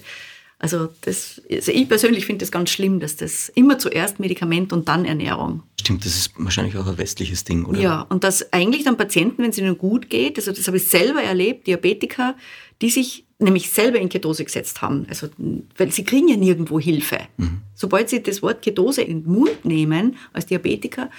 Also, 0.59 0.89
das, 1.01 1.39
also 1.51 1.71
ich 1.71 1.87
persönlich 1.87 2.25
finde 2.25 2.39
das 2.39 2.51
ganz 2.51 2.71
schlimm, 2.71 2.99
dass 2.99 3.15
das 3.15 3.49
immer 3.49 3.77
zuerst 3.77 4.19
Medikament 4.19 4.73
und 4.73 4.87
dann 4.87 5.05
Ernährung. 5.05 5.61
Stimmt, 5.79 6.03
das 6.03 6.15
ist 6.15 6.31
wahrscheinlich 6.37 6.75
auch 6.77 6.87
ein 6.87 6.97
westliches 6.97 7.43
Ding, 7.43 7.65
oder? 7.65 7.79
Ja, 7.79 8.01
und 8.09 8.23
dass 8.23 8.51
eigentlich 8.51 8.83
dann 8.83 8.97
Patienten, 8.97 9.43
wenn 9.43 9.51
es 9.51 9.57
ihnen 9.59 9.77
gut 9.77 10.09
geht, 10.09 10.37
also 10.37 10.51
das 10.51 10.65
habe 10.67 10.77
ich 10.77 10.87
selber 10.87 11.21
erlebt, 11.21 11.67
Diabetiker, 11.67 12.35
die 12.81 12.89
sich 12.89 13.25
nämlich 13.39 13.69
selber 13.69 13.99
in 13.99 14.09
Ketose 14.09 14.43
gesetzt 14.43 14.81
haben. 14.81 15.05
Also, 15.09 15.29
weil 15.77 15.91
sie 15.91 16.03
kriegen 16.03 16.27
ja 16.27 16.37
nirgendwo 16.37 16.79
Hilfe. 16.79 17.19
Mhm. 17.37 17.61
Sobald 17.75 18.09
sie 18.09 18.23
das 18.23 18.41
Wort 18.41 18.63
Ketose 18.63 19.03
in 19.03 19.23
den 19.23 19.31
Mund 19.31 19.63
nehmen, 19.63 20.17
als 20.33 20.47
Diabetiker, 20.47 21.11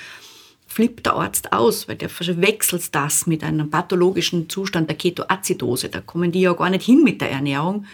flippt 0.66 1.06
der 1.06 1.14
Arzt 1.14 1.52
aus, 1.52 1.88
weil 1.88 1.96
der 1.96 2.08
verwechselt 2.08 2.94
das 2.94 3.26
mit 3.26 3.42
einem 3.42 3.70
pathologischen 3.70 4.48
Zustand 4.48 4.90
der 4.90 4.96
Ketoazidose. 4.96 5.88
Da 5.88 6.00
kommen 6.00 6.30
die 6.32 6.40
ja 6.40 6.52
gar 6.52 6.70
nicht 6.70 6.84
hin 6.84 7.02
mit 7.04 7.20
der 7.20 7.30
Ernährung. 7.30 7.86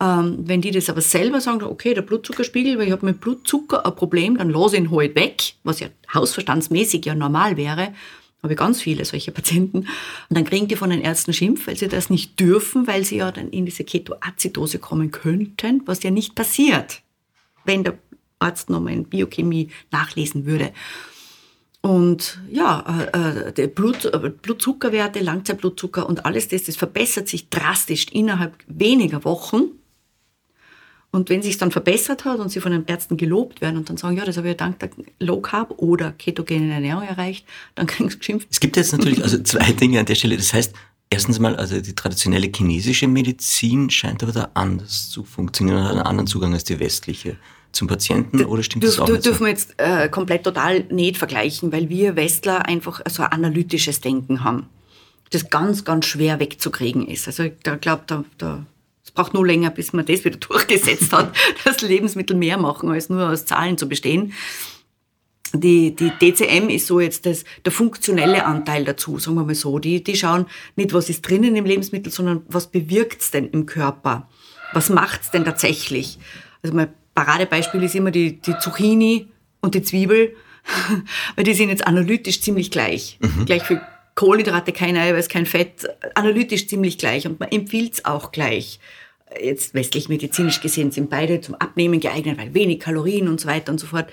Ähm, 0.00 0.38
wenn 0.40 0.62
die 0.62 0.70
das 0.70 0.88
aber 0.88 1.02
selber 1.02 1.40
sagen, 1.40 1.62
okay, 1.62 1.92
der 1.92 2.02
Blutzuckerspiegel, 2.02 2.78
weil 2.78 2.86
ich 2.86 2.92
habe 2.92 3.04
mit 3.04 3.20
Blutzucker 3.20 3.84
ein 3.84 3.94
Problem, 3.94 4.38
dann 4.38 4.48
lasse 4.48 4.76
ich 4.76 4.82
ihn 4.82 4.90
halt 4.90 5.14
weg, 5.14 5.54
was 5.62 5.80
ja 5.80 5.88
hausverstandsmäßig 6.14 7.04
ja 7.04 7.14
normal 7.14 7.58
wäre. 7.58 7.92
Habe 8.42 8.54
ich 8.54 8.58
ganz 8.58 8.80
viele 8.80 9.04
solche 9.04 9.30
Patienten. 9.32 9.80
Und 9.80 9.88
dann 10.30 10.44
kriegen 10.44 10.68
die 10.68 10.76
von 10.76 10.88
den 10.88 11.02
Ärzten 11.02 11.34
Schimpf, 11.34 11.66
weil 11.66 11.76
sie 11.76 11.88
das 11.88 12.08
nicht 12.08 12.40
dürfen, 12.40 12.86
weil 12.86 13.04
sie 13.04 13.18
ja 13.18 13.30
dann 13.30 13.50
in 13.50 13.66
diese 13.66 13.84
Ketoazidose 13.84 14.78
kommen 14.78 15.10
könnten, 15.10 15.82
was 15.84 16.02
ja 16.02 16.10
nicht 16.10 16.34
passiert, 16.34 17.02
wenn 17.66 17.84
der 17.84 17.98
Arzt 18.38 18.70
nochmal 18.70 18.94
in 18.94 19.04
Biochemie 19.04 19.68
nachlesen 19.90 20.46
würde. 20.46 20.72
Und 21.82 22.38
ja, 22.50 23.08
äh, 23.12 23.62
äh 23.62 23.66
Blut, 23.66 24.06
äh, 24.06 24.30
Blutzuckerwerte, 24.30 25.20
Langzeitblutzucker 25.20 26.06
und 26.06 26.24
alles 26.24 26.48
das, 26.48 26.64
das 26.64 26.76
verbessert 26.76 27.28
sich 27.28 27.50
drastisch 27.50 28.06
innerhalb 28.12 28.54
weniger 28.66 29.24
Wochen. 29.24 29.79
Und 31.12 31.28
wenn 31.28 31.42
sich 31.42 31.58
dann 31.58 31.72
verbessert 31.72 32.24
hat 32.24 32.38
und 32.38 32.50
sie 32.50 32.60
von 32.60 32.70
den 32.70 32.86
Ärzten 32.86 33.16
gelobt 33.16 33.60
werden 33.60 33.76
und 33.76 33.90
dann 33.90 33.96
sagen, 33.96 34.16
ja, 34.16 34.24
das 34.24 34.36
habe 34.36 34.48
ich 34.48 34.56
dank 34.56 34.78
der 34.78 34.90
Low 35.18 35.40
Carb 35.40 35.74
oder 35.78 36.12
ketogenen 36.12 36.70
Ernährung 36.70 37.02
erreicht, 37.02 37.46
dann 37.74 37.86
kriegen 37.88 38.10
sie 38.10 38.18
geschimpft. 38.18 38.48
Es 38.50 38.60
gibt 38.60 38.76
jetzt 38.76 38.92
natürlich 38.92 39.22
also 39.22 39.42
zwei 39.42 39.72
Dinge 39.80 39.98
an 39.98 40.06
der 40.06 40.14
Stelle. 40.14 40.36
Das 40.36 40.54
heißt, 40.54 40.72
erstens 41.10 41.40
mal, 41.40 41.56
also 41.56 41.80
die 41.80 41.94
traditionelle 41.94 42.50
chinesische 42.54 43.08
Medizin 43.08 43.90
scheint 43.90 44.22
aber 44.22 44.32
da 44.32 44.50
anders 44.54 45.10
zu 45.10 45.24
funktionieren 45.24 45.78
und 45.78 45.84
hat 45.84 45.92
einen 45.92 46.02
anderen 46.02 46.26
Zugang 46.28 46.54
als 46.54 46.64
die 46.64 46.78
westliche 46.78 47.36
zum 47.72 47.88
Patienten 47.88 48.44
oder 48.44 48.62
stimmt 48.62 48.84
das 48.84 48.98
auch 48.98 49.08
nicht? 49.08 49.24
dürfen 49.24 49.44
wir 49.44 49.50
jetzt 49.50 49.74
äh, 49.76 50.08
komplett 50.08 50.44
total 50.44 50.80
nicht 50.90 51.18
vergleichen, 51.18 51.72
weil 51.72 51.88
wir 51.88 52.16
Westler 52.16 52.66
einfach 52.66 53.00
so 53.08 53.22
ein 53.22 53.30
analytisches 53.30 54.00
Denken 54.00 54.42
haben, 54.42 54.68
das 55.30 55.50
ganz, 55.50 55.84
ganz 55.84 56.06
schwer 56.06 56.40
wegzukriegen 56.40 57.06
ist. 57.06 57.28
Also 57.28 57.44
ich 57.44 57.52
glaube, 57.60 58.02
da, 58.06 58.24
da 58.38 58.66
es 59.10 59.14
braucht 59.14 59.34
nur 59.34 59.44
länger, 59.44 59.70
bis 59.70 59.92
man 59.92 60.06
das 60.06 60.24
wieder 60.24 60.36
durchgesetzt 60.48 61.12
hat, 61.12 61.34
dass 61.64 61.80
Lebensmittel 61.80 62.36
mehr 62.36 62.58
machen, 62.58 62.90
als 62.90 63.08
nur 63.08 63.28
aus 63.28 63.44
Zahlen 63.44 63.76
zu 63.76 63.88
bestehen. 63.88 64.32
Die, 65.52 65.96
die 65.96 66.10
DCM 66.10 66.68
ist 66.68 66.86
so 66.86 67.00
jetzt 67.00 67.26
das, 67.26 67.44
der 67.64 67.72
funktionelle 67.72 68.46
Anteil 68.46 68.84
dazu, 68.84 69.18
sagen 69.18 69.36
wir 69.36 69.44
mal 69.44 69.56
so. 69.56 69.80
Die, 69.80 70.04
die 70.04 70.14
schauen 70.14 70.46
nicht, 70.76 70.92
was 70.94 71.10
ist 71.10 71.28
drinnen 71.28 71.56
im 71.56 71.64
Lebensmittel, 71.64 72.12
sondern 72.12 72.42
was 72.46 72.70
bewirkt 72.70 73.20
es 73.20 73.32
denn 73.32 73.50
im 73.50 73.66
Körper? 73.66 74.28
Was 74.72 74.90
macht 74.90 75.22
es 75.22 75.30
denn 75.32 75.44
tatsächlich? 75.44 76.20
Also 76.62 76.76
mein 76.76 76.94
Paradebeispiel 77.16 77.82
ist 77.82 77.96
immer 77.96 78.12
die, 78.12 78.40
die 78.40 78.58
Zucchini 78.58 79.26
und 79.60 79.74
die 79.74 79.82
Zwiebel, 79.82 80.36
weil 81.34 81.42
die 81.42 81.54
sind 81.54 81.70
jetzt 81.70 81.84
analytisch 81.84 82.40
ziemlich 82.42 82.70
gleich. 82.70 83.18
Mhm. 83.20 83.44
Gleich 83.46 83.64
viel 83.64 83.80
Kohlenhydrate, 84.14 84.72
kein 84.72 84.96
Eiweiß, 84.96 85.28
kein 85.28 85.46
Fett, 85.46 85.88
analytisch 86.14 86.68
ziemlich 86.68 86.96
gleich 86.96 87.26
und 87.26 87.40
man 87.40 87.48
empfiehlt 87.50 87.94
es 87.94 88.04
auch 88.04 88.30
gleich 88.30 88.78
jetzt 89.42 89.74
westlich 89.74 90.08
medizinisch 90.08 90.60
gesehen 90.60 90.90
sind 90.90 91.10
beide 91.10 91.40
zum 91.40 91.54
Abnehmen 91.56 92.00
geeignet, 92.00 92.38
weil 92.38 92.54
wenig 92.54 92.80
Kalorien 92.80 93.28
und 93.28 93.40
so 93.40 93.48
weiter 93.48 93.72
und 93.72 93.78
so 93.78 93.86
fort. 93.86 94.10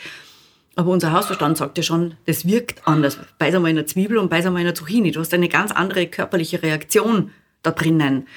Aber 0.76 0.92
unser 0.92 1.12
Hausverstand 1.12 1.58
sagt 1.58 1.78
ja 1.78 1.84
schon, 1.84 2.14
das 2.26 2.46
wirkt 2.46 2.88
anders. 2.88 3.18
Beiß 3.40 3.56
einmal 3.56 3.72
in 3.72 3.78
einer 3.78 3.88
Zwiebel 3.88 4.18
und 4.18 4.30
beiß 4.30 4.46
einmal 4.46 4.62
in 4.62 4.68
einer 4.68 4.76
Zucchini. 4.76 5.12
Du 5.12 5.20
hast 5.20 5.34
eine 5.34 5.50
ganz 5.50 5.72
andere 5.72 6.06
körperliche 6.06 6.62
Reaktion 6.62 7.32
da 7.64 7.72
drinnen. 7.72 8.28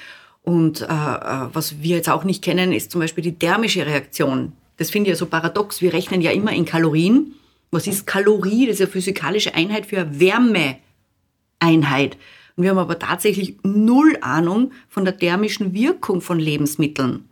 Und 0.41 0.81
äh, 0.81 0.85
äh, 0.85 1.49
was 1.53 1.81
wir 1.81 1.97
jetzt 1.97 2.09
auch 2.09 2.23
nicht 2.23 2.43
kennen, 2.43 2.71
ist 2.71 2.89
zum 2.91 2.99
Beispiel 3.01 3.23
die 3.23 3.37
thermische 3.37 3.85
Reaktion. 3.85 4.53
Das 4.77 4.89
finde 4.89 5.11
ich 5.11 5.15
ja 5.15 5.19
so 5.19 5.27
paradox. 5.27 5.81
Wir 5.81 5.93
rechnen 5.93 6.21
ja 6.21 6.31
immer 6.31 6.51
in 6.51 6.65
Kalorien. 6.65 7.35
Was 7.69 7.85
ist 7.85 8.07
Kalorie? 8.07 8.65
Das 8.65 8.77
ist 8.77 8.81
eine 8.81 8.89
physikalische 8.89 9.53
Einheit 9.53 9.85
für 9.85 10.19
Wärmeeinheit. 10.19 12.17
Und 12.61 12.65
wir 12.65 12.69
haben 12.69 12.77
aber 12.77 12.99
tatsächlich 12.99 13.55
null 13.63 14.19
Ahnung 14.21 14.71
von 14.87 15.03
der 15.03 15.17
thermischen 15.17 15.73
Wirkung 15.73 16.21
von 16.21 16.39
Lebensmitteln. 16.39 17.27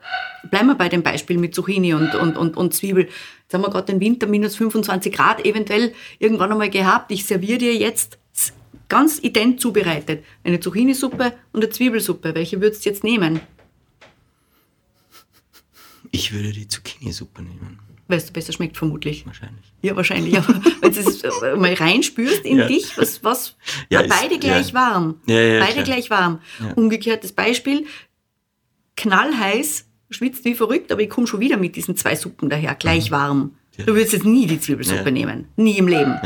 Bleiben 0.50 0.70
wir 0.70 0.74
bei 0.74 0.89
dem 0.89 1.04
Beispiel 1.04 1.38
mit 1.38 1.54
Zucchini 1.54 1.94
und, 1.94 2.15
und, 2.15 2.36
und, 2.36 2.58
und 2.58 2.74
Zwiebel. 2.74 3.10
Jetzt 3.44 3.54
haben 3.54 3.62
wir 3.62 3.70
gerade 3.70 3.94
den 3.94 4.00
Winter 4.00 4.26
minus 4.26 4.56
25 4.56 5.13
Grad 5.13 5.46
eventuell 5.46 5.94
irgendwann 6.18 6.52
einmal 6.52 6.72
gehabt. 6.72 7.12
Ich 7.12 7.26
serviere 7.26 7.60
dir 7.60 7.76
jetzt 7.76 8.18
ganz 8.88 9.20
ident 9.20 9.62
zubereitet 9.62 10.26
eine 10.44 10.60
Zucchini-Suppe 10.60 11.34
und 11.52 11.62
eine 11.62 11.70
Zwiebelsuppe. 11.70 12.34
Welche 12.34 12.60
würdest 12.60 12.84
du 12.84 12.89
jetzt 12.89 13.04
nehmen? 13.04 13.39
Ich 16.10 16.34
würde 16.34 16.52
die 16.54 16.68
Zucchini-Suppe 16.68 17.44
nehmen. 17.44 17.78
Weil 18.10 18.17
es 18.17 18.32
besser 18.32 18.52
schmeckt, 18.52 18.76
vermutlich. 18.76 19.26
Wahrscheinlich. 19.28 19.72
Ja, 19.84 19.95
wahrscheinlich. 19.95 20.38
Aber 20.38 20.62
wenn 20.82 20.91
du 20.91 21.00
es 21.00 21.24
mal 21.58 21.74
reinspürst 21.74 22.43
in 22.43 22.58
ja. 22.58 22.67
dich, 22.67 22.98
was, 22.98 23.24
was 23.24 23.56
ja, 23.89 24.02
beide 24.02 24.34
ist, 24.34 24.41
gleich 24.41 24.69
ja. 24.69 24.74
warm. 24.74 25.22
beide 25.26 25.60
klar. 25.60 25.84
gleich 25.84 26.10
warm. 26.10 26.39
Umgekehrtes 26.76 27.32
Beispiel, 27.32 27.86
knallheiß, 28.98 29.86
schwitzt 30.10 30.43
wie 30.43 30.56
verrückt, 30.56 30.91
aber 30.91 31.02
ich 31.02 31.10
komme 31.10 31.28
schon 31.28 31.39
wieder 31.39 31.58
mit 31.58 31.76
diesen 31.76 31.95
zwei 31.95 32.15
Suppen 32.15 32.50
daher, 32.50 32.74
gleich 32.74 33.12
mhm. 33.12 33.15
warm. 33.15 33.52
Du 33.78 33.93
würdest 33.93 34.13
jetzt 34.13 34.26
nie 34.26 34.48
die 34.48 34.60
Zwiebelsuppe 34.60 35.12
nehmen. 35.12 35.48
Nie 35.56 35.78
im 35.78 35.88
Leben. 35.88 36.19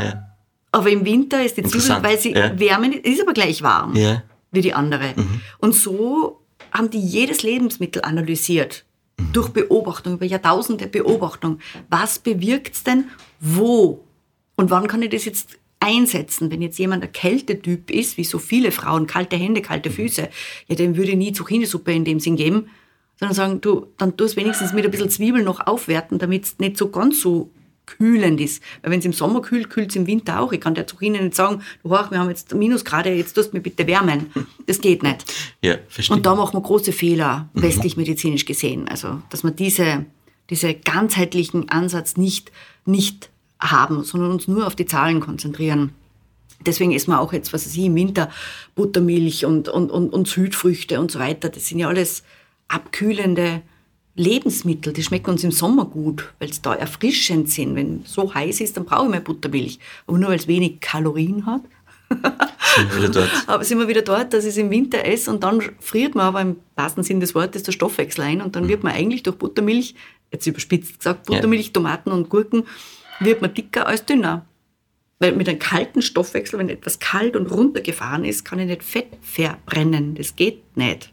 Aber 0.72 0.90
im 0.90 1.04
Winter 1.04 1.44
ist 1.44 1.58
die 1.58 1.62
Zwiebel, 1.62 2.02
weil 2.02 2.18
sie 2.18 2.34
wärmen, 2.34 2.94
ist 2.94 3.20
aber 3.20 3.34
gleich 3.34 3.62
warm 3.62 3.94
wie 4.54 4.60
die 4.60 4.72
andere. 4.72 5.12
Mhm. 5.16 5.40
Und 5.58 5.74
so 5.74 6.40
haben 6.72 6.88
die 6.88 7.00
jedes 7.00 7.42
Lebensmittel 7.42 8.02
analysiert 8.02 8.84
durch 9.32 9.50
Beobachtung, 9.50 10.14
über 10.14 10.26
Jahrtausende 10.26 10.86
Beobachtung. 10.86 11.58
Was 11.88 12.18
bewirkt 12.18 12.74
es 12.74 12.84
denn 12.84 13.10
wo? 13.40 14.04
Und 14.56 14.70
wann 14.70 14.86
kann 14.86 15.02
ich 15.02 15.10
das 15.10 15.24
jetzt 15.24 15.58
einsetzen? 15.80 16.50
Wenn 16.50 16.62
jetzt 16.62 16.78
jemand 16.78 17.04
ein 17.04 17.12
Kältetyp 17.12 17.90
ist, 17.90 18.16
wie 18.16 18.24
so 18.24 18.38
viele 18.38 18.72
Frauen, 18.72 19.06
kalte 19.06 19.36
Hände, 19.36 19.62
kalte 19.62 19.90
Füße, 19.90 20.28
ja, 20.68 20.74
dem 20.74 20.96
würde 20.96 21.12
ich 21.12 21.16
nie 21.16 21.32
Zucchini-Suppe 21.32 21.92
in 21.92 22.04
dem 22.04 22.20
Sinn 22.20 22.36
geben, 22.36 22.68
sondern 23.18 23.34
sagen, 23.34 23.60
du, 23.60 23.86
dann 23.98 24.16
tu 24.16 24.24
es 24.24 24.36
wenigstens 24.36 24.72
mit 24.72 24.84
ein 24.84 24.90
bisschen 24.90 25.10
Zwiebel 25.10 25.42
noch 25.42 25.66
aufwerten, 25.66 26.18
damit 26.18 26.44
es 26.44 26.58
nicht 26.58 26.76
so 26.76 26.90
ganz 26.90 27.20
so 27.20 27.50
kühlend 27.86 28.40
ist. 28.40 28.62
Weil 28.82 28.92
wenn 28.92 28.98
es 29.00 29.04
im 29.04 29.12
Sommer 29.12 29.42
kühlt, 29.42 29.70
kühlt 29.70 29.90
es 29.90 29.96
im 29.96 30.06
Winter 30.06 30.40
auch. 30.40 30.52
Ich 30.52 30.60
kann 30.60 30.74
der 30.74 30.86
Zucchini 30.86 31.20
nicht 31.20 31.34
sagen, 31.34 31.62
du 31.82 31.90
hoch, 31.90 32.10
wir 32.10 32.18
haben 32.18 32.28
jetzt 32.28 32.54
Minusgrade, 32.54 33.10
jetzt 33.10 33.34
tust 33.34 33.52
du 33.52 33.56
mir 33.56 33.62
bitte 33.62 33.86
wärmen. 33.86 34.30
Das 34.66 34.80
geht 34.80 35.02
nicht. 35.02 35.32
Ja, 35.62 35.76
verstehe. 35.88 36.16
Und 36.16 36.26
da 36.26 36.34
machen 36.34 36.54
wir 36.54 36.62
große 36.62 36.92
Fehler, 36.92 37.48
mhm. 37.52 37.62
westlich 37.62 37.96
medizinisch 37.96 38.44
gesehen. 38.44 38.88
Also, 38.88 39.20
dass 39.30 39.42
man 39.42 39.54
diese, 39.56 40.06
diese 40.50 40.74
ganzheitlichen 40.74 41.68
Ansatz 41.68 42.16
nicht, 42.16 42.50
nicht 42.86 43.30
haben, 43.60 44.04
sondern 44.04 44.30
uns 44.30 44.48
nur 44.48 44.66
auf 44.66 44.74
die 44.74 44.86
Zahlen 44.86 45.20
konzentrieren. 45.20 45.92
Deswegen 46.64 46.92
essen 46.92 47.10
wir 47.10 47.20
auch 47.20 47.32
jetzt, 47.32 47.52
was 47.52 47.66
weiß 47.66 47.76
ich, 47.76 47.84
im 47.84 47.94
Winter 47.94 48.30
Buttermilch 48.74 49.44
und, 49.44 49.68
und, 49.68 49.90
und, 49.90 50.12
und 50.12 50.28
Südfrüchte 50.28 50.98
und 51.00 51.10
so 51.10 51.18
weiter. 51.18 51.48
Das 51.48 51.66
sind 51.66 51.78
ja 51.78 51.88
alles 51.88 52.22
abkühlende 52.68 53.62
Lebensmittel. 54.16 54.92
Die 54.92 55.02
schmecken 55.02 55.30
uns 55.30 55.44
im 55.44 55.50
Sommer 55.50 55.86
gut, 55.86 56.32
weil 56.38 56.50
es 56.50 56.62
da 56.62 56.74
erfrischend 56.74 57.50
sind. 57.50 57.74
Wenn 57.74 58.02
es 58.04 58.12
so 58.12 58.32
heiß 58.32 58.60
ist, 58.60 58.76
dann 58.76 58.84
brauche 58.84 59.04
ich 59.04 59.10
mehr 59.10 59.20
Buttermilch. 59.20 59.78
Aber 60.06 60.18
nur 60.18 60.30
weil 60.30 60.38
es 60.38 60.46
wenig 60.46 60.80
Kalorien 60.80 61.46
hat. 61.46 61.62
sind 62.08 62.90
wir 62.90 62.96
wieder 62.98 63.08
dort. 63.08 63.30
Aber 63.46 63.64
sind 63.64 63.78
wir 63.78 63.88
wieder 63.88 64.02
dort, 64.02 64.32
dass 64.32 64.44
ich 64.44 64.50
es 64.50 64.56
im 64.56 64.70
Winter 64.70 65.04
esse 65.04 65.30
und 65.30 65.42
dann 65.42 65.62
friert 65.80 66.14
man 66.14 66.26
aber 66.26 66.42
im 66.42 66.56
wahrsten 66.76 67.02
Sinn 67.02 67.18
des 67.18 67.34
Wortes 67.34 67.62
der 67.62 67.72
Stoffwechsel 67.72 68.22
ein 68.22 68.42
und 68.42 68.54
dann 68.54 68.64
mhm. 68.64 68.68
wird 68.68 68.82
man 68.82 68.92
eigentlich 68.92 69.22
durch 69.22 69.36
Buttermilch, 69.36 69.94
jetzt 70.30 70.46
überspitzt 70.46 70.98
gesagt, 70.98 71.26
Buttermilch, 71.26 71.66
ja. 71.68 71.72
Tomaten 71.72 72.12
und 72.12 72.28
Gurken, 72.28 72.64
wird 73.20 73.40
man 73.40 73.54
dicker 73.54 73.86
als 73.86 74.04
dünner. 74.04 74.44
Weil 75.18 75.32
mit 75.32 75.48
einem 75.48 75.58
kalten 75.58 76.02
Stoffwechsel, 76.02 76.58
wenn 76.58 76.68
etwas 76.68 76.98
kalt 76.98 77.36
und 77.36 77.50
runtergefahren 77.50 78.24
ist, 78.24 78.44
kann 78.44 78.58
ich 78.58 78.66
nicht 78.66 78.82
Fett 78.82 79.08
verbrennen. 79.22 80.14
Das 80.16 80.36
geht 80.36 80.76
nicht. 80.76 81.12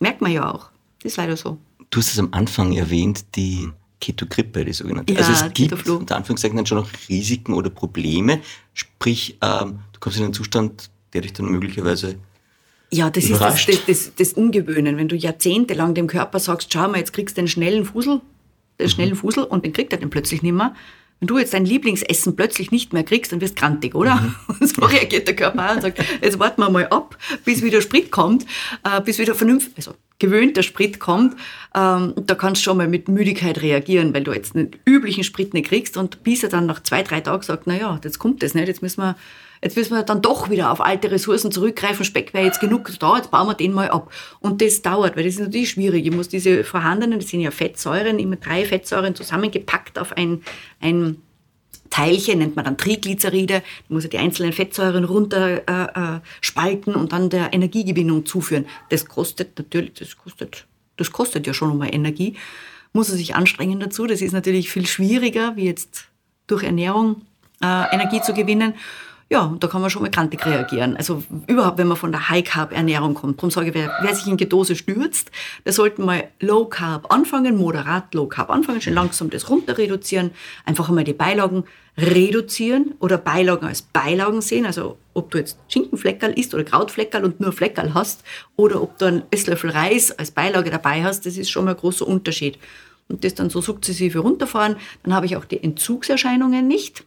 Merkt 0.00 0.20
man 0.20 0.32
ja 0.32 0.52
auch. 0.52 0.70
Das 1.02 1.12
ist 1.12 1.16
leider 1.16 1.36
so. 1.36 1.58
Du 1.90 2.00
hast 2.00 2.12
es 2.12 2.18
am 2.18 2.28
Anfang 2.32 2.72
erwähnt, 2.72 3.24
die 3.36 3.68
Ketogrippe, 4.00 4.64
die 4.64 4.72
sogenannte. 4.72 5.12
Ja, 5.12 5.20
also 5.20 5.32
es 5.32 5.52
gibt 5.54 5.88
unter 5.88 6.16
Anführungszeichen 6.16 6.66
schon 6.66 6.78
noch 6.78 6.88
Risiken 7.08 7.54
oder 7.54 7.70
Probleme. 7.70 8.40
Sprich, 8.72 9.38
ähm, 9.40 9.78
du 9.92 10.00
kommst 10.00 10.18
in 10.18 10.24
einen 10.24 10.34
Zustand, 10.34 10.90
der 11.12 11.22
dich 11.22 11.32
dann 11.32 11.46
möglicherweise 11.46 12.16
ja, 12.90 13.10
das 13.10 13.24
überrascht. 13.24 13.68
ist 13.68 13.88
das, 13.88 14.04
das, 14.04 14.14
das, 14.16 14.32
Ungewöhnen. 14.34 14.96
Wenn 14.96 15.08
du 15.08 15.16
jahrzehntelang 15.16 15.94
dem 15.94 16.06
Körper 16.06 16.38
sagst, 16.38 16.72
schau 16.72 16.88
mal, 16.88 16.98
jetzt 16.98 17.12
kriegst 17.12 17.36
du 17.36 17.42
den 17.42 17.48
schnellen 17.48 17.84
Fusel, 17.84 18.20
den 18.78 18.86
mhm. 18.86 18.90
schnellen 18.90 19.16
Fusel 19.16 19.44
und 19.44 19.64
den 19.64 19.72
kriegt 19.72 19.92
er 19.92 19.98
dann 19.98 20.10
plötzlich 20.10 20.42
nicht 20.42 20.52
mehr. 20.52 20.74
Wenn 21.20 21.28
du 21.28 21.38
jetzt 21.38 21.54
dein 21.54 21.64
Lieblingsessen 21.64 22.36
plötzlich 22.36 22.70
nicht 22.70 22.92
mehr 22.92 23.04
kriegst, 23.04 23.32
dann 23.32 23.40
wirst 23.40 23.56
du 23.56 23.60
grantig, 23.60 23.94
oder? 23.94 24.16
Mhm. 24.16 24.34
Und 24.60 24.68
so 24.68 24.82
reagiert 24.82 25.26
der 25.26 25.36
Körper 25.36 25.70
auch 25.70 25.76
und 25.76 25.82
sagt, 25.82 26.04
jetzt 26.22 26.38
warten 26.38 26.60
wir 26.60 26.70
mal 26.70 26.86
ab, 26.88 27.16
bis 27.44 27.62
wieder 27.62 27.80
Sprit 27.80 28.10
kommt, 28.10 28.44
äh, 28.82 29.00
bis 29.00 29.18
wieder 29.18 29.34
vernünftig, 29.34 29.74
also 29.76 29.94
gewöhnter 30.18 30.62
Sprit 30.62 31.00
kommt. 31.00 31.34
Ähm, 31.74 32.14
da 32.16 32.34
kannst 32.34 32.62
du 32.62 32.64
schon 32.64 32.76
mal 32.76 32.88
mit 32.88 33.08
Müdigkeit 33.08 33.60
reagieren, 33.62 34.14
weil 34.14 34.24
du 34.24 34.32
jetzt 34.32 34.54
einen 34.54 34.70
üblichen 34.84 35.24
Sprit 35.24 35.54
nicht 35.54 35.68
kriegst 35.68 35.96
und 35.96 36.22
bis 36.22 36.42
er 36.42 36.48
dann 36.48 36.66
nach 36.66 36.82
zwei, 36.82 37.02
drei 37.02 37.20
Tagen 37.20 37.42
sagt, 37.42 37.66
na 37.66 37.76
ja, 37.76 38.00
jetzt 38.02 38.18
kommt 38.18 38.42
das 38.42 38.54
nicht, 38.54 38.68
jetzt 38.68 38.82
müssen 38.82 39.02
wir 39.02 39.16
jetzt 39.64 39.76
müssen 39.76 39.94
wir 39.94 40.02
dann 40.02 40.20
doch 40.20 40.50
wieder 40.50 40.70
auf 40.70 40.82
alte 40.82 41.10
Ressourcen 41.10 41.50
zurückgreifen, 41.50 42.04
Speck 42.04 42.34
wäre 42.34 42.44
jetzt 42.44 42.60
genug 42.60 42.90
da, 43.00 43.16
jetzt 43.16 43.30
bauen 43.30 43.48
wir 43.48 43.54
den 43.54 43.72
mal 43.72 43.90
ab. 43.90 44.12
Und 44.40 44.60
das 44.60 44.82
dauert, 44.82 45.16
weil 45.16 45.24
das 45.24 45.34
ist 45.34 45.40
natürlich 45.40 45.70
schwierig. 45.70 46.04
Ich 46.04 46.12
muss 46.12 46.28
diese 46.28 46.64
vorhandenen, 46.64 47.18
das 47.18 47.30
sind 47.30 47.40
ja 47.40 47.50
Fettsäuren, 47.50 48.18
immer 48.18 48.36
drei 48.36 48.66
Fettsäuren 48.66 49.14
zusammengepackt 49.14 49.98
auf 49.98 50.12
ein, 50.16 50.42
ein 50.80 51.16
Teilchen, 51.88 52.40
nennt 52.40 52.56
man 52.56 52.66
dann 52.66 52.76
Triglyceride, 52.76 53.62
da 53.88 53.94
muss 53.94 54.04
er 54.04 54.10
die 54.10 54.18
einzelnen 54.18 54.52
Fettsäuren 54.52 55.04
runterspalten 55.04 56.92
äh, 56.92 56.96
äh 56.96 56.98
und 56.98 57.12
dann 57.12 57.30
der 57.30 57.54
Energiegewinnung 57.54 58.26
zuführen. 58.26 58.66
Das 58.90 59.06
kostet 59.06 59.58
natürlich, 59.58 59.94
das 59.94 60.18
kostet, 60.18 60.66
das 60.98 61.10
kostet 61.10 61.46
ja 61.46 61.54
schon 61.54 61.70
einmal 61.70 61.94
Energie. 61.94 62.36
Muss 62.92 63.08
er 63.08 63.16
sich 63.16 63.34
anstrengen 63.34 63.80
dazu. 63.80 64.06
Das 64.06 64.20
ist 64.20 64.32
natürlich 64.32 64.70
viel 64.70 64.86
schwieriger, 64.86 65.56
wie 65.56 65.64
jetzt 65.64 66.08
durch 66.46 66.64
Ernährung 66.64 67.22
äh, 67.62 67.94
Energie 67.94 68.20
zu 68.20 68.34
gewinnen. 68.34 68.74
Ja, 69.30 69.56
da 69.58 69.68
kann 69.68 69.80
man 69.80 69.88
schon 69.88 70.02
mal 70.02 70.10
krantig 70.10 70.44
reagieren. 70.44 70.96
Also 70.96 71.22
überhaupt, 71.46 71.78
wenn 71.78 71.88
man 71.88 71.96
von 71.96 72.12
der 72.12 72.28
High-Carb-Ernährung 72.28 73.14
kommt. 73.14 73.38
Darum 73.38 73.50
sage 73.50 73.68
ich, 73.68 73.74
wer, 73.74 73.90
wer, 74.02 74.14
sich 74.14 74.26
in 74.26 74.36
Ketose 74.36 74.76
stürzt, 74.76 75.30
der 75.64 75.72
sollte 75.72 76.02
mal 76.02 76.28
Low-Carb 76.40 77.10
anfangen, 77.12 77.56
moderat 77.56 78.12
Low-Carb 78.12 78.50
anfangen, 78.50 78.82
schön 78.82 78.94
langsam 78.94 79.30
das 79.30 79.48
runter 79.48 79.78
reduzieren, 79.78 80.30
einfach 80.66 80.88
einmal 80.88 81.04
die 81.04 81.14
Beilagen 81.14 81.64
reduzieren 81.96 82.94
oder 82.98 83.16
Beilagen 83.16 83.66
als 83.66 83.82
Beilagen 83.82 84.42
sehen. 84.42 84.66
Also 84.66 84.98
ob 85.14 85.30
du 85.30 85.38
jetzt 85.38 85.58
Schinkenfleckerl 85.68 86.38
isst 86.38 86.52
oder 86.52 86.64
Krautfleckerl 86.64 87.24
und 87.24 87.40
nur 87.40 87.52
Fleckerl 87.52 87.94
hast 87.94 88.24
oder 88.56 88.82
ob 88.82 88.98
du 88.98 89.06
einen 89.06 89.22
Esslöffel 89.30 89.70
Reis 89.70 90.10
als 90.12 90.32
Beilage 90.32 90.70
dabei 90.70 91.02
hast, 91.02 91.24
das 91.24 91.38
ist 91.38 91.50
schon 91.50 91.64
mal 91.64 91.72
ein 91.72 91.76
großer 91.76 92.06
Unterschied. 92.06 92.58
Und 93.08 93.24
das 93.24 93.34
dann 93.34 93.50
so 93.50 93.60
sukzessive 93.60 94.18
runterfahren, 94.18 94.76
dann 95.02 95.14
habe 95.14 95.26
ich 95.26 95.36
auch 95.36 95.44
die 95.44 95.62
Entzugserscheinungen 95.62 96.66
nicht 96.66 97.04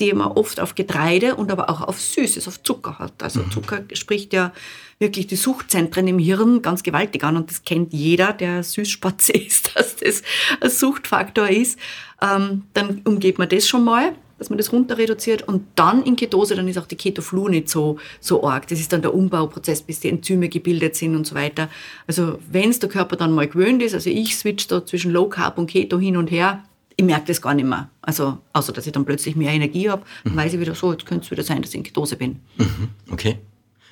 die 0.00 0.12
man 0.12 0.32
oft 0.32 0.58
auf 0.58 0.74
Getreide 0.74 1.36
und 1.36 1.52
aber 1.52 1.70
auch 1.70 1.80
auf 1.80 2.00
Süßes, 2.00 2.48
auf 2.48 2.62
Zucker 2.62 2.98
hat. 2.98 3.22
Also 3.22 3.40
mhm. 3.40 3.50
Zucker 3.50 3.82
spricht 3.92 4.32
ja 4.32 4.52
wirklich 4.98 5.26
die 5.26 5.36
Suchtzentren 5.36 6.08
im 6.08 6.18
Hirn 6.18 6.62
ganz 6.62 6.82
gewaltig 6.82 7.22
an 7.22 7.36
und 7.36 7.50
das 7.50 7.62
kennt 7.62 7.92
jeder, 7.92 8.32
der 8.32 8.62
Süßspatze 8.62 9.32
ist, 9.34 9.76
dass 9.76 9.96
das 9.96 10.22
ein 10.60 10.70
Suchtfaktor 10.70 11.48
ist. 11.48 11.78
Ähm, 12.20 12.64
dann 12.74 13.02
umgeht 13.04 13.38
man 13.38 13.48
das 13.48 13.68
schon 13.68 13.84
mal, 13.84 14.14
dass 14.38 14.50
man 14.50 14.58
das 14.58 14.72
runter 14.72 14.98
reduziert 14.98 15.46
und 15.46 15.64
dann 15.76 16.02
in 16.02 16.16
Ketose, 16.16 16.56
dann 16.56 16.66
ist 16.66 16.78
auch 16.78 16.86
die 16.86 16.96
Ketoflu 16.96 17.48
nicht 17.48 17.68
so, 17.68 17.98
so 18.20 18.42
arg. 18.44 18.66
Das 18.66 18.80
ist 18.80 18.92
dann 18.92 19.02
der 19.02 19.14
Umbauprozess, 19.14 19.82
bis 19.82 20.00
die 20.00 20.08
Enzyme 20.08 20.48
gebildet 20.48 20.96
sind 20.96 21.14
und 21.14 21.24
so 21.24 21.36
weiter. 21.36 21.68
Also 22.08 22.38
wenn 22.50 22.70
es 22.70 22.80
der 22.80 22.88
Körper 22.88 23.14
dann 23.14 23.32
mal 23.32 23.46
gewöhnt 23.46 23.80
ist, 23.80 23.94
also 23.94 24.10
ich 24.10 24.36
switch 24.36 24.66
da 24.66 24.84
zwischen 24.84 25.12
Low 25.12 25.28
Carb 25.28 25.56
und 25.56 25.70
Keto 25.70 26.00
hin 26.00 26.16
und 26.16 26.32
her, 26.32 26.64
ich 26.96 27.04
merke 27.04 27.26
das 27.26 27.40
gar 27.40 27.54
nicht 27.54 27.66
mehr. 27.66 27.90
Also, 28.02 28.38
außer 28.52 28.72
dass 28.72 28.86
ich 28.86 28.92
dann 28.92 29.04
plötzlich 29.04 29.36
mehr 29.36 29.52
Energie 29.52 29.90
habe, 29.90 30.02
dann 30.24 30.34
mhm. 30.34 30.38
weiß 30.38 30.54
ich 30.54 30.60
wieder 30.60 30.74
so, 30.74 30.92
jetzt 30.92 31.06
könnte 31.06 31.24
es 31.24 31.30
wieder 31.30 31.42
sein, 31.42 31.60
dass 31.62 31.70
ich 31.70 31.76
in 31.76 31.82
Ketose 31.82 32.16
bin. 32.16 32.40
Mhm. 32.56 32.88
Okay. 33.10 33.38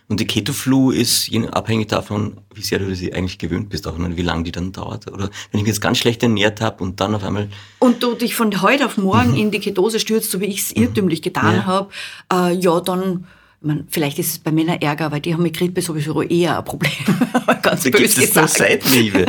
Und 0.09 0.21
die 0.21 0.27
Ketoflu 0.27 0.91
ist 0.91 1.31
abhängig 1.53 1.89
davon, 1.89 2.37
wie 2.55 2.61
sehr 2.61 2.79
du 2.79 2.95
sie 2.95 3.15
eigentlich 3.15 3.39
gewöhnt 3.39 3.71
bist, 3.71 3.87
auch 3.89 3.95
wie 3.99 4.23
lange 4.23 4.43
die 4.43 4.53
dann 4.53 4.73
dauert. 4.73 5.11
Oder 5.11 5.31
wenn 5.51 5.59
ich 5.59 5.63
mich 5.63 5.69
jetzt 5.69 5.81
ganz 5.81 5.99
schlecht 5.99 6.23
ernährt 6.23 6.61
habe 6.61 6.85
und 6.85 7.01
dann 7.01 7.15
auf 7.15 7.25
einmal. 7.25 7.49
Und 7.79 8.03
du 8.03 8.15
dich 8.15 8.35
von 8.35 8.61
heute 8.61 8.87
auf 8.87 8.99
morgen 8.99 9.31
mhm. 9.31 9.37
in 9.39 9.51
die 9.51 9.61
Ketose 9.61 10.01
stürzt, 10.01 10.31
so 10.31 10.41
wie 10.41 10.47
ich 10.47 10.61
es 10.61 10.73
irrtümlich 10.73 11.21
mhm. 11.21 11.25
getan 11.25 11.55
ja. 11.57 11.67
habe, 11.67 11.91
äh, 12.33 12.55
ja, 12.55 12.81
dann. 12.81 13.27
Man, 13.65 13.87
vielleicht 13.89 14.19
ist 14.19 14.33
es 14.33 14.39
bei 14.41 14.51
Männern 14.51 14.81
Ärger, 14.81 15.13
weil 15.13 15.21
die 15.21 15.33
haben 15.33 15.45
mit 15.45 15.57
Grippe 15.57 15.81
sowieso 15.83 16.21
eher 16.21 16.59
ein 16.59 16.65
Problem. 16.65 16.93
Ganz 17.63 17.85
da 17.85 17.91
böse 17.91 18.21
gibt 18.21 18.31
es 18.31 18.35
nur 18.35 18.49
Seitenhiebe. 18.49 19.27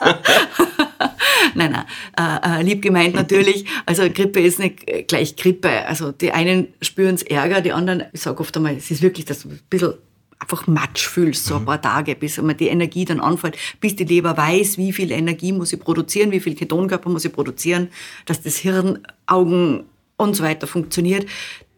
nein, 1.54 1.72
nein, 1.72 1.84
äh, 2.18 2.60
äh, 2.60 2.62
lieb 2.62 2.82
gemeint 2.82 3.14
natürlich. 3.14 3.64
Also 3.86 4.08
Grippe 4.10 4.40
ist 4.40 4.58
nicht 4.58 5.08
gleich 5.08 5.36
Grippe. 5.36 5.86
Also 5.86 6.12
die 6.12 6.32
einen 6.32 6.68
spüren 6.82 7.14
es 7.14 7.22
Ärger, 7.22 7.60
die 7.60 7.72
anderen, 7.72 8.04
ich 8.12 8.20
sage 8.20 8.40
oft 8.40 8.56
einmal, 8.56 8.76
es 8.76 8.90
ist 8.90 9.02
wirklich, 9.02 9.24
dass 9.24 9.42
du 9.42 9.50
ein 9.50 9.60
bisschen 9.68 9.94
einfach 10.40 10.66
Matsch 10.66 11.06
fühlst, 11.06 11.44
so 11.44 11.56
ein 11.56 11.62
mhm. 11.62 11.66
paar 11.66 11.82
Tage, 11.82 12.16
bis 12.16 12.38
immer 12.38 12.54
die 12.54 12.68
Energie 12.68 13.04
dann 13.04 13.20
anfällt, 13.20 13.56
bis 13.80 13.94
die 13.94 14.04
Leber 14.04 14.36
weiß, 14.36 14.78
wie 14.78 14.92
viel 14.92 15.10
Energie 15.12 15.52
muss 15.52 15.68
sie 15.68 15.76
produzieren, 15.76 16.32
wie 16.32 16.40
viel 16.40 16.54
Ketonkörper 16.54 17.10
muss 17.10 17.22
sie 17.22 17.28
produzieren, 17.28 17.88
dass 18.24 18.40
das 18.40 18.56
Hirn, 18.56 19.06
Augen 19.26 19.84
und 20.16 20.34
so 20.34 20.42
weiter 20.42 20.66
funktioniert. 20.66 21.26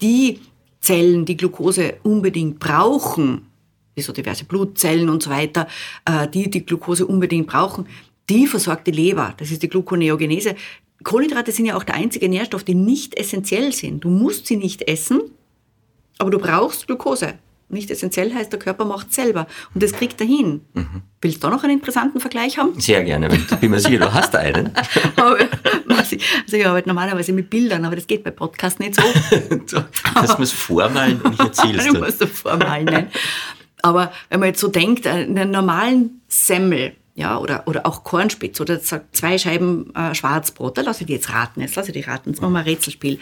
Die 0.00 0.40
Zellen, 0.80 1.24
die 1.24 1.36
Glucose 1.36 1.94
unbedingt 2.02 2.58
brauchen, 2.60 3.46
wie 3.94 4.02
so 4.02 4.12
diverse 4.12 4.44
Blutzellen 4.44 5.08
und 5.08 5.22
so 5.22 5.30
weiter, 5.30 5.68
äh, 6.04 6.26
die 6.28 6.48
die 6.48 6.64
Glucose 6.64 7.06
unbedingt 7.06 7.46
brauchen, 7.46 7.86
die 8.28 8.46
versorgt 8.46 8.86
die 8.86 8.92
Leber, 8.92 9.34
das 9.36 9.50
ist 9.50 9.62
die 9.62 9.68
Gluconeogenese. 9.68 10.54
Kohlenhydrate 11.02 11.52
sind 11.52 11.66
ja 11.66 11.76
auch 11.76 11.84
der 11.84 11.96
einzige 11.96 12.28
Nährstoff, 12.28 12.64
die 12.64 12.74
nicht 12.74 13.18
essentiell 13.18 13.72
sind. 13.72 14.04
Du 14.04 14.08
musst 14.08 14.46
sie 14.46 14.56
nicht 14.56 14.88
essen, 14.88 15.20
aber 16.18 16.30
du 16.30 16.38
brauchst 16.38 16.86
Glucose. 16.86 17.34
Nicht 17.72 17.90
essentiell 17.90 18.34
heißt, 18.34 18.52
der 18.52 18.58
Körper 18.58 18.84
macht 18.84 19.14
selber. 19.14 19.46
Und 19.72 19.82
das 19.82 19.92
kriegt 19.92 20.20
er 20.20 20.26
hin. 20.26 20.60
Mhm. 20.74 21.02
Willst 21.22 21.38
du 21.38 21.46
da 21.46 21.54
noch 21.54 21.64
einen 21.64 21.78
interessanten 21.78 22.20
Vergleich 22.20 22.58
haben? 22.58 22.78
Sehr 22.78 23.02
gerne. 23.02 23.34
Ich 23.34 23.46
bin 23.56 23.70
mir 23.70 23.80
sicher, 23.80 23.98
du 23.98 24.12
hast 24.12 24.36
einen. 24.36 24.72
also 25.88 26.16
ich 26.56 26.66
arbeite 26.66 26.88
normalerweise 26.90 27.32
mit 27.32 27.48
Bildern, 27.48 27.86
aber 27.86 27.96
das 27.96 28.06
geht 28.06 28.24
bei 28.24 28.30
Podcasts 28.30 28.78
nicht 28.78 28.96
so. 28.96 29.02
musst 30.20 30.38
mir 30.38 30.44
es 30.44 30.52
vormalen 30.52 31.22
und 31.22 31.32
ich 31.32 31.40
erzähle 31.40 31.78
es 31.78 31.86
Du 31.86 31.98
musst 31.98 32.20
es 32.20 32.30
vormalen, 32.30 32.84
nein. 32.84 33.08
Aber 33.80 34.12
wenn 34.28 34.40
man 34.40 34.50
jetzt 34.50 34.60
so 34.60 34.68
denkt, 34.68 35.06
einen 35.06 35.50
normalen 35.50 36.20
Semmel, 36.28 36.92
ja, 37.14 37.38
oder, 37.38 37.64
oder 37.66 37.84
auch 37.84 38.04
Kornspitz 38.04 38.58
oder 38.60 38.80
zwei 38.80 39.36
Scheiben 39.36 39.94
äh, 39.94 40.14
Schwarzbrot, 40.14 40.78
da 40.78 40.82
lasse 40.82 41.02
ich 41.02 41.08
die 41.08 41.12
jetzt 41.12 41.30
raten, 41.30 41.60
jetzt 41.60 41.76
lasse 41.76 41.90
ich 41.90 41.94
die 41.94 42.08
raten, 42.08 42.30
jetzt 42.30 42.40
machen 42.40 42.54
wir 42.54 42.60
ein 42.60 42.64
Rätselspiel. 42.64 43.18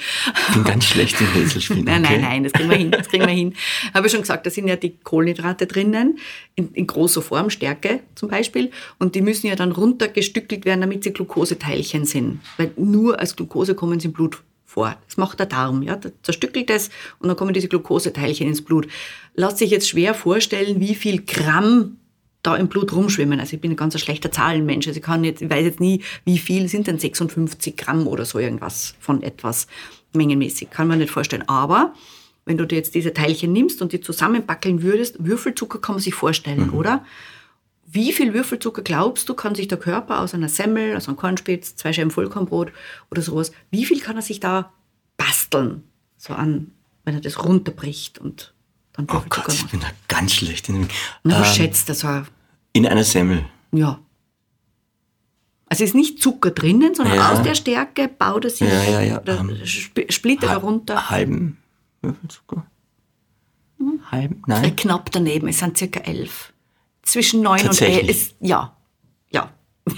Ich 0.49 0.55
bin 0.55 0.63
ganz 0.63 0.85
schlecht 0.85 1.21
im 1.21 1.27
Rätselspiel. 1.27 1.83
nein, 1.85 2.05
okay. 2.05 2.19
nein, 2.19 2.21
nein, 2.21 2.45
das 2.45 2.53
kriegen 2.53 2.71
wir 2.71 2.77
hin, 2.77 2.91
das 2.93 3.09
kriegen 3.09 3.27
wir 3.27 3.35
hin. 3.35 3.55
Habe 3.93 4.07
ich 4.07 4.13
schon 4.13 4.21
gesagt, 4.21 4.47
da 4.47 4.51
sind 4.51 4.69
ja 4.69 4.77
die 4.77 4.97
Kohlenhydrate 4.97 5.67
drinnen, 5.67 6.19
in, 6.55 6.73
in 6.73 6.87
großer 6.87 7.21
Form, 7.21 7.51
Stärke 7.51 8.01
zum 8.15 8.29
Beispiel, 8.29 8.71
und 8.99 9.17
die 9.17 9.23
müssen 9.23 9.49
ja 9.49 9.57
dann 9.57 9.73
runtergestückelt 9.73 10.65
werden, 10.65 10.83
damit 10.83 11.03
sie 11.03 11.13
Glukoseteilchen 11.13 12.05
sind, 12.05 12.41
weil 12.59 12.71
nur 12.77 13.19
als 13.19 13.35
Glukose 13.35 13.75
kommen 13.75 13.99
sie 13.99 14.07
im 14.07 14.13
Blut 14.13 14.41
vor. 14.65 14.97
Das 15.07 15.17
macht 15.17 15.41
der 15.41 15.47
Darm, 15.47 15.83
ja, 15.83 15.97
der 15.97 16.13
zerstückelt 16.23 16.71
es 16.71 16.91
und 17.19 17.27
dann 17.27 17.37
kommen 17.37 17.53
diese 17.53 17.67
Glukoseteilchen 17.67 18.47
ins 18.47 18.63
Blut. 18.63 18.87
Lass 19.35 19.59
sich 19.59 19.71
jetzt 19.71 19.89
schwer 19.89 20.15
vorstellen, 20.15 20.79
wie 20.79 20.95
viel 20.95 21.23
Gramm 21.23 21.97
da 22.43 22.57
im 22.57 22.69
Blut 22.69 22.93
rumschwimmen. 22.93 23.41
Also 23.41 23.55
ich 23.55 23.61
bin 23.61 23.73
ein 23.73 23.77
ganz 23.77 23.99
schlechter 24.01 24.33
Zahlenmensch. 24.33 24.87
Also 24.87 24.99
ich 24.99 25.05
kann 25.05 25.25
jetzt, 25.25 25.43
ich 25.43 25.51
weiß 25.51 25.65
jetzt 25.65 25.81
nie, 25.81 26.03
wie 26.25 26.39
viel 26.39 26.69
sind 26.69 26.87
denn 26.87 26.99
56 26.99 27.77
Gramm 27.77 28.07
oder 28.07 28.25
so 28.25 28.39
irgendwas 28.39 28.95
von 29.01 29.23
etwas 29.23 29.67
mengenmäßig. 30.13 30.71
Kann 30.71 30.89
man 30.89 30.99
nicht 30.99 31.11
vorstellen. 31.11 31.49
Aber 31.49 31.95
wenn 32.45 32.57
du 32.57 32.67
dir 32.67 32.77
jetzt 32.77 32.95
diese 32.95 33.13
Teilchen 33.13 33.53
nimmst 33.53 33.83
und 33.83 33.93
die 33.93 34.01
zusammenbackeln 34.01 34.83
würdest, 34.83 35.25
Würfelzucker 35.25 35.81
kann 35.81 35.97
man 35.97 36.03
sich 36.03 36.15
vorstellen, 36.15 36.69
mhm. 36.69 36.75
oder? 36.75 37.05
Wie 37.93 38.13
viel 38.13 38.35
Würfelzucker 38.35 38.83
glaubst 38.83 39.29
du, 39.29 39.35
kann 39.35 39.57
sich 39.57 39.67
der 39.67 39.79
Körper 39.79 40.21
aus 40.21 40.33
einer 40.33 40.49
Semmel, 40.49 40.97
aus 40.97 41.09
einem 41.09 41.17
Kornspitz, 41.17 41.75
zwei 41.75 41.93
Scheiben 41.93 42.13
Vollkornbrot 42.13 42.73
oder 43.11 43.21
sowas, 43.21 43.51
wie 43.71 43.85
viel 43.85 44.01
kann 44.01 44.17
er 44.17 44.23
sich 44.23 44.39
da 44.39 44.73
Rasteln, 45.21 45.83
so 46.17 46.33
an, 46.33 46.73
wenn 47.05 47.15
er 47.15 47.21
das 47.21 47.45
runterbricht 47.45 48.19
und 48.19 48.55
dann 49.07 49.17
Oh 49.17 49.23
Gott, 49.29 49.53
ich 49.53 49.67
bin 49.67 49.81
da 49.81 49.87
ganz 50.09 50.33
schlecht. 50.35 50.69
In, 50.69 50.89
Na, 51.23 51.41
was 51.41 51.49
ähm, 51.49 51.55
schätzt 51.55 51.89
das? 51.89 52.01
so? 52.01 52.23
in 52.73 52.87
einer 52.87 53.05
Semmel. 53.05 53.45
Ja. 53.73 53.99
Also 55.67 55.85
ist 55.85 55.95
nicht 55.95 56.21
Zucker 56.21 56.51
drinnen, 56.51 56.95
sondern 56.95 57.17
Ja. 57.17 57.31
aus 57.33 57.43
der 57.43 57.55
Stärke 57.55 58.09
baut 58.09 58.45
er 58.45 58.51
sich, 58.51 58.61
Ja, 58.69 58.83
ja, 58.85 59.01
ja, 59.01 59.21
oder 59.21 59.35
sp- 59.63 60.11
splittert 60.11 60.51
er 60.51 60.57
runter. 60.59 61.11
Halben 61.11 61.59
Würfelzucker? 62.03 62.67
Halben? 64.11 64.35
Äh, 64.37 64.39
Nein. 64.47 64.77
Knapp 64.77 65.11
daneben, 65.13 65.49
es 65.49 65.59
sind 65.59 65.79
circa 65.79 66.01
elf. 66.01 66.53
Zwischen 67.03 67.43
neun 67.43 67.61
und 67.69 67.81
elf. 67.81 68.09
ist- 68.09 68.35
Ja. 68.41 68.77
Ja. 69.33 69.53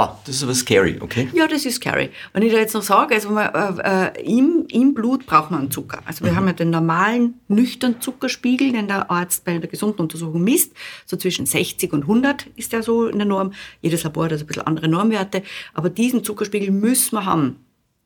Boah, 0.00 0.18
das 0.24 0.36
ist 0.36 0.42
aber 0.44 0.54
scary, 0.54 0.96
okay? 0.98 1.28
Ja, 1.34 1.46
das 1.46 1.66
ist 1.66 1.74
scary. 1.74 2.08
Wenn 2.32 2.42
ich 2.42 2.50
da 2.50 2.58
jetzt 2.58 2.72
noch 2.72 2.80
sage, 2.80 3.14
also 3.14 3.28
man, 3.28 3.52
äh, 3.52 4.06
äh, 4.16 4.38
im, 4.38 4.64
im 4.70 4.94
Blut 4.94 5.26
braucht 5.26 5.50
man 5.50 5.60
einen 5.60 5.70
Zucker. 5.70 6.00
Also 6.06 6.24
wir 6.24 6.34
haben 6.34 6.46
ja 6.46 6.54
den 6.54 6.70
normalen, 6.70 7.34
nüchternen 7.48 8.00
Zuckerspiegel, 8.00 8.72
den 8.72 8.88
der 8.88 9.10
Arzt 9.10 9.44
bei 9.44 9.58
der 9.58 9.68
gesunden 9.68 10.00
Untersuchung 10.00 10.42
misst. 10.42 10.72
So 11.04 11.18
zwischen 11.18 11.44
60 11.44 11.92
und 11.92 12.04
100 12.04 12.46
ist 12.56 12.72
der 12.72 12.82
so 12.82 13.08
in 13.08 13.18
der 13.18 13.26
Norm. 13.26 13.52
Jedes 13.82 14.02
Labor 14.02 14.24
hat 14.24 14.32
also 14.32 14.44
ein 14.44 14.46
bisschen 14.46 14.66
andere 14.66 14.88
Normwerte. 14.88 15.42
Aber 15.74 15.90
diesen 15.90 16.24
Zuckerspiegel 16.24 16.70
müssen 16.70 17.16
wir 17.16 17.26
haben, 17.26 17.56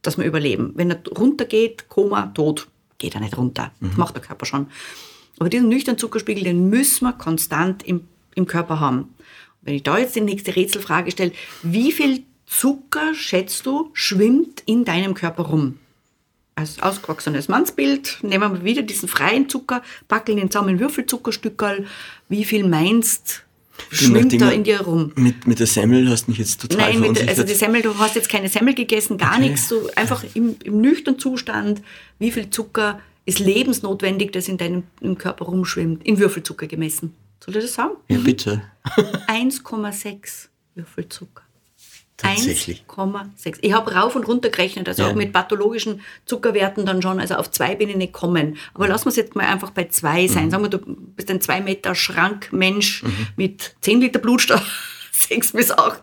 dass 0.03 0.19
wir 0.19 0.25
überleben. 0.25 0.73
Wenn 0.75 0.91
er 0.91 0.99
runtergeht, 1.17 1.89
Koma, 1.89 2.33
tot, 2.35 2.67
geht 2.99 3.15
er 3.15 3.21
nicht 3.21 3.39
runter. 3.39 3.71
Das 3.81 3.97
macht 3.97 4.17
der 4.17 4.23
Körper 4.23 4.47
schon. 4.47 4.67
Aber 5.39 5.49
diesen 5.49 5.69
nüchternen 5.69 5.99
Zuckerspiegel, 5.99 6.43
den 6.43 6.71
müssen 6.71 7.05
wir 7.05 7.13
konstant 7.13 7.85
im, 7.85 8.09
im 8.35 8.47
Körper 8.47 8.81
haben. 8.81 9.14
Wenn 9.65 9.75
ich 9.75 9.83
da 9.83 9.99
jetzt 9.99 10.15
die 10.15 10.21
nächste 10.21 10.55
Rätselfrage 10.55 11.11
stelle, 11.11 11.33
wie 11.63 11.91
viel 11.91 12.23
Zucker, 12.47 13.15
schätzt 13.15 13.67
du, 13.67 13.91
schwimmt 13.95 14.63
in 14.67 14.85
deinem 14.85 15.15
Körper 15.15 15.45
rum? 15.45 15.79
Als 16.57 16.81
ausgewachsenes 16.81 17.49
Mannsbild 17.49 18.19
nehmen 18.23 18.53
wir 18.53 18.65
wieder 18.65 18.83
diesen 18.83 19.09
freien 19.09 19.49
Zucker, 19.49 19.83
packeln 20.07 20.39
ihn 20.39 20.51
zusammen 20.51 20.71
in 20.71 20.81
Würfelzuckerstückerl. 20.81 21.87
Wie 22.29 22.45
viel 22.45 22.69
meinst, 22.69 23.43
schwimmt 23.91 24.41
da 24.41 24.51
in 24.51 24.63
dir 24.63 24.83
rum? 24.83 25.13
Mit, 25.17 25.49
mit 25.49 25.59
der 25.59 25.67
Semmel 25.67 26.09
hast 26.09 26.27
du 26.27 26.31
mich 26.31 26.39
jetzt 26.39 26.61
total 26.61 26.93
Nein, 26.93 27.01
mit, 27.01 27.29
also 27.29 27.43
die 27.43 27.55
Semmel, 27.55 27.83
du 27.83 27.99
hast 27.99 28.15
jetzt 28.15 28.29
keine 28.29 28.49
Semmel 28.49 28.75
gegessen, 28.75 29.19
gar 29.19 29.33
Okay. 29.33 29.49
nichts, 29.49 29.69
so 29.69 29.91
einfach 29.97 30.23
im, 30.35 30.57
im 30.63 30.81
nüchternen 30.81 31.19
Zustand, 31.19 31.83
wie 32.21 32.31
viel 32.31 32.51
Zucker 32.51 33.01
ist 33.27 33.41
lebensnotwendig, 33.41 34.31
das 34.33 34.49
in 34.49 34.59
deinem 34.59 34.85
Körper 35.19 35.47
rumschwimmt, 35.47 36.07
in 36.07 36.19
Würfelzucker 36.19 36.67
gemessen. 36.67 37.15
Soll 37.45 37.57
ich 37.57 37.63
das 37.65 37.75
sagen? 37.75 37.95
ja, 38.09 38.19
bitte. 38.19 38.63
1,6 39.29 40.49
Würfelzucker. 40.75 41.43
Tatsächlich. 42.17 42.85
1,6. 42.87 43.59
Ich 43.63 43.73
habe 43.73 43.93
rauf 43.93 44.15
und 44.15 44.27
runter 44.29 44.49
gerechnet, 44.49 44.89
also 44.89 45.03
Ja. 45.03 45.11
auch 45.11 45.15
mit 45.15 45.33
pathologischen 45.33 46.01
Zuckerwerten 46.27 46.87
dann 46.87 47.03
schon, 47.03 47.19
also 47.19 47.35
auf 47.35 47.51
zwei 47.51 47.75
bin 47.75 47.89
ich 47.89 47.97
nicht 47.97 48.13
kommen. 48.13 48.57
Aber 48.73 48.87
lassen 48.87 49.07
wir 49.07 49.11
es 49.11 49.17
jetzt 49.17 49.35
mal 49.35 49.47
einfach 49.47 49.71
bei 49.71 49.85
zwei 49.89 50.23
Mhm. 50.23 50.29
sein. 50.29 50.51
Sagen 50.51 50.63
wir, 50.63 50.71
du 50.71 50.79
bist 50.79 51.29
ein 51.31 51.41
zwei 51.41 51.61
Meter 51.61 51.95
Schrankmensch 51.95 53.03
mit 53.37 53.75
10 53.81 54.01
Liter 54.01 54.21
Blutstoff, 54.21 54.63
6 55.15 55.53
bis 55.53 55.71
8, 55.71 56.01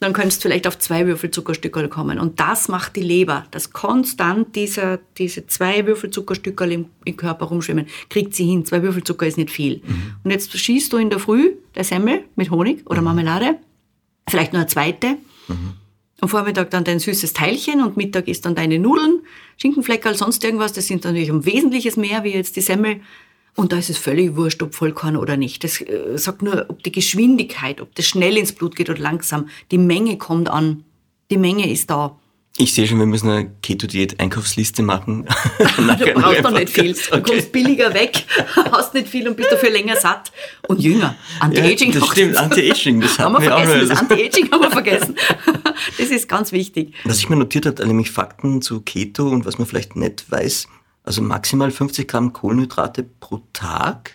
dann 0.00 0.12
könntest 0.12 0.42
du 0.42 0.48
vielleicht 0.48 0.66
auf 0.66 0.78
zwei 0.78 1.06
Würfelzuckerstückerl 1.06 1.88
kommen. 1.88 2.18
Und 2.18 2.40
das 2.40 2.68
macht 2.68 2.96
die 2.96 3.02
Leber, 3.02 3.46
dass 3.50 3.72
konstant 3.72 4.56
dieser, 4.56 4.98
diese 5.18 5.46
zwei 5.46 5.86
Würfelzuckerstückerl 5.86 6.72
im, 6.72 6.86
im 7.04 7.16
Körper 7.16 7.46
rumschwimmen, 7.46 7.86
kriegt 8.08 8.34
sie 8.34 8.46
hin. 8.46 8.64
Zwei 8.64 8.82
Würfelzucker 8.82 9.26
ist 9.26 9.38
nicht 9.38 9.50
viel. 9.50 9.82
Und 10.24 10.30
jetzt 10.30 10.56
schießt 10.56 10.92
du 10.92 10.96
in 10.96 11.10
der 11.10 11.18
Früh 11.18 11.56
der 11.74 11.84
Semmel 11.84 12.24
mit 12.36 12.50
Honig 12.50 12.82
oder 12.86 13.02
Marmelade, 13.02 13.58
vielleicht 14.28 14.52
nur 14.52 14.60
eine 14.60 14.68
zweite, 14.68 15.18
am 16.20 16.28
Vormittag 16.28 16.70
dann 16.70 16.84
dein 16.84 16.98
süßes 16.98 17.32
Teilchen 17.32 17.80
und 17.82 17.96
Mittag 17.96 18.26
ist 18.26 18.44
dann 18.44 18.54
deine 18.54 18.78
Nudeln, 18.78 19.20
Schinkenfleckerl, 19.56 20.14
sonst 20.14 20.42
irgendwas. 20.42 20.72
Das 20.72 20.86
sind 20.86 21.04
natürlich 21.04 21.30
um 21.30 21.46
Wesentliches 21.46 21.96
mehr 21.96 22.24
wie 22.24 22.34
jetzt 22.34 22.56
die 22.56 22.60
Semmel. 22.60 23.00
Und 23.58 23.72
da 23.72 23.76
ist 23.78 23.90
es 23.90 23.98
völlig 23.98 24.36
wurscht, 24.36 24.62
ob 24.62 24.72
Vollkorn 24.72 25.16
oder 25.16 25.36
nicht. 25.36 25.64
Das 25.64 25.80
äh, 25.80 26.16
sagt 26.16 26.42
nur, 26.42 26.66
ob 26.68 26.84
die 26.84 26.92
Geschwindigkeit, 26.92 27.80
ob 27.80 27.92
das 27.96 28.06
schnell 28.06 28.36
ins 28.36 28.52
Blut 28.52 28.76
geht 28.76 28.88
oder 28.88 29.00
langsam. 29.00 29.48
Die 29.72 29.78
Menge 29.78 30.16
kommt 30.16 30.48
an. 30.48 30.84
Die 31.32 31.38
Menge 31.38 31.68
ist 31.68 31.90
da. 31.90 32.16
Ich 32.56 32.72
sehe 32.72 32.86
schon, 32.86 32.98
wir 33.00 33.06
müssen 33.06 33.28
eine 33.28 33.50
Keto-Diät-Einkaufsliste 33.62 34.82
machen. 34.82 35.26
Du 35.98 36.12
brauchst 36.14 36.42
noch 36.44 36.52
nicht 36.52 36.70
viel. 36.70 36.92
Du 36.92 37.00
Okay. 37.16 37.22
kommst 37.32 37.50
billiger 37.50 37.92
weg, 37.94 38.24
hast 38.70 38.94
nicht 38.94 39.08
viel 39.08 39.26
und 39.26 39.36
bist 39.36 39.50
dafür 39.50 39.70
länger 39.70 39.96
satt. 39.96 40.30
Und 40.68 40.80
jünger. 40.80 41.16
Anti-Aging 41.40 41.92
Ja, 41.94 41.98
das 42.00 42.08
stimmt. 42.10 42.36
Anti-Aging, 42.36 43.00
das 43.00 43.18
haben 43.18 43.32
wir 43.32 43.40
vergessen. 43.42 43.88
Das 43.88 43.98
Anti-Aging 43.98 44.50
haben 44.52 44.62
wir 44.62 44.70
vergessen. 44.70 45.14
Das 45.98 46.08
ist 46.10 46.28
ganz 46.28 46.52
wichtig. 46.52 46.94
Was 47.04 47.18
ich 47.18 47.28
mir 47.28 47.36
notiert 47.36 47.66
habe, 47.66 47.84
nämlich 47.84 48.12
Fakten 48.12 48.62
zu 48.62 48.82
Keto 48.82 49.28
und 49.28 49.44
was 49.46 49.58
man 49.58 49.66
vielleicht 49.66 49.96
nicht 49.96 50.30
weiß, 50.30 50.68
also 51.08 51.22
maximal 51.22 51.70
50 51.70 52.06
Gramm 52.06 52.34
Kohlenhydrate 52.34 53.02
pro 53.02 53.40
Tag 53.54 54.12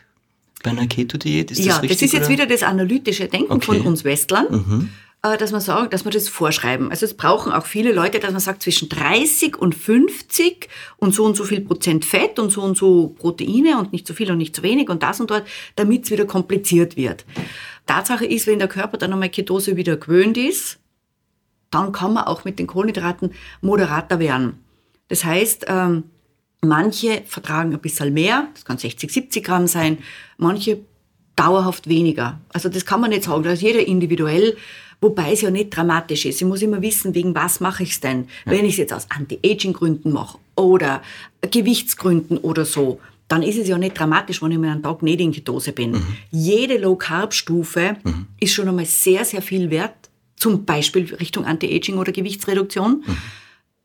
bei 0.64 0.70
einer 0.72 0.86
Keto-Diät, 0.88 1.50
ist 1.50 1.60
ja, 1.60 1.74
das 1.74 1.82
richtig? 1.82 1.98
das 1.98 2.06
ist 2.06 2.14
jetzt 2.14 2.26
oder? 2.26 2.34
wieder 2.34 2.46
das 2.46 2.64
analytische 2.64 3.28
Denken 3.28 3.52
Okay. 3.52 3.72
Mhm. 3.72 3.78
von 3.80 3.88
uns 3.88 4.04
Westlern, 4.04 4.90
äh, 5.24 5.36
dass 5.38 5.52
man 5.52 5.60
sagen, 5.60 5.90
dass 5.90 6.06
wir 6.06 6.12
das 6.12 6.30
vorschreiben. 6.30 6.92
Also 6.92 7.08
es 7.08 7.16
brauchen 7.16 7.52
auch 7.52 7.66
viele 7.66 7.92
Leute, 7.94 8.20
dass 8.20 8.32
man 8.32 8.40
sagt 8.40 8.62
zwischen 8.62 8.90
30 8.90 9.58
und 9.58 9.74
50 9.74 10.70
und 10.98 11.16
so 11.16 11.26
und 11.26 11.36
so 11.36 11.44
viel 11.44 11.62
Prozent 11.62 12.06
Fett 12.06 12.38
und 12.38 12.52
so 12.52 12.62
und 12.62 12.78
so 12.78 13.08
Proteine 13.18 13.80
und 13.80 13.92
nicht 13.92 14.06
zu 14.06 14.14
viel 14.14 14.32
und 14.32 14.38
nicht 14.38 14.56
zu 14.56 14.62
wenig 14.62 14.90
und 14.90 15.02
das 15.02 15.20
und 15.20 15.32
dort, 15.32 15.46
damit 15.76 16.06
es 16.06 16.12
wieder 16.12 16.26
kompliziert 16.26 16.96
wird. 16.96 17.26
Tatsache 17.88 18.26
ist, 18.26 18.46
wenn 18.46 18.60
der 18.60 18.68
Körper 18.68 18.98
dann 18.98 19.12
einmal 19.12 19.30
Ketose 19.30 19.76
wieder 19.76 19.98
gewöhnt 19.98 20.38
ist, 20.38 20.78
dann 21.72 21.92
kann 21.92 22.14
man 22.14 22.26
auch 22.26 22.46
mit 22.46 22.60
den 22.60 22.68
Kohlenhydraten 22.68 23.34
moderater 23.62 24.20
werden. 24.20 24.60
Das 25.10 25.26
heißt, 25.26 25.66
ähm, 25.68 26.04
manche 26.64 27.22
vertragen 27.26 27.74
ein 27.74 27.80
bisschen 27.80 28.14
mehr, 28.14 28.48
das 28.54 28.66
kann 28.66 28.78
60, 28.78 29.12
70 29.12 29.44
Gramm 29.44 29.68
sein, 29.68 29.98
manche 30.38 30.80
dauerhaft 31.36 31.88
weniger. 31.88 32.40
Also 32.50 32.70
das 32.70 32.86
kann 32.86 33.02
man 33.02 33.10
nicht 33.10 33.24
sagen, 33.24 33.44
da 33.44 33.52
ist 33.52 33.62
jeder 33.62 33.86
individuell, 33.86 34.56
wobei 35.02 35.34
es 35.34 35.42
ja 35.42 35.52
nicht 35.52 35.76
dramatisch 35.76 36.26
ist. 36.26 36.42
Ich 36.42 36.48
muss 36.48 36.62
immer 36.62 36.82
wissen, 36.82 37.14
wegen 37.16 37.36
was 37.36 37.60
mache 37.60 37.84
ich 37.84 37.92
es 37.92 38.00
denn? 38.00 38.28
Wenn 38.46 38.66
ich 38.66 38.74
es 38.74 38.78
jetzt 38.78 38.94
aus 38.94 39.08
Anti-Aging-Gründen 39.10 40.12
mache 40.12 40.38
oder 40.56 41.02
Gewichtsgründen 41.42 42.38
oder 42.38 42.66
so, 42.66 43.00
dann 43.28 43.42
ist 43.42 43.58
es 43.58 43.68
ja 43.68 43.78
nicht 43.78 43.98
dramatisch, 43.98 44.42
wenn 44.42 44.52
ich 44.52 44.60
mal 44.60 44.70
einen 44.70 44.84
Tag 44.84 45.02
nicht 45.02 45.20
in 45.20 45.32
Ketose 45.32 45.72
bin. 45.72 46.02
Jede 46.32 46.78
Low-Carb-Stufe 46.78 47.98
ist 48.40 48.54
schon 48.54 48.68
einmal 48.68 48.86
sehr, 48.86 49.26
sehr 49.26 49.42
viel 49.42 49.70
wert, 49.70 49.96
zum 50.36 50.66
Beispiel 50.66 51.14
Richtung 51.16 51.46
Anti-Aging 51.46 51.98
oder 51.98 52.12
Gewichtsreduktion. 52.12 53.04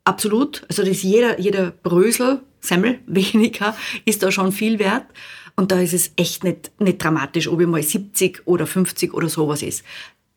Absolut. 0.03 0.63
Also 0.69 0.83
das 0.83 0.91
ist 0.91 1.03
jeder, 1.03 1.39
jeder 1.39 1.71
Brösel, 1.71 2.41
Semmel, 2.59 2.99
weniger, 3.07 3.75
ist 4.05 4.23
da 4.23 4.31
schon 4.31 4.51
viel 4.51 4.79
wert. 4.79 5.05
Und 5.55 5.71
da 5.71 5.79
ist 5.79 5.93
es 5.93 6.11
echt 6.15 6.43
nicht, 6.43 6.71
nicht 6.79 7.03
dramatisch, 7.03 7.47
ob 7.47 7.59
ich 7.59 7.67
mal 7.67 7.83
70 7.83 8.43
oder 8.45 8.65
50 8.65 9.13
oder 9.13 9.27
sowas 9.27 9.61
ist. 9.61 9.83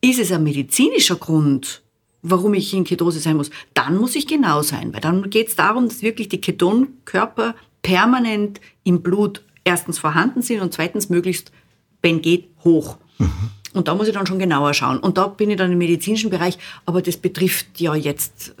Ist 0.01 0.19
es 0.19 0.31
ein 0.31 0.43
medizinischer 0.43 1.15
Grund, 1.15 1.81
warum 2.21 2.53
ich 2.55 2.73
in 2.73 2.83
Ketose 2.83 3.19
sein 3.19 3.37
muss, 3.37 3.49
dann 3.73 3.97
muss 3.97 4.15
ich 4.15 4.27
genau 4.27 4.61
sein. 4.63 4.93
Weil 4.93 5.01
dann 5.01 5.29
geht 5.29 5.47
es 5.47 5.55
darum, 5.55 5.87
dass 5.87 6.01
wirklich 6.01 6.27
die 6.27 6.41
Ketonkörper 6.41 7.55
permanent 7.81 8.59
im 8.83 9.01
Blut 9.01 9.41
erstens 9.63 9.99
vorhanden 9.99 10.41
sind 10.41 10.61
und 10.61 10.73
zweitens 10.73 11.09
möglichst, 11.09 11.51
wenn 12.01 12.21
geht, 12.21 12.49
hoch. 12.63 12.97
Und 13.73 13.87
da 13.87 13.95
muss 13.95 14.07
ich 14.07 14.13
dann 14.13 14.27
schon 14.27 14.39
genauer 14.39 14.73
schauen. 14.73 14.99
Und 14.99 15.17
da 15.17 15.27
bin 15.27 15.49
ich 15.49 15.57
dann 15.57 15.71
im 15.71 15.77
medizinischen 15.77 16.29
Bereich, 16.29 16.57
aber 16.85 17.01
das 17.01 17.17
betrifft 17.17 17.79
ja 17.79 17.95
jetzt 17.95 18.55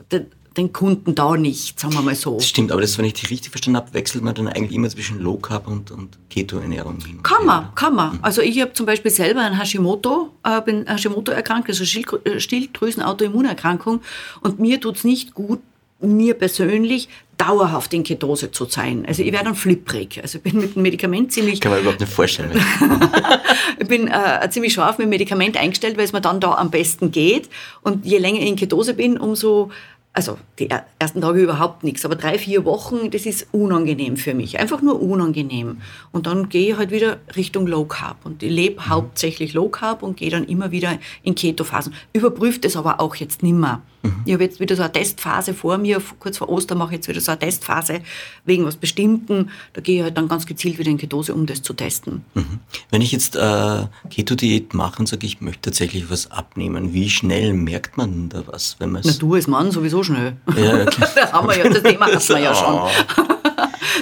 den, 0.53 0.65
den 0.65 0.73
Kunden 0.73 1.15
da 1.15 1.35
nicht, 1.37 1.79
sagen 1.79 1.93
wir 1.93 2.01
mal 2.01 2.15
so. 2.15 2.35
Das 2.35 2.47
stimmt, 2.47 2.71
aber 2.71 2.81
das, 2.81 2.97
wenn 2.97 3.05
ich 3.05 3.13
dich 3.13 3.29
richtig 3.29 3.51
verstanden 3.51 3.77
habe, 3.77 3.93
wechselt 3.93 4.23
man 4.23 4.35
dann 4.35 4.47
eigentlich 4.47 4.73
immer 4.73 4.89
zwischen 4.89 5.19
Low 5.19 5.37
Carb 5.37 5.67
und, 5.67 5.91
und 5.91 6.17
Keto-Ernährung 6.29 6.97
hin. 7.05 7.21
Kann 7.23 7.45
man, 7.45 7.73
kann 7.75 7.95
man. 7.95 8.19
Also 8.21 8.41
ich 8.41 8.59
habe 8.61 8.73
zum 8.73 8.85
Beispiel 8.85 9.11
selber 9.11 9.41
ein 9.41 9.57
Hashimoto, 9.59 10.29
äh, 10.43 10.61
bin 10.61 10.85
Hashimoto 10.87 11.31
erkrankt, 11.31 11.69
also 11.69 11.83
Schildgr- 11.83 12.25
äh, 12.25 12.39
Schilddrüsen-Autoimmunerkrankung. 12.39 14.01
Und 14.41 14.59
mir 14.59 14.79
tut's 14.79 15.03
nicht 15.03 15.33
gut, 15.33 15.59
mir 15.99 16.33
persönlich 16.33 17.07
dauerhaft 17.37 17.93
in 17.93 18.03
Ketose 18.03 18.51
zu 18.51 18.65
sein. 18.65 19.05
Also 19.07 19.23
ich 19.23 19.31
werde 19.31 19.45
dann 19.45 19.55
flipprig. 19.55 20.19
Also 20.21 20.37
ich 20.37 20.43
bin 20.43 20.61
mit 20.61 20.75
dem 20.75 20.81
Medikament 20.81 21.31
ziemlich 21.31 21.59
Kann 21.59 21.71
man 21.71 21.81
überhaupt 21.81 21.99
nicht 21.99 22.11
vorstellen. 22.11 22.51
ich 23.79 23.87
bin 23.87 24.07
äh, 24.07 24.47
ziemlich 24.49 24.73
scharf 24.73 24.97
mit 24.97 25.05
dem 25.05 25.09
Medikament 25.09 25.57
eingestellt, 25.57 25.97
weil 25.97 26.05
es 26.05 26.13
mir 26.13 26.21
dann 26.21 26.39
da 26.39 26.53
am 26.55 26.69
besten 26.69 27.11
geht. 27.11 27.49
Und 27.81 28.05
je 28.05 28.17
länger 28.17 28.39
ich 28.39 28.47
in 28.47 28.55
Ketose 28.55 28.93
bin, 28.93 29.17
umso, 29.17 29.71
also 30.13 30.37
die 30.59 30.69
er- 30.69 30.85
ersten 30.99 31.21
Tage 31.21 31.41
überhaupt 31.41 31.83
nichts, 31.83 32.05
aber 32.05 32.15
drei, 32.15 32.37
vier 32.37 32.65
Wochen, 32.65 33.09
das 33.09 33.25
ist 33.25 33.47
unangenehm 33.51 34.15
für 34.15 34.33
mich. 34.35 34.59
Einfach 34.59 34.81
nur 34.81 35.01
unangenehm. 35.01 35.81
Und 36.11 36.27
dann 36.27 36.49
gehe 36.49 36.71
ich 36.71 36.77
halt 36.77 36.91
wieder 36.91 37.17
Richtung 37.35 37.65
Low 37.67 37.85
Carb. 37.85 38.17
Und 38.23 38.43
ich 38.43 38.51
lebe 38.51 38.79
Mhm. 38.79 38.89
hauptsächlich 38.89 39.53
Low 39.53 39.69
Carb 39.69 40.03
und 40.03 40.17
gehe 40.17 40.29
dann 40.29 40.43
immer 40.45 40.71
wieder 40.71 40.97
in 41.23 41.33
Keto-Phasen. 41.35 41.93
Überprüft 42.13 42.63
es 42.65 42.75
aber 42.77 42.99
auch 42.99 43.15
jetzt 43.15 43.41
nimmer. 43.43 43.81
Ich 44.25 44.33
habe 44.33 44.43
jetzt 44.43 44.59
wieder 44.59 44.75
so 44.75 44.83
eine 44.83 44.91
Testphase 44.91 45.53
vor 45.53 45.77
mir, 45.77 46.01
kurz 46.19 46.37
vor 46.37 46.49
Ostern 46.49 46.77
mache 46.77 46.91
ich 46.91 46.97
jetzt 46.97 47.07
wieder 47.07 47.21
so 47.21 47.31
eine 47.31 47.39
Testphase 47.39 48.01
wegen 48.45 48.65
was 48.65 48.75
Bestimmten. 48.75 49.49
Da 49.73 49.81
gehe 49.81 49.97
ich 49.97 50.03
halt 50.03 50.17
dann 50.17 50.27
ganz 50.27 50.45
gezielt 50.45 50.77
wieder 50.77 50.89
in 50.89 50.97
Ketose, 50.97 51.33
um 51.33 51.45
das 51.45 51.61
zu 51.61 51.73
testen. 51.73 52.23
Mhm. 52.33 52.59
Wenn 52.89 53.01
ich 53.01 53.11
jetzt 53.11 53.35
äh, 53.35 53.85
Keto-Diät 54.09 54.73
mache 54.73 54.99
und 54.99 55.07
sage, 55.07 55.25
ich 55.25 55.41
möchte 55.41 55.61
tatsächlich 55.61 56.09
was 56.09 56.31
abnehmen, 56.31 56.93
wie 56.93 57.09
schnell 57.09 57.53
merkt 57.53 57.97
man 57.97 58.29
da 58.29 58.43
was? 58.45 58.75
Wenn 58.79 58.91
Na, 58.91 59.01
du 59.01 59.33
als 59.33 59.47
Mann 59.47 59.71
sowieso 59.71 60.03
schnell. 60.03 60.35
Ja, 60.55 60.85
klar. 60.85 61.09
das 61.15 61.33
haben 61.33 61.47
wir 61.47 61.57
ja, 61.57 61.69
das 61.69 61.83
Thema 61.83 62.05
hatten 62.13 62.29
wir 62.29 62.39
ja 62.39 62.55
schon. 62.55 63.33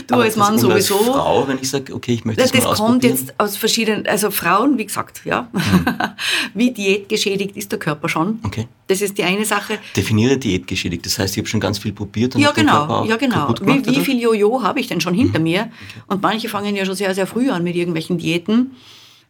Du 0.08 0.14
Aber 0.16 0.24
als 0.24 0.36
Mann 0.36 0.54
das- 0.54 0.62
sowieso. 0.62 0.98
Als 0.98 1.06
Frau, 1.08 1.48
wenn 1.48 1.58
ich 1.62 1.70
sage, 1.70 1.94
okay, 1.94 2.14
ich 2.14 2.26
möchte 2.26 2.42
Das, 2.42 2.52
das, 2.52 2.64
mal 2.64 2.70
das 2.72 2.80
kommt 2.80 3.04
jetzt 3.04 3.34
aus 3.38 3.58
verschiedenen, 3.58 4.06
also 4.08 4.32
Frauen, 4.32 4.78
wie 4.78 4.86
gesagt, 4.86 5.22
ja. 5.26 5.48
Wie 6.54 6.72
diätgeschädigt 6.72 7.56
ist 7.58 7.72
der 7.72 7.80
Körper 7.80 8.10
schon? 8.10 8.40
Okay. 8.44 8.68
Das 8.88 9.02
ist 9.02 9.18
die 9.18 9.24
eine 9.24 9.46
Sache. 9.46 9.80
Definiere 9.96 10.38
Diät 10.38 10.68
geschädigt. 10.68 11.06
Das 11.06 11.18
heißt, 11.18 11.36
ich 11.36 11.42
habe 11.42 11.48
schon 11.48 11.60
ganz 11.60 11.80
viel 11.80 11.94
probiert 11.94 12.36
und 12.36 12.42
Ja, 12.42 12.52
genau, 12.52 13.06
ja, 13.06 13.16
genau. 13.18 13.54
Wie, 13.62 13.86
wie 13.86 14.00
viel 14.02 14.20
Jojo 14.20 14.62
habe 14.64 14.80
ich 14.80 14.88
denn 14.88 15.00
schon 15.02 15.14
Mhm. 15.14 15.18
hinter 15.20 15.40
mir? 15.40 15.72
Und 16.08 16.22
manche 16.22 16.50
fangen 16.50 16.76
ja 16.76 16.86
schon 16.86 16.96
sehr, 16.96 17.14
sehr 17.16 17.28
früh 17.28 17.50
an 17.50 17.64
mit 17.64 17.76
irgendwelchen 17.76 18.18
Diäten. 18.18 18.72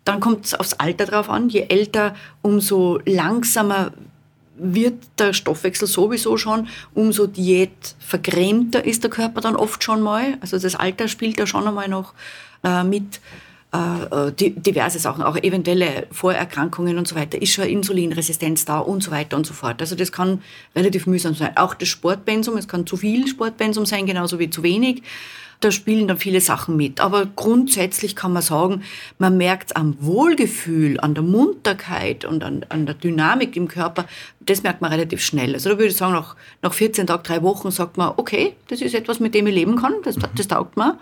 Dann 0.03 0.19
kommt 0.19 0.45
es 0.45 0.55
aufs 0.55 0.73
Alter 0.73 1.05
drauf 1.05 1.29
an. 1.29 1.49
Je 1.49 1.65
älter, 1.69 2.15
umso 2.41 2.99
langsamer 3.05 3.91
wird 4.63 5.03
der 5.17 5.33
Stoffwechsel 5.33 5.87
sowieso 5.87 6.37
schon, 6.37 6.67
umso 6.93 7.27
diätvergrämter 7.27 8.85
ist 8.85 9.03
der 9.03 9.09
Körper 9.09 9.41
dann 9.41 9.55
oft 9.55 9.83
schon 9.83 10.01
mal. 10.01 10.37
Also 10.41 10.59
das 10.59 10.75
Alter 10.75 11.07
spielt 11.07 11.39
da 11.39 11.47
schon 11.47 11.67
einmal 11.67 11.87
noch 11.87 12.13
äh, 12.63 12.83
mit. 12.83 13.19
Äh, 13.73 14.27
äh, 14.27 14.31
di- 14.33 14.49
diverse 14.49 14.99
Sachen, 14.99 15.23
auch 15.23 15.37
eventuelle 15.37 16.05
Vorerkrankungen 16.11 16.97
und 16.97 17.07
so 17.07 17.15
weiter, 17.15 17.41
ist 17.41 17.53
schon 17.53 17.63
Insulinresistenz 17.63 18.65
da 18.65 18.79
und 18.79 19.01
so 19.01 19.11
weiter 19.11 19.37
und 19.37 19.47
so 19.47 19.53
fort. 19.53 19.79
Also 19.79 19.95
das 19.95 20.11
kann 20.11 20.41
relativ 20.75 21.07
mühsam 21.07 21.35
sein. 21.35 21.55
Auch 21.55 21.73
das 21.73 21.87
Sportpensum, 21.87 22.57
es 22.57 22.67
kann 22.67 22.85
zu 22.85 22.97
viel 22.97 23.27
Sportpensum 23.27 23.85
sein, 23.85 24.05
genauso 24.05 24.39
wie 24.39 24.49
zu 24.49 24.61
wenig. 24.61 25.03
Da 25.61 25.71
spielen 25.71 26.07
dann 26.07 26.17
viele 26.17 26.41
Sachen 26.41 26.75
mit. 26.75 26.99
Aber 26.99 27.25
grundsätzlich 27.25 28.15
kann 28.15 28.33
man 28.33 28.41
sagen, 28.41 28.83
man 29.17 29.37
merkt 29.37 29.77
am 29.77 29.95
Wohlgefühl, 30.01 30.99
an 30.99 31.13
der 31.13 31.23
Munterkeit 31.23 32.25
und 32.25 32.43
an, 32.43 32.65
an 32.69 32.85
der 32.85 32.95
Dynamik 32.95 33.55
im 33.55 33.67
Körper, 33.67 34.05
das 34.39 34.63
merkt 34.63 34.81
man 34.81 34.91
relativ 34.91 35.23
schnell. 35.23 35.53
Also 35.53 35.69
da 35.69 35.77
würde 35.77 35.89
ich 35.89 35.95
sagen, 35.95 36.13
nach, 36.13 36.35
nach 36.61 36.73
14 36.73 37.07
Tagen, 37.07 37.23
drei 37.23 37.41
Wochen 37.43 37.71
sagt 37.71 37.97
man, 37.97 38.13
okay, 38.17 38.55
das 38.67 38.81
ist 38.81 38.93
etwas, 38.93 39.19
mit 39.19 39.33
dem 39.33 39.47
ich 39.47 39.55
leben 39.55 39.77
kann, 39.77 39.93
das, 40.03 40.17
das 40.35 40.47
taugt 40.47 40.75
mir 40.77 40.97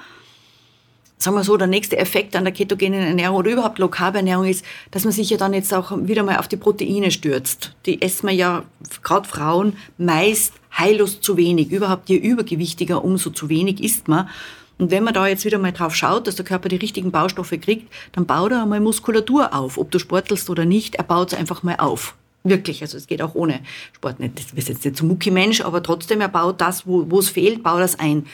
sagen 1.19 1.35
wir 1.35 1.43
so, 1.43 1.57
der 1.57 1.67
nächste 1.67 1.97
Effekt 1.97 2.35
an 2.35 2.45
der 2.45 2.53
ketogenen 2.53 3.01
Ernährung 3.01 3.37
oder 3.37 3.51
überhaupt 3.51 3.77
Low 3.77 3.89
Carb 3.89 4.15
Ernährung 4.15 4.45
ist, 4.45 4.65
dass 4.91 5.03
man 5.03 5.11
sich 5.11 5.29
ja 5.29 5.37
dann 5.37 5.53
jetzt 5.53 5.73
auch 5.73 5.91
wieder 6.07 6.23
mal 6.23 6.37
auf 6.37 6.47
die 6.47 6.57
Proteine 6.57 7.11
stürzt. 7.11 7.75
Die 7.85 8.01
essen 8.01 8.27
wir 8.27 8.33
ja, 8.33 8.63
gerade 9.03 9.27
Frauen, 9.27 9.73
meist 9.97 10.53
heillos 10.77 11.21
zu 11.21 11.37
wenig. 11.37 11.71
Überhaupt 11.71 12.09
je 12.09 12.17
übergewichtiger, 12.17 13.03
umso 13.03 13.29
zu 13.29 13.49
wenig 13.49 13.83
isst 13.83 14.07
man. 14.07 14.29
Und 14.77 14.91
wenn 14.91 15.03
man 15.03 15.13
da 15.13 15.27
jetzt 15.27 15.43
wieder 15.43 15.59
mal 15.59 15.73
drauf 15.73 15.93
schaut, 15.93 16.25
dass 16.25 16.35
der 16.35 16.45
Körper 16.45 16.69
die 16.69 16.77
richtigen 16.77 17.11
Baustoffe 17.11 17.59
kriegt, 17.59 17.91
dann 18.13 18.25
baut 18.25 18.51
er 18.51 18.63
einmal 18.63 18.79
Muskulatur 18.79 19.53
auf. 19.53 19.77
Ob 19.77 19.91
du 19.91 19.99
sportelst 19.99 20.49
oder 20.49 20.65
nicht, 20.65 20.95
er 20.95 21.03
baut 21.03 21.33
es 21.33 21.39
einfach 21.39 21.63
mal 21.63 21.75
auf. 21.75 22.15
Wirklich, 22.43 22.81
also 22.81 22.97
es 22.97 23.05
geht 23.05 23.21
auch 23.21 23.35
ohne 23.35 23.59
Sport 23.93 24.21
nicht. 24.21 24.39
Das 24.39 24.53
ist 24.53 24.69
jetzt 24.69 24.85
nicht 24.85 24.95
so 24.95 25.05
Mucki-Mensch, 25.05 25.61
aber 25.61 25.83
trotzdem, 25.83 26.21
er 26.21 26.29
baut 26.29 26.61
das, 26.61 26.87
wo 26.87 27.19
es 27.19 27.29
fehlt, 27.29 27.61
baut 27.61 27.81
das 27.81 27.99
ein. 27.99 28.25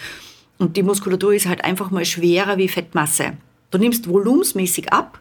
Und 0.60 0.78
die 0.78 0.84
Muskulatur 0.84 1.34
ist 1.34 1.48
halt 1.48 1.64
einfach 1.64 1.90
mal 1.90 2.06
schwerer 2.06 2.58
wie 2.58 2.68
Fettmasse. 2.68 3.34
Du 3.72 3.80
nimmst 3.80 4.08
volumensmäßig 4.08 4.94
ab, 4.94 5.20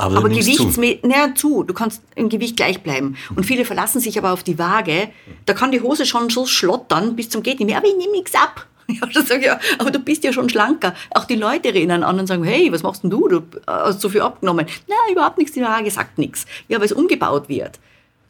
aber 0.00 0.16
aber 0.18 0.28
gewichtsmäßig, 0.28 1.02
naja, 1.02 1.34
zu. 1.34 1.62
Du 1.62 1.74
kannst 1.74 2.02
im 2.14 2.28
Gewicht 2.28 2.56
gleich 2.56 2.82
bleiben. 2.82 3.16
Und 3.34 3.44
viele 3.44 3.64
verlassen 3.64 4.00
sich 4.00 4.18
aber 4.18 4.32
auf 4.32 4.42
die 4.42 4.58
Waage. 4.58 5.10
Da 5.46 5.52
kann 5.52 5.72
die 5.72 5.80
Hose 5.80 6.06
schon 6.06 6.30
so 6.30 6.46
schlottern 6.46 7.16
bis 7.16 7.28
zum 7.28 7.42
geht 7.42 7.60
nicht 7.60 7.68
mehr. 7.68 7.78
Aber 7.78 7.86
ich 7.86 7.96
nehme 7.96 8.12
nichts 8.12 8.34
ab. 8.34 8.66
Ja, 8.90 9.06
dann 9.06 9.24
sag 9.24 9.38
ich, 9.38 9.46
ja, 9.46 9.60
aber 9.78 9.92
du 9.92 10.00
bist 10.00 10.24
ja 10.24 10.32
schon 10.32 10.48
schlanker. 10.48 10.96
Auch 11.12 11.24
die 11.24 11.36
Leute 11.36 11.72
rennen 11.72 12.02
an 12.02 12.18
und 12.18 12.26
sagen, 12.26 12.42
hey, 12.42 12.72
was 12.72 12.82
machst 12.82 13.04
denn 13.04 13.10
du? 13.10 13.28
Du 13.28 13.42
hast 13.64 14.00
so 14.00 14.08
viel 14.08 14.20
abgenommen. 14.20 14.66
Na, 14.88 14.96
überhaupt 15.12 15.38
nichts. 15.38 15.52
Die 15.52 15.60
Waage 15.60 15.92
sagt 15.92 16.18
nichts. 16.18 16.44
Ja, 16.66 16.78
weil 16.78 16.86
es 16.86 16.92
umgebaut 16.92 17.48
wird. 17.48 17.78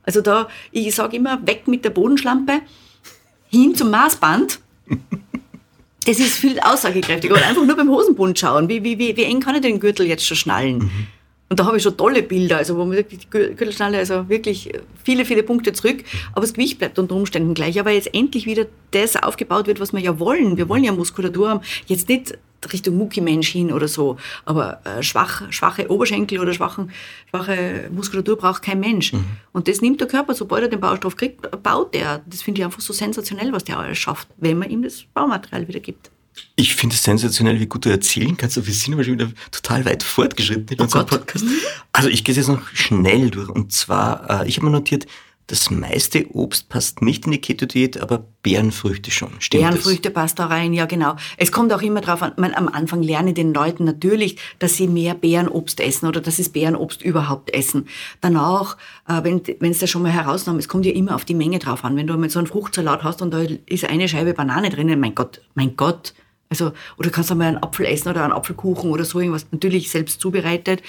Also 0.02 0.20
da, 0.20 0.48
ich 0.70 0.94
sage 0.94 1.16
immer, 1.16 1.38
weg 1.46 1.66
mit 1.66 1.82
der 1.82 1.90
Bodenschlampe, 1.90 2.60
hin 3.48 3.74
zum 3.74 3.90
Maßband. 3.90 4.60
Das 6.06 6.18
ist 6.18 6.38
viel 6.38 6.58
aussagekräftiger. 6.58 7.34
Oder 7.34 7.46
einfach 7.46 7.64
nur 7.64 7.76
beim 7.76 7.90
Hosenbund 7.90 8.38
schauen. 8.38 8.70
Wie, 8.70 8.82
wie, 8.82 8.98
wie, 8.98 9.16
wie 9.18 9.22
eng 9.22 9.40
kann 9.40 9.54
ich 9.54 9.60
den 9.60 9.80
Gürtel 9.80 10.06
jetzt 10.06 10.26
schon 10.26 10.36
schnallen? 10.36 10.90
Und 11.50 11.58
da 11.58 11.66
habe 11.66 11.78
ich 11.78 11.82
schon 11.82 11.96
tolle 11.96 12.22
Bilder, 12.22 12.58
also 12.58 12.76
wo 12.76 12.84
man 12.84 12.96
sagt, 12.96 13.10
die 13.10 13.16
Gür- 13.18 13.48
Gürtelschnalle, 13.48 13.98
also 13.98 14.28
wirklich 14.28 14.70
viele, 15.02 15.24
viele 15.24 15.42
Punkte 15.42 15.72
zurück, 15.72 16.04
aber 16.30 16.42
das 16.42 16.54
Gewicht 16.54 16.78
bleibt 16.78 16.96
unter 16.96 17.16
Umständen 17.16 17.54
gleich. 17.54 17.80
Aber 17.80 17.90
jetzt 17.90 18.14
endlich 18.14 18.46
wieder 18.46 18.66
das 18.92 19.20
aufgebaut 19.20 19.66
wird, 19.66 19.80
was 19.80 19.92
wir 19.92 19.98
ja 19.98 20.20
wollen. 20.20 20.56
Wir 20.56 20.68
wollen 20.68 20.84
ja 20.84 20.92
Muskulatur 20.92 21.50
haben. 21.50 21.60
Jetzt 21.86 22.08
nicht 22.08 22.38
Richtung 22.72 22.98
Mucki-Mensch 22.98 23.48
hin 23.48 23.72
oder 23.72 23.88
so, 23.88 24.16
aber 24.44 24.80
äh, 24.84 25.02
schwach, 25.02 25.50
schwache 25.50 25.90
Oberschenkel 25.90 26.38
oder 26.38 26.52
schwachen, 26.52 26.92
schwache 27.30 27.88
Muskulatur 27.90 28.36
braucht 28.36 28.62
kein 28.62 28.78
Mensch. 28.78 29.12
Und 29.52 29.66
das 29.66 29.80
nimmt 29.80 30.00
der 30.00 30.06
Körper, 30.06 30.34
sobald 30.34 30.62
er 30.62 30.68
den 30.68 30.78
Baustoff 30.78 31.16
kriegt, 31.16 31.40
baut 31.62 31.96
er. 31.96 32.20
Das 32.26 32.42
finde 32.42 32.60
ich 32.60 32.64
einfach 32.64 32.80
so 32.80 32.92
sensationell, 32.92 33.52
was 33.52 33.64
der 33.64 33.78
alles 33.78 33.98
schafft, 33.98 34.28
wenn 34.36 34.58
man 34.58 34.70
ihm 34.70 34.82
das 34.82 35.04
Baumaterial 35.14 35.66
wieder 35.66 35.80
gibt. 35.80 36.12
Ich 36.56 36.74
finde 36.74 36.94
es 36.94 37.02
sensationell, 37.02 37.60
wie 37.60 37.66
gut 37.66 37.84
du 37.84 37.90
erzählen 37.90 38.36
kannst. 38.36 38.56
Aber 38.56 38.66
wir 38.66 38.74
sind 38.74 38.94
aber 38.94 39.04
schon 39.04 39.14
wieder 39.14 39.30
total 39.50 39.84
weit 39.84 40.02
fortgeschritten 40.02 40.68
in 40.76 40.80
unserem 40.80 41.06
Gott. 41.06 41.20
Podcast. 41.20 41.44
Also 41.92 42.08
ich 42.08 42.24
gehe 42.24 42.32
es 42.32 42.36
jetzt 42.36 42.48
noch 42.48 42.66
schnell 42.72 43.30
durch. 43.30 43.48
Und 43.48 43.72
zwar, 43.72 44.42
äh, 44.42 44.48
ich 44.48 44.56
habe 44.56 44.66
mir 44.66 44.72
notiert, 44.72 45.06
das 45.50 45.68
meiste 45.68 46.26
Obst 46.32 46.68
passt 46.68 47.02
nicht 47.02 47.26
in 47.26 47.32
die 47.32 47.40
Keto-Diät, 47.40 48.00
aber 48.00 48.24
Beerenfrüchte 48.42 49.10
schon. 49.10 49.32
Stimmt 49.40 49.62
Beerenfrüchte 49.62 50.10
passt 50.10 50.38
da 50.38 50.46
rein, 50.46 50.72
ja 50.72 50.86
genau. 50.86 51.16
Es 51.38 51.50
kommt 51.50 51.72
auch 51.72 51.82
immer 51.82 52.00
drauf 52.00 52.22
an, 52.22 52.32
man, 52.36 52.54
am 52.54 52.68
Anfang 52.68 53.02
lernen 53.02 53.34
den 53.34 53.52
Leuten 53.52 53.84
natürlich, 53.84 54.36
dass 54.60 54.76
sie 54.76 54.86
mehr 54.86 55.14
Beerenobst 55.14 55.80
essen 55.80 56.06
oder 56.06 56.20
dass 56.20 56.36
sie 56.36 56.44
das 56.44 56.52
Beerenobst 56.52 57.02
überhaupt 57.02 57.52
essen. 57.52 57.88
Danach, 58.20 58.76
äh, 59.08 59.24
wenn 59.24 59.72
es 59.72 59.80
da 59.80 59.88
schon 59.88 60.02
mal 60.02 60.12
herausnahmen, 60.12 60.60
es 60.60 60.68
kommt 60.68 60.86
ja 60.86 60.92
immer 60.92 61.16
auf 61.16 61.24
die 61.24 61.34
Menge 61.34 61.58
drauf 61.58 61.84
an. 61.84 61.96
Wenn 61.96 62.06
du 62.06 62.16
mal 62.16 62.30
so 62.30 62.38
einen 62.38 62.46
Fruchtsalat 62.46 63.02
hast 63.02 63.20
und 63.20 63.32
da 63.32 63.44
ist 63.66 63.84
eine 63.84 64.08
Scheibe 64.08 64.34
Banane 64.34 64.70
drinnen, 64.70 65.00
mein 65.00 65.16
Gott, 65.16 65.42
mein 65.54 65.76
Gott. 65.76 66.14
Also, 66.48 66.72
oder 66.96 67.10
kannst 67.10 67.30
du 67.30 67.34
mal 67.34 67.48
einen 67.48 67.62
Apfel 67.62 67.86
essen 67.86 68.08
oder 68.08 68.22
einen 68.22 68.32
Apfelkuchen 68.32 68.90
oder 68.90 69.04
so 69.04 69.18
irgendwas, 69.18 69.46
natürlich 69.50 69.90
selbst 69.90 70.20
zubereitet. 70.20 70.82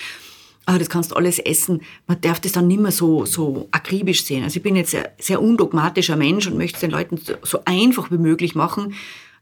Ah, 0.65 0.77
das 0.77 0.89
kannst 0.89 1.11
du 1.11 1.15
alles 1.15 1.39
essen. 1.39 1.81
Man 2.07 2.21
darf 2.21 2.39
das 2.39 2.51
dann 2.51 2.67
nicht 2.67 2.79
mehr 2.79 2.91
so, 2.91 3.25
so 3.25 3.67
akribisch 3.71 4.23
sehen. 4.23 4.43
Also 4.43 4.57
ich 4.57 4.63
bin 4.63 4.75
jetzt 4.75 4.91
sehr, 4.91 5.11
sehr 5.19 5.41
undogmatischer 5.41 6.15
Mensch 6.15 6.47
und 6.47 6.57
möchte 6.57 6.75
es 6.75 6.81
den 6.81 6.91
Leuten 6.91 7.19
so, 7.41 7.59
einfach 7.65 8.11
wie 8.11 8.19
möglich 8.19 8.53
machen, 8.53 8.93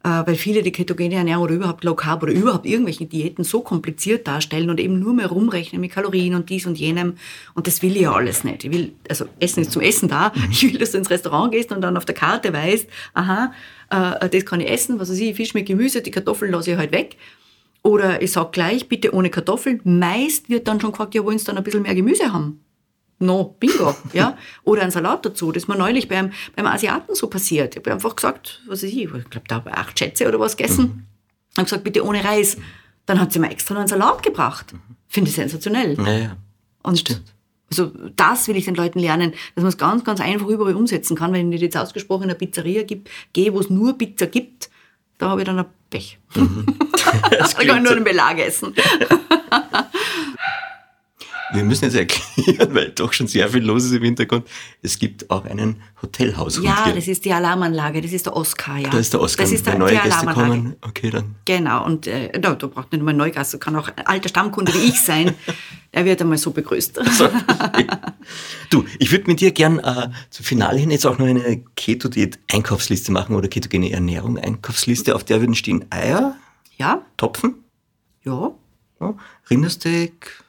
äh, 0.03 0.07
weil 0.26 0.36
viele 0.36 0.63
die 0.63 0.72
ketogene 0.72 1.15
Ernährung 1.15 1.43
oder 1.43 1.55
überhaupt 1.55 1.84
Low 1.84 1.93
Carb 1.93 2.24
oder 2.24 2.32
überhaupt 2.32 2.65
irgendwelche 2.65 3.05
Diäten 3.05 3.43
so 3.43 3.59
kompliziert 3.59 4.28
darstellen 4.28 4.70
und 4.70 4.80
eben 4.80 4.97
nur 4.97 5.13
mehr 5.13 5.28
rumrechnen 5.28 5.82
mit 5.82 5.91
Kalorien 5.91 6.36
und 6.36 6.49
dies 6.49 6.65
und 6.65 6.78
jenem. 6.78 7.15
Und 7.53 7.67
das 7.67 7.82
will 7.82 7.97
ich 7.97 8.03
ja 8.03 8.13
alles 8.13 8.45
nicht. 8.45 8.63
Ich 8.63 8.72
will, 8.72 8.93
also 9.09 9.26
Essen 9.41 9.61
ist 9.61 9.74
zum 9.74 9.82
Essen 9.82 10.07
da. 10.07 10.32
Ich 10.51 10.63
will, 10.63 10.80
dass 10.80 10.91
du 10.91 10.99
ins 10.99 11.09
Restaurant 11.09 11.51
gehst 11.51 11.74
und 11.74 11.82
dann 11.82 11.97
auf 11.97 12.05
der 12.05 12.15
Karte 12.15 12.53
weißt, 12.53 12.88
aha, 13.13 13.51
äh, 13.89 14.30
das 14.30 14.45
kann 14.45 14.61
ich 14.61 14.70
essen, 14.70 14.99
was 14.99 15.09
weiß 15.09 15.20
ich, 15.20 15.36
Fisch 15.36 15.53
mit 15.53 15.65
Gemüse, 15.65 16.01
die 16.01 16.11
Kartoffeln 16.11 16.53
lasse 16.53 16.72
ich 16.72 16.78
halt 16.78 16.93
weg. 16.93 17.17
Oder 17.82 18.22
ich 18.22 18.32
sag 18.32 18.52
gleich, 18.52 18.90
bitte 18.90 19.14
ohne 19.14 19.30
Kartoffeln. 19.30 19.80
Meist 19.84 20.50
wird 20.50 20.68
dann 20.68 20.82
schon 20.82 20.92
gefragt, 20.92 21.16
ja, 21.16 21.24
wollen 21.24 21.40
Sie 21.40 21.46
dann 21.46 21.58
ein 21.58 21.64
bisschen 21.64 21.82
mehr 21.82 21.96
Gemüse 21.96 22.34
haben? 22.34 22.64
No, 23.20 23.56
bingo, 23.60 23.96
ja. 24.14 24.38
Oder 24.64 24.84
ein 24.84 24.92
Salat 24.92 25.26
dazu. 25.26 25.52
Das 25.52 25.64
ist 25.64 25.70
mir 25.70 25.78
neulich 25.78 26.08
beim, 26.08 26.32
beim 26.56 26.66
Asiaten 26.66 27.16
so 27.16 27.28
passiert. 27.28 27.76
Ich 27.76 27.82
habe 27.82 27.94
einfach 27.94 28.16
gesagt, 28.16 28.62
was 28.68 28.84
weiß 28.84 28.90
ich, 28.90 28.98
ich 28.98 29.10
glaube, 29.10 29.48
da 29.48 29.56
habe 29.56 29.70
ich 29.70 29.76
acht 29.76 30.00
Schätze 30.00 30.28
oder 30.28 30.40
was 30.40 30.58
gegessen. 30.58 31.06
Ich 31.52 31.58
habe 31.58 31.66
gesagt, 31.66 31.84
bitte 31.84 32.06
ohne 32.06 32.24
Reis. 32.24 32.58
Dann 33.06 33.20
hat 33.20 33.34
sie 33.34 33.40
mir 33.40 33.50
extra 33.50 33.74
noch 33.74 33.82
einen 33.82 33.88
Salat 33.88 34.24
gebracht. 34.24 34.74
Finde 35.08 35.30
ich 35.30 35.36
sensationell. 35.36 35.98
Ja, 35.98 36.12
ja. 36.12 36.38
Und 36.84 37.00
Stimmt. 37.00 37.34
also 37.70 37.92
das 38.16 38.48
will 38.48 38.56
ich 38.56 38.66
den 38.66 38.76
Leuten 38.76 39.00
lernen, 39.00 39.32
dass 39.56 39.64
man 39.64 39.70
es 39.70 39.78
ganz, 39.78 40.04
ganz 40.04 40.22
einfach 40.22 40.48
überall 40.48 40.76
umsetzen 40.76 41.18
kann. 41.18 41.34
Wenn 41.34 41.52
ich 41.52 41.62
jetzt 41.62 41.76
ausgesprochen 41.76 42.24
in 42.24 42.30
eine 42.30 42.38
Pizzeria 42.38 42.84
gibt, 42.84 43.10
gehe, 43.34 43.54
wo 43.54 43.60
es 43.60 43.70
nur 43.70 43.98
Pizza 43.98 44.28
gibt, 44.28 44.70
da 45.20 45.30
habe 45.30 45.41
ich 45.41 45.45
dann 45.45 45.59
ein 45.59 45.65
Pech. 45.91 46.17
Das 47.38 47.53
da 47.53 47.63
kann 47.63 47.78
ich 47.78 47.84
nur 47.84 47.95
den 47.95 48.03
Belag 48.03 48.39
essen. 48.39 48.74
Wir 51.52 51.64
müssen 51.64 51.86
jetzt 51.86 51.95
erklären, 51.95 52.70
weil 52.76 52.89
doch 52.91 53.12
schon 53.14 53.28
sehr 53.28 53.50
viel 53.50 53.64
los 53.64 53.86
ist 53.86 53.93
im 53.93 54.04
Hintergrund. 54.04 54.47
Es 54.82 55.00
gibt 55.00 55.30
auch 55.32 55.45
einen 55.45 55.82
Hotelhaushund 56.02 56.66
Ja, 56.66 56.86
hier. 56.86 56.93
das 56.93 57.08
ist 57.08 57.26
die 57.26 57.34
Alarmanlage, 57.34 58.02
das 58.02 58.12
ist 58.12 58.28
der 58.28 58.36
Oscar, 58.36 58.78
ja. 58.78 58.89
da 58.89 59.00
ist 59.00 59.14
der 59.14 59.22
Oscar. 59.22 59.43
Das 59.43 59.52
ist 59.52 59.66
der, 59.66 59.74
Wenn 59.74 59.80
neue 59.80 59.95
die 59.95 60.02
Gäste 60.02 60.26
kommen, 60.28 60.76
okay, 60.82 61.10
dann. 61.10 61.36
Genau, 61.45 61.86
und 61.86 62.08
äh, 62.08 62.39
da, 62.39 62.54
da 62.54 62.68
braucht 62.68 62.91
nicht 62.91 63.02
nur 63.02 63.10
ein 63.10 63.18
Neugast, 63.18 63.60
kann 63.60 63.76
auch 63.76 63.89
ein 63.95 64.06
alter 64.06 64.30
Stammkunde 64.30 64.74
wie 64.74 64.89
ich 64.89 65.02
sein. 65.02 65.34
Der 65.93 66.06
wird 66.06 66.22
einmal 66.22 66.38
so 66.38 66.52
begrüßt. 66.52 67.00
Du, 68.70 68.86
ich 69.00 69.12
würde 69.12 69.26
mit 69.26 69.41
dir 69.41 69.52
gern 69.52 69.80
äh, 69.80 70.10
zum 70.30 70.45
Finale 70.45 70.78
hin 70.78 70.91
jetzt 70.91 71.08
auch 71.08 71.18
noch 71.18 71.26
eine 71.26 71.64
Keto-Diät-Einkaufsliste 71.76 73.12
machen 73.12 73.36
oder 73.36 73.47
ketogene 73.47 73.91
Ernährung-Einkaufsliste. 73.91 75.16
Auf 75.16 75.24
der 75.24 75.39
würden 75.39 75.56
stehen 75.56 75.86
Eier, 75.89 76.36
Ja, 76.78 77.02
Topfen, 77.18 77.56
ja, 78.24 78.52
ja, 79.02 79.16
Rindersteak, 79.50 80.43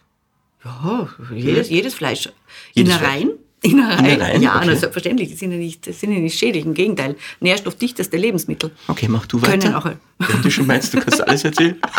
ja, 0.64 1.08
jedes, 1.34 1.68
jedes 1.70 1.94
Fleisch. 1.94 2.28
Jedes 2.74 2.94
Innereien, 2.96 3.30
Innereien? 3.62 4.04
Innereien? 4.06 4.42
Ja, 4.42 4.56
Okay. 4.56 4.66
na, 4.68 4.76
selbstverständlich. 4.76 5.28
Die 5.28 5.34
sind 5.36 5.52
ja 5.52 5.58
nicht, 5.58 5.86
das 5.86 6.00
sind 6.00 6.12
ja 6.12 6.18
nicht 6.18 6.38
schädlich. 6.38 6.64
Im 6.64 6.74
Gegenteil. 6.74 7.16
Nährstoffdichteste 7.40 8.16
Lebensmittel. 8.16 8.70
Okay, 8.88 9.06
mach 9.08 9.26
du 9.26 9.40
weiter. 9.42 9.58
Können 9.58 9.74
auch. 9.74 9.84
Wenn 10.18 10.42
du 10.42 10.50
schon 10.50 10.66
meinst, 10.66 10.94
du 10.94 11.00
kannst 11.00 11.26
alles 11.26 11.44
erzählen. 11.44 11.76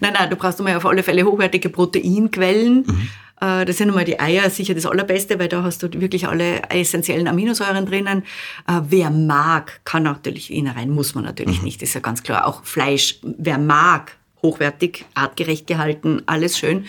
Nein, 0.00 0.14
nein, 0.14 0.30
du 0.30 0.36
brauchst 0.36 0.58
einmal 0.58 0.76
auf 0.76 0.86
alle 0.86 1.02
Fälle 1.02 1.24
hochwertige 1.24 1.68
Proteinquellen. 1.68 2.84
Mhm. 2.86 3.08
Äh, 3.40 3.64
Das 3.66 3.76
sind 3.76 3.88
einmal 3.90 4.04
die 4.06 4.18
Eier 4.18 4.48
sicher 4.48 4.74
das 4.74 4.86
Allerbeste, 4.86 5.38
weil 5.38 5.48
da 5.48 5.62
hast 5.62 5.82
du 5.82 5.92
wirklich 6.00 6.26
alle 6.26 6.62
essentiellen 6.70 7.28
Aminosäuren 7.28 7.84
drinnen. 7.84 8.22
Äh, 8.66 8.80
Wer 8.88 9.10
mag, 9.10 9.80
kann 9.84 10.04
natürlich 10.04 10.50
Innereien, 10.52 10.90
muss 10.90 11.14
man 11.14 11.24
Mhm. 11.24 11.28
natürlich 11.28 11.62
nicht, 11.62 11.82
ist 11.82 11.92
ja 11.94 12.00
ganz 12.00 12.22
klar. 12.22 12.46
Auch 12.46 12.64
Fleisch, 12.64 13.18
wer 13.22 13.58
mag, 13.58 14.16
hochwertig, 14.42 15.04
artgerecht 15.14 15.66
gehalten, 15.66 16.22
alles 16.26 16.58
schön. 16.58 16.86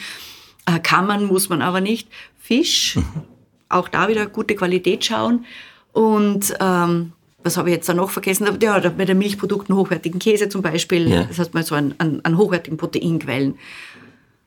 Äh, 0.66 0.80
Kann 0.80 1.08
man, 1.08 1.26
muss 1.26 1.50
man 1.50 1.62
aber 1.62 1.82
nicht. 1.82 2.08
Fisch, 2.40 2.98
auch 3.70 3.88
da 3.88 4.08
wieder 4.08 4.26
gute 4.28 4.56
Qualität 4.56 5.06
schauen. 5.06 5.46
Und 5.94 6.54
ähm, 6.60 7.14
was 7.44 7.58
habe 7.58 7.70
ich 7.70 7.76
jetzt 7.76 7.90
da 7.90 7.94
noch 7.94 8.12
vergessen? 8.12 8.48
Ja, 8.62 8.80
bei 8.80 9.06
den 9.06 9.18
Milchprodukten 9.18 9.76
hochwertigen 9.76 10.20
Käse 10.20 10.50
zum 10.50 10.62
Beispiel. 10.62 11.10
Ja. 11.10 11.24
Das 11.24 11.40
heißt 11.40 11.54
mal 11.54 11.64
so 11.64 11.76
an, 11.76 11.96
an, 11.98 12.22
an 12.24 12.38
hochwertigen 12.38 12.78
Proteinquellen. 12.78 13.58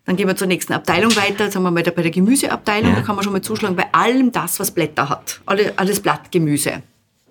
Dann 0.06 0.16
gehen 0.16 0.28
wir 0.28 0.36
zur 0.36 0.46
nächsten 0.46 0.74
Abteilung 0.74 1.14
weiter. 1.16 1.50
Sagen 1.50 1.64
wir 1.64 1.70
mal 1.70 1.82
bei 1.82 2.02
der 2.02 2.10
Gemüseabteilung. 2.10 2.90
Ja. 2.90 2.96
Da 2.96 3.02
kann 3.02 3.16
man 3.16 3.24
schon 3.24 3.32
mal 3.32 3.42
zuschlagen 3.42 3.74
bei 3.74 3.86
allem 3.92 4.32
das, 4.32 4.60
was 4.60 4.70
Blätter 4.70 5.08
hat. 5.08 5.40
Alle, 5.46 5.72
alles 5.76 6.00
Blattgemüse. 6.00 6.82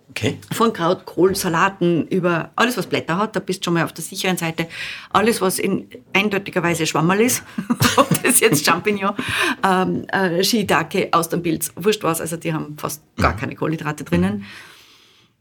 Okay. 0.10 0.38
Von 0.51 0.74
Kraut, 0.74 1.06
Kohl, 1.06 1.36
Salaten 1.36 2.08
über 2.08 2.51
alles, 2.56 2.78
was 2.78 2.86
Blätter 2.86 3.18
hat, 3.18 3.36
da 3.36 3.39
bist 3.39 3.62
du 3.62 3.66
schon 3.66 3.74
mal 3.74 3.84
auf 3.84 3.93
der 3.93 4.04
sicheren 4.04 4.38
Seite. 4.38 4.68
Alles, 5.10 5.41
was 5.41 5.58
in 5.58 5.88
eindeutigerweise 6.14 6.86
Schwammerl 6.86 7.22
ist, 7.22 7.43
ob 7.97 8.10
das 8.22 8.39
jetzt 8.39 8.64
Champignon, 8.64 9.16
ähm, 9.64 10.06
äh, 10.10 10.43
Shiitake, 10.43 11.10
Austernpilz, 11.12 11.72
wurscht 11.76 12.04
was, 12.04 12.22
also 12.22 12.38
die 12.38 12.54
haben 12.54 12.78
fast 12.78 13.01
gar 13.16 13.36
keine 13.36 13.56
Kohlenhydrate 13.56 14.04
drinnen. 14.04 14.45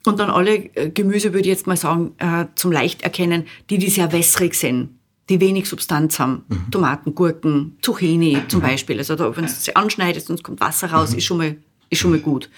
Und 0.04 0.18
dann 0.18 0.30
alle 0.30 0.54
äh, 0.74 0.90
Gemüse, 0.90 1.32
würde 1.32 1.40
ich 1.40 1.54
jetzt 1.54 1.66
mal 1.66 1.76
sagen, 1.76 2.14
äh, 2.18 2.46
zum 2.54 2.72
leicht 2.72 3.02
erkennen, 3.02 3.46
die, 3.70 3.78
die 3.78 3.90
sehr 3.90 4.10
wässrig 4.12 4.54
sind, 4.54 4.90
die 5.28 5.40
wenig 5.40 5.68
Substanz 5.68 6.18
haben. 6.18 6.44
Tomaten, 6.70 7.14
Gurken, 7.14 7.76
Zucchini 7.82 8.38
zum 8.48 8.60
Beispiel. 8.60 8.98
Also 8.98 9.16
da, 9.16 9.36
wenn 9.36 9.44
du 9.44 9.50
sie 9.50 9.76
anschneidest 9.76 10.30
und 10.30 10.36
es 10.36 10.42
kommt 10.42 10.60
Wasser 10.60 10.90
raus, 10.92 11.14
ist, 11.14 11.24
schon 11.24 11.36
mal, 11.36 11.56
ist 11.90 12.00
schon 12.00 12.10
mal 12.10 12.20
gut. 12.20 12.48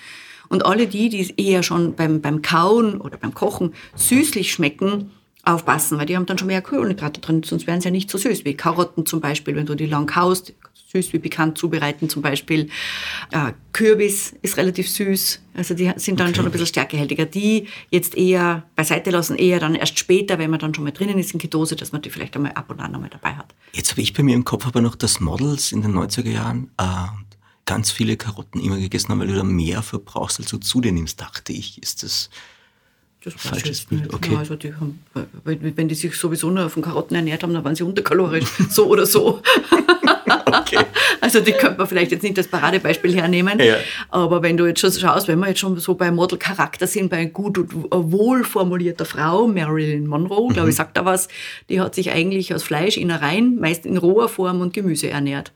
Und 0.48 0.64
alle 0.66 0.86
die, 0.86 1.08
die 1.08 1.34
eher 1.36 1.62
schon 1.62 1.94
beim, 1.94 2.20
beim 2.20 2.42
Kauen 2.42 3.00
oder 3.00 3.16
beim 3.16 3.34
Kochen 3.34 3.74
süßlich 3.94 4.52
schmecken, 4.52 5.10
aufpassen, 5.44 5.98
weil 5.98 6.06
die 6.06 6.16
haben 6.16 6.26
dann 6.26 6.38
schon 6.38 6.46
mehr 6.46 6.62
Kohlenhydrate 6.62 7.20
drin, 7.20 7.42
sonst 7.42 7.66
wären 7.66 7.80
sie 7.80 7.88
ja 7.88 7.90
nicht 7.90 8.10
so 8.10 8.18
süß 8.18 8.44
wie 8.44 8.54
Karotten 8.54 9.06
zum 9.06 9.20
Beispiel, 9.20 9.54
wenn 9.56 9.66
du 9.66 9.74
die 9.74 9.86
lang 9.86 10.06
kaust, 10.06 10.54
süß 10.92 11.12
wie 11.12 11.18
bekannt 11.18 11.58
zubereiten 11.58 12.08
zum 12.08 12.22
Beispiel. 12.22 12.68
Äh, 13.30 13.52
Kürbis 13.72 14.34
ist 14.42 14.56
relativ 14.56 14.88
süß, 14.88 15.42
also 15.54 15.74
die 15.74 15.92
sind 15.96 16.20
dann 16.20 16.34
schon 16.34 16.46
ein 16.46 16.52
bisschen 16.52 16.68
stärkehältiger. 16.68 17.26
Die 17.26 17.66
jetzt 17.90 18.16
eher 18.16 18.64
beiseite 18.76 19.10
lassen, 19.10 19.36
eher 19.36 19.58
dann 19.60 19.74
erst 19.74 19.98
später, 19.98 20.38
wenn 20.38 20.50
man 20.50 20.60
dann 20.60 20.72
schon 20.72 20.84
mal 20.84 20.92
drinnen 20.92 21.18
ist 21.18 21.32
in 21.32 21.40
Ketose, 21.40 21.74
dass 21.76 21.92
man 21.92 22.00
die 22.02 22.10
vielleicht 22.10 22.36
einmal 22.36 22.52
ab 22.52 22.70
und 22.70 22.80
an 22.80 22.94
einmal 22.94 23.10
dabei 23.10 23.34
hat. 23.34 23.54
Jetzt 23.72 23.90
habe 23.90 24.00
ich 24.00 24.12
bei 24.12 24.22
mir 24.22 24.34
im 24.34 24.44
Kopf 24.44 24.66
aber 24.66 24.80
noch, 24.80 24.94
dass 24.94 25.20
Models 25.20 25.72
in 25.72 25.82
den 25.82 25.92
90er 25.92 26.30
Jahren 26.30 26.70
äh, 26.78 26.84
ganz 27.66 27.90
viele 27.90 28.16
Karotten 28.16 28.60
immer 28.60 28.78
gegessen 28.78 29.08
haben, 29.10 29.20
weil 29.20 29.28
du 29.28 29.34
da 29.34 29.44
mehr 29.44 29.82
verbrauchst, 29.82 30.38
als 30.40 30.48
du 30.50 30.58
zu 30.58 30.80
dir 30.80 30.92
nimmst, 30.92 31.20
dachte 31.20 31.52
ich. 31.52 31.82
Ist 31.82 32.02
das 32.02 32.28
Das 33.24 33.34
Falsches 33.34 33.86
Bild, 33.86 34.12
okay. 34.12 34.32
Ja, 34.34 34.38
also 34.40 34.54
die 34.56 34.74
haben, 34.74 34.98
wenn 35.44 35.76
wenn 35.76 35.88
die 35.88 35.94
sich 35.94 36.14
sowieso 36.14 36.50
nur 36.50 36.68
von 36.68 36.82
Karotten 36.82 37.16
ernährt 37.16 37.42
haben, 37.42 37.54
dann 37.54 37.64
waren 37.64 37.74
sie 37.74 37.82
unterkalorisch, 37.82 38.44
so 38.70 38.86
oder 38.86 39.06
so. 39.06 39.40
okay? 40.46 40.84
Also 41.22 41.40
die 41.40 41.52
könnte 41.52 41.78
man 41.78 41.86
vielleicht 41.86 42.10
jetzt 42.12 42.22
nicht 42.22 42.36
als 42.36 42.48
Paradebeispiel 42.48 43.14
hernehmen. 43.14 43.58
Ja. 43.60 43.76
Aber 44.10 44.42
wenn 44.42 44.58
du 44.58 44.66
jetzt 44.66 44.80
schon 44.80 44.92
schaust, 44.92 45.26
wenn 45.28 45.38
wir 45.38 45.48
jetzt 45.48 45.60
schon 45.60 45.78
so 45.78 45.94
bei 45.94 46.10
Modelcharakter 46.10 46.86
sind, 46.86 47.08
bei 47.08 47.24
gut 47.24 47.56
und 47.56 47.72
wohl 47.90 48.44
formulierter 48.44 49.06
Frau, 49.06 49.46
Marilyn 49.48 50.06
Monroe, 50.06 50.48
glaube 50.52 50.64
Mhm. 50.66 50.70
ich, 50.70 50.76
sagt 50.76 50.96
da 50.98 51.06
was, 51.06 51.28
die 51.70 51.80
hat 51.80 51.94
sich 51.94 52.10
eigentlich 52.10 52.54
aus 52.54 52.62
Fleisch, 52.62 52.98
Innereien, 52.98 53.58
meist 53.58 53.86
in 53.86 53.96
roher 53.96 54.28
Form 54.28 54.60
und 54.60 54.74
Gemüse 54.74 55.08
ernährt. 55.08 55.52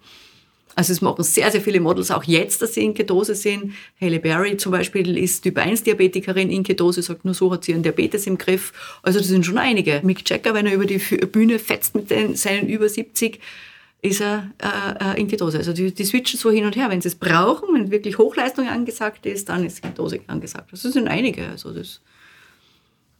Also 0.78 0.92
es 0.92 1.00
machen 1.00 1.24
sehr, 1.24 1.50
sehr 1.50 1.60
viele 1.60 1.80
Models 1.80 2.12
auch 2.12 2.22
jetzt, 2.22 2.62
dass 2.62 2.74
sie 2.74 2.84
in 2.84 2.94
Ketose 2.94 3.34
sind. 3.34 3.72
Halle 4.00 4.20
Berry 4.20 4.56
zum 4.58 4.70
Beispiel 4.70 5.18
ist 5.18 5.42
Typ-1-Diabetikerin 5.42 6.50
in 6.50 6.62
Ketose, 6.62 7.02
sagt 7.02 7.24
nur 7.24 7.34
so 7.34 7.50
hat 7.50 7.64
sie 7.64 7.72
ihren 7.72 7.82
Diabetes 7.82 8.28
im 8.28 8.38
Griff. 8.38 8.72
Also 9.02 9.18
das 9.18 9.26
sind 9.26 9.44
schon 9.44 9.58
einige. 9.58 10.00
Mick 10.04 10.30
Jagger, 10.30 10.54
wenn 10.54 10.66
er 10.66 10.74
über 10.74 10.86
die 10.86 10.98
Bühne 10.98 11.58
fetzt 11.58 11.96
mit 11.96 12.12
den, 12.12 12.36
seinen 12.36 12.68
über 12.68 12.88
70, 12.88 13.40
ist 14.02 14.20
er 14.20 14.52
äh, 14.62 15.16
äh, 15.16 15.20
in 15.20 15.26
Ketose. 15.26 15.58
Also 15.58 15.72
die, 15.72 15.92
die 15.92 16.04
switchen 16.04 16.38
so 16.38 16.48
hin 16.48 16.64
und 16.64 16.76
her. 16.76 16.90
Wenn 16.90 17.00
sie 17.00 17.08
es 17.08 17.16
brauchen, 17.16 17.74
wenn 17.74 17.90
wirklich 17.90 18.18
Hochleistung 18.18 18.68
angesagt 18.68 19.26
ist, 19.26 19.48
dann 19.48 19.66
ist 19.66 19.82
Ketose 19.82 20.20
angesagt. 20.28 20.70
Das 20.70 20.82
sind 20.82 21.08
einige. 21.08 21.48
Also 21.48 21.72
das 21.72 22.00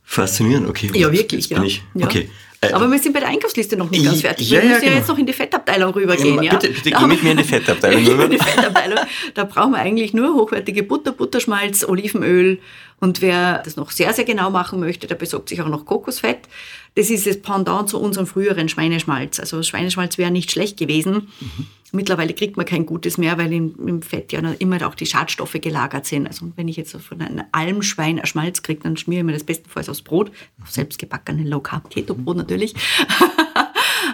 Faszinierend, 0.05 0.69
okay. 0.69 0.91
ja, 0.95 1.09
Jetzt 1.11 1.19
wirklich. 1.19 1.49
bin 1.49 1.59
Ja. 1.59 1.65
ich, 1.65 1.83
ja. 1.95 2.07
okay. 2.07 2.31
Äh, 2.61 2.73
Aber 2.73 2.91
wir 2.91 2.99
sind 2.99 3.13
bei 3.13 3.21
der 3.21 3.29
Einkaufsliste 3.29 3.77
noch 3.77 3.89
nicht 3.91 4.05
ganz 4.05 4.21
fertig. 4.21 4.51
ja, 4.51 4.61
wir 4.61 4.69
müssen 4.69 4.81
ja 4.83 4.89
genau. 4.89 4.97
jetzt 4.99 5.09
noch 5.09 5.19
in 5.19 5.27
die 5.27 5.33
Fettabteilung 5.33 5.93
rübergehen. 5.93 6.37
Ja, 6.43 6.43
Ja, 6.43 6.57
bitte- 6.59 6.73
bitte 6.75 6.91
geh 6.91 7.07
mit 7.07 7.23
mir 7.23 7.31
in 7.31 7.37
die 7.37 7.45
Fettabteilung 7.45 8.05
rüber. 8.07 8.25
in 8.25 8.31
die 8.33 8.39
Fettabteilung. 8.39 8.99
Da 9.35 9.45
brauchen 9.45 9.71
wir 9.73 9.79
eigentlich 9.79 10.13
nur 10.13 10.35
hochwertige 10.35 10.83
Butter, 10.83 11.13
Butterschmalz, 11.13 11.85
Olivenöl. 11.85 12.59
Und 13.01 13.21
wer 13.21 13.63
das 13.63 13.77
noch 13.77 13.91
sehr, 13.91 14.13
sehr 14.13 14.25
genau 14.25 14.51
machen 14.51 14.81
möchte, 14.81 15.07
der 15.07 15.15
besorgt 15.15 15.49
sich 15.49 15.63
auch 15.63 15.69
noch 15.69 15.87
Kokosfett. 15.87 16.41
Das 16.95 17.11
ist 17.11 17.27
das 17.27 17.41
Pendant 17.41 17.89
zu 17.89 18.01
unserem 18.01 18.27
früheren 18.27 18.69
Schweineschmalz. 18.69 19.39
Also 19.39 19.63
Schweineschmalz 19.63 20.19
wäre 20.19 20.31
nicht 20.31 20.51
schlecht 20.51 20.77
gewesen. 20.77 21.29
Mittlerweile 21.93 22.35
kriegt 22.35 22.57
man 22.57 22.67
kein 22.67 22.87
gutes 22.87 23.17
mehr, 23.17 23.39
weil 23.39 23.53
im, 23.53 23.75
im 23.87 24.03
Fett 24.03 24.33
ja 24.33 24.41
immer 24.59 24.87
auch 24.87 24.95
die 24.95 25.07
Schadstoffe 25.07 25.57
gelagert 25.61 26.07
sind. 26.07 26.27
Also 26.27 26.51
wenn 26.57 26.69
ich 26.69 26.77
jetzt 26.77 26.97
von 26.97 27.21
einem 27.21 27.45
Almschwein 27.53 28.19
ein 28.19 28.27
Schmalz 28.27 28.63
kriege, 28.63 28.81
dann 28.83 28.97
schmiere 28.97 29.21
ich 29.21 29.27
mir 29.27 29.33
das 29.33 29.45
bestenfalls 29.45 29.89
aufs 29.89 30.03
Brot. 30.03 30.31
Auf 30.61 30.71
selbstgebackenen 30.71 31.47
Low-Carb-Keto-Brot 31.47 32.37
natürlich. 32.37 32.75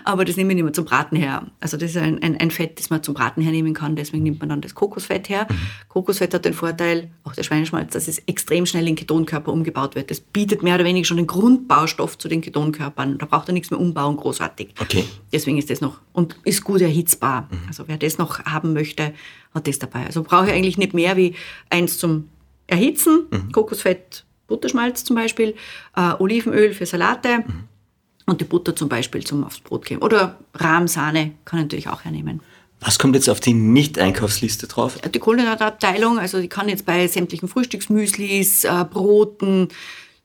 Aber 0.05 0.25
das 0.25 0.37
nehme 0.37 0.53
ich 0.53 0.57
nicht 0.57 0.65
mehr 0.65 0.73
zum 0.73 0.85
Braten 0.85 1.17
her. 1.17 1.47
Also 1.61 1.77
das 1.77 1.91
ist 1.91 1.97
ein, 1.97 2.23
ein, 2.23 2.37
ein 2.39 2.51
Fett, 2.51 2.79
das 2.79 2.91
man 2.91 3.03
zum 3.03 3.15
Braten 3.15 3.43
hernehmen 3.43 3.75
kann. 3.75 3.97
Deswegen 3.97 4.23
nimmt 4.23 4.41
man 4.41 4.51
dann 4.51 4.61
das 4.61 4.75
Kokosfett 4.75 5.29
her. 5.29 5.47
Kokosfett 5.89 6.35
hat 6.35 6.45
den 6.45 6.55
Vorteil, 6.55 7.11
auch 7.25 7.35
der 7.35 7.43
Schweineschmalz, 7.43 7.93
dass 7.93 8.07
es 8.07 8.19
extrem 8.27 8.67
schnell 8.67 8.87
in 8.87 8.97
Ketonkörper 8.97 9.53
umgebaut 9.53 9.95
wird. 9.95 10.11
Das 10.11 10.21
bietet 10.21 10.63
mehr 10.63 10.75
oder 10.75 10.85
weniger 10.85 11.07
schon 11.07 11.17
den 11.17 11.27
Grundbaustoff 11.27 12.19
zu 12.19 12.29
den 12.29 12.43
Ketonkörpern. 12.43 13.19
Da 13.19 13.27
braucht 13.27 13.49
er 13.49 13.55
nichts 13.55 13.71
mehr 13.71 13.81
umbauen, 13.81 14.17
großartig. 14.17 14.75
Okay. 14.81 15.05
Deswegen 15.33 15.59
ist 15.59 15.71
das 15.71 15.81
noch 15.81 16.01
und 16.13 16.37
ist 16.45 16.63
gut 16.63 16.83
erhitzbar. 16.83 17.49
Also 17.67 17.85
wer 17.87 17.97
das 17.97 18.19
noch 18.19 18.45
haben 18.45 18.75
möchte, 18.75 19.15
hat 19.55 19.67
das 19.67 19.79
dabei. 19.79 20.05
Also 20.07 20.23
brauche 20.23 20.47
ich 20.47 20.53
eigentlich 20.53 20.79
nicht 20.79 20.95
mehr 20.95 21.17
wie 21.17 21.35
eins 21.71 21.99
zum 21.99 22.29
Erhitzen, 22.67 23.27
Kokosfett, 23.53 24.25
Butterschmalz 24.47 25.05
zum 25.05 25.17
Beispiel, 25.17 25.55
äh, 25.97 26.13
Olivenöl 26.19 26.73
für 26.73 26.87
Salate 26.87 27.45
und 28.27 28.41
die 28.41 28.45
Butter 28.45 28.75
zum 28.75 28.89
Beispiel 28.89 29.25
zum 29.25 29.45
aufs 29.45 29.61
Brot 29.61 29.85
geben. 29.87 30.03
Oder 30.03 30.39
Rahmsahne 30.55 31.33
kann 31.45 31.59
ich 31.61 31.65
natürlich 31.65 31.89
auch 31.89 32.05
hernehmen. 32.05 32.41
Was 32.81 32.99
kommt 32.99 33.15
jetzt 33.15 33.29
auf 33.31 33.41
die 33.41 33.55
Nicht-Einkaufsliste 33.55 34.67
drauf? 34.67 34.99
Die 35.01 35.19
Kohlenhydratabteilung, 35.19 36.19
also 36.19 36.41
die 36.41 36.49
kann 36.49 36.69
jetzt 36.69 36.85
bei 36.85 37.07
sämtlichen 37.07 37.49
Frühstücksmüslis, 37.49 38.65
äh, 38.65 38.85
Broten, 38.91 39.69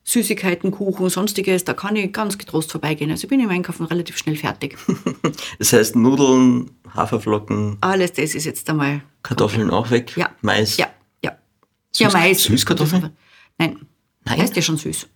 Süßigkeiten, 0.03 0.71
Kuchen, 0.71 1.09
sonstiges, 1.09 1.63
da 1.65 1.73
kann 1.73 1.95
ich 1.95 2.11
ganz 2.11 2.37
getrost 2.37 2.71
vorbeigehen. 2.71 3.11
Also 3.11 3.25
ich 3.25 3.29
bin 3.29 3.39
im 3.39 3.49
Einkaufen 3.49 3.85
relativ 3.85 4.17
schnell 4.17 4.35
fertig. 4.35 4.77
Das 5.59 5.71
heißt 5.73 5.95
Nudeln, 5.95 6.71
Haferflocken, 6.95 7.77
Alles 7.81 8.13
das 8.13 8.33
ist 8.33 8.45
jetzt 8.45 8.67
einmal 8.69 9.01
Kartoffeln 9.23 9.69
auch 9.69 9.91
weg, 9.91 10.13
Ja. 10.17 10.29
Mais. 10.41 10.77
Ja, 10.77 10.87
ja. 11.23 11.31
Süß- 11.31 12.01
ja, 12.01 12.09
Mais. 12.11 12.43
Süßkartoffeln? 12.43 13.11
Nein. 13.57 13.85
Nein? 14.25 14.41
Heißt 14.41 14.55
ja 14.55 14.61
schon 14.61 14.77
süß. 14.77 15.07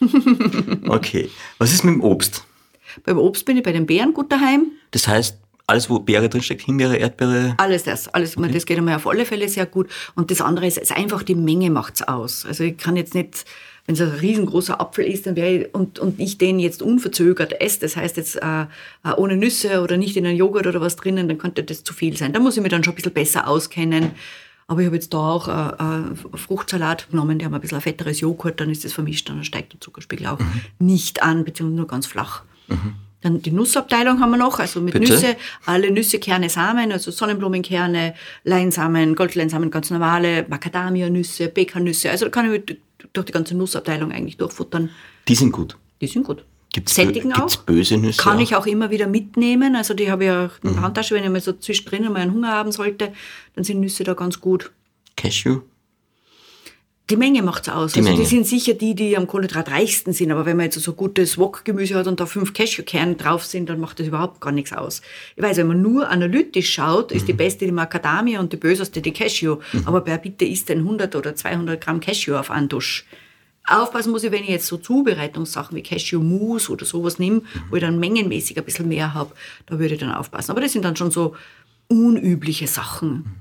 Okay. 0.88 1.30
Was 1.58 1.72
ist 1.72 1.84
mit 1.84 1.94
dem 1.94 2.02
Obst? 2.02 2.44
Beim 3.04 3.18
Obst 3.18 3.44
bin 3.44 3.56
ich 3.56 3.62
bei 3.62 3.72
den 3.72 3.86
Beeren 3.86 4.14
gut 4.14 4.32
daheim. 4.32 4.72
Das 4.90 5.06
heißt, 5.06 5.38
alles, 5.68 5.90
wo 5.90 5.98
Beere 5.98 6.28
drinsteckt, 6.28 6.62
Himbeere, 6.62 6.96
Erdbeere, 6.96 7.54
Alles 7.58 7.84
das, 7.84 8.08
alles, 8.08 8.36
das 8.36 8.64
geht 8.64 8.78
einmal 8.78 8.96
auf 8.96 9.06
alle 9.06 9.26
Fälle 9.26 9.48
sehr 9.48 9.66
gut. 9.66 9.88
Und 10.14 10.30
das 10.30 10.40
andere 10.40 10.66
ist, 10.66 10.78
ist 10.78 10.96
einfach 10.96 11.22
die 11.22 11.34
Menge 11.34 11.70
macht's 11.70 12.02
aus. 12.02 12.46
Also 12.46 12.64
ich 12.64 12.78
kann 12.78 12.96
jetzt 12.96 13.14
nicht, 13.14 13.44
wenn 13.84 13.94
es 13.94 14.00
ein 14.00 14.08
riesengroßer 14.08 14.80
Apfel 14.80 15.04
ist, 15.04 15.26
dann 15.26 15.36
ich, 15.36 15.74
und, 15.74 15.98
und 15.98 16.18
ich 16.20 16.38
den 16.38 16.58
jetzt 16.58 16.80
unverzögert 16.80 17.60
esse, 17.60 17.80
das 17.80 17.96
heißt 17.96 18.16
jetzt 18.16 18.36
äh, 18.36 18.62
äh, 18.62 19.12
ohne 19.18 19.36
Nüsse 19.36 19.82
oder 19.82 19.98
nicht 19.98 20.16
in 20.16 20.26
einen 20.26 20.38
Joghurt 20.38 20.66
oder 20.66 20.80
was 20.80 20.96
drinnen, 20.96 21.28
dann 21.28 21.36
könnte 21.36 21.62
das 21.62 21.84
zu 21.84 21.92
viel 21.92 22.16
sein. 22.16 22.32
Da 22.32 22.40
muss 22.40 22.56
ich 22.56 22.62
mich 22.62 22.70
dann 22.70 22.82
schon 22.82 22.94
ein 22.94 22.96
bisschen 22.96 23.12
besser 23.12 23.46
auskennen. 23.46 24.12
Aber 24.68 24.82
ich 24.82 24.86
habe 24.86 24.96
jetzt 24.96 25.14
da 25.14 25.18
auch 25.18 25.48
äh, 25.48 25.52
äh, 25.52 26.36
Fruchtsalat 26.36 27.10
genommen, 27.10 27.38
die 27.38 27.44
haben 27.46 27.54
ein 27.54 27.60
bisschen 27.60 27.78
ein 27.78 27.82
fetteres 27.82 28.20
Joghurt, 28.20 28.60
dann 28.60 28.70
ist 28.70 28.84
das 28.84 28.92
vermischt, 28.92 29.28
dann 29.28 29.42
steigt 29.42 29.72
der 29.72 29.80
Zuckerspiegel 29.80 30.26
auch 30.26 30.38
nicht 30.78 31.22
an, 31.22 31.44
beziehungsweise 31.44 31.76
nur 31.76 31.86
ganz 31.86 32.06
flach. 32.06 32.42
Dann 33.22 33.40
die 33.40 33.50
Nussabteilung 33.50 34.20
haben 34.20 34.30
wir 34.30 34.36
noch, 34.36 34.58
also 34.58 34.82
mit 34.82 34.92
Bitte? 34.92 35.10
Nüsse, 35.10 35.36
alle 35.64 35.90
Nüsse, 35.90 36.18
Kerne, 36.18 36.50
Samen, 36.50 36.92
also 36.92 37.10
Sonnenblumenkerne, 37.10 38.14
Leinsamen, 38.44 39.16
Goldleinsamen, 39.16 39.70
ganz 39.70 39.90
normale, 39.90 40.46
Macadamia-Nüsse, 40.48 41.48
Pekannüsse. 41.48 42.10
Also 42.10 42.26
da 42.26 42.30
kann 42.30 42.52
ich 42.52 42.76
durch 43.14 43.26
die 43.26 43.32
ganze 43.32 43.56
Nussabteilung 43.56 44.12
eigentlich 44.12 44.36
durchfuttern. 44.36 44.90
die 45.26 45.34
sind 45.34 45.50
gut. 45.50 45.78
Die 46.02 46.06
sind 46.06 46.24
gut. 46.24 46.44
Gibt's, 46.78 46.94
sättigen 46.94 47.32
gibt's 47.32 47.58
auch. 47.58 47.62
böse 47.64 47.96
Nüsse? 47.96 48.22
Kann 48.22 48.36
auch? 48.38 48.42
ich 48.42 48.54
auch 48.56 48.66
immer 48.66 48.90
wieder 48.90 49.06
mitnehmen. 49.06 49.74
Also 49.76 49.94
die 49.94 50.10
habe 50.10 50.24
ich 50.24 50.30
auch 50.30 50.50
in 50.62 50.70
Mhm. 50.70 50.74
der 50.74 50.82
Handtasche, 50.82 51.14
wenn 51.14 51.24
ich 51.24 51.30
mal 51.30 51.40
so 51.40 51.52
zwischendrin 51.52 52.04
mal 52.12 52.16
einen 52.16 52.32
Hunger 52.34 52.52
haben 52.52 52.72
sollte, 52.72 53.12
dann 53.54 53.64
sind 53.64 53.80
Nüsse 53.80 54.04
da 54.04 54.14
ganz 54.14 54.40
gut. 54.40 54.70
Cashew? 55.16 55.60
Die 57.10 57.16
Menge 57.16 57.42
macht's 57.42 57.70
aus. 57.70 57.94
Die 57.94 58.00
also 58.00 58.10
Menge. 58.10 58.22
die 58.22 58.28
sind 58.28 58.46
sicher 58.46 58.74
die, 58.74 58.94
die 58.94 59.16
am 59.16 59.26
kohlenhydratreichsten 59.26 60.12
sind. 60.12 60.30
Aber 60.30 60.44
wenn 60.44 60.58
man 60.58 60.66
jetzt 60.66 60.78
so 60.78 60.92
gutes 60.92 61.38
Wok-Gemüse 61.38 61.94
hat 61.94 62.06
und 62.06 62.20
da 62.20 62.26
fünf 62.26 62.52
Cashewkerne 62.52 63.14
drauf 63.14 63.46
sind, 63.46 63.70
dann 63.70 63.80
macht 63.80 63.98
das 63.98 64.08
überhaupt 64.08 64.42
gar 64.42 64.52
nichts 64.52 64.74
aus. 64.74 65.00
Ich 65.34 65.42
weiß, 65.42 65.56
wenn 65.56 65.68
man 65.68 65.80
nur 65.80 66.10
analytisch 66.10 66.70
schaut, 66.70 67.10
ist 67.10 67.26
die 67.26 67.32
Mhm. 67.32 67.38
beste 67.38 67.64
die 67.64 67.72
Macadamia 67.72 68.40
und 68.40 68.52
die 68.52 68.58
böseste 68.58 69.00
die 69.00 69.12
Cashew. 69.12 69.56
Aber 69.86 70.04
wer 70.04 70.18
bitte 70.18 70.44
isst 70.44 70.68
denn 70.68 70.80
100 70.84 71.16
oder 71.16 71.34
200 71.34 71.80
Gramm 71.80 72.00
Cashew 72.00 72.34
auf 72.36 72.50
einen 72.50 72.68
Dusch? 72.68 73.06
Aufpassen 73.68 74.10
muss 74.10 74.24
ich, 74.24 74.32
wenn 74.32 74.42
ich 74.42 74.48
jetzt 74.48 74.66
so 74.66 74.76
Zubereitungssachen 74.76 75.76
wie 75.76 75.82
Cashew-Mousse 75.82 76.72
oder 76.72 76.84
sowas 76.84 77.18
nehme, 77.18 77.42
wo 77.70 77.76
ich 77.76 77.82
dann 77.82 77.98
mengenmäßig 77.98 78.58
ein 78.58 78.64
bisschen 78.64 78.88
mehr 78.88 79.14
habe, 79.14 79.32
da 79.66 79.78
würde 79.78 79.94
ich 79.94 80.00
dann 80.00 80.12
aufpassen. 80.12 80.50
Aber 80.50 80.60
das 80.60 80.72
sind 80.72 80.84
dann 80.84 80.96
schon 80.96 81.10
so 81.10 81.34
unübliche 81.88 82.66
Sachen, 82.66 83.34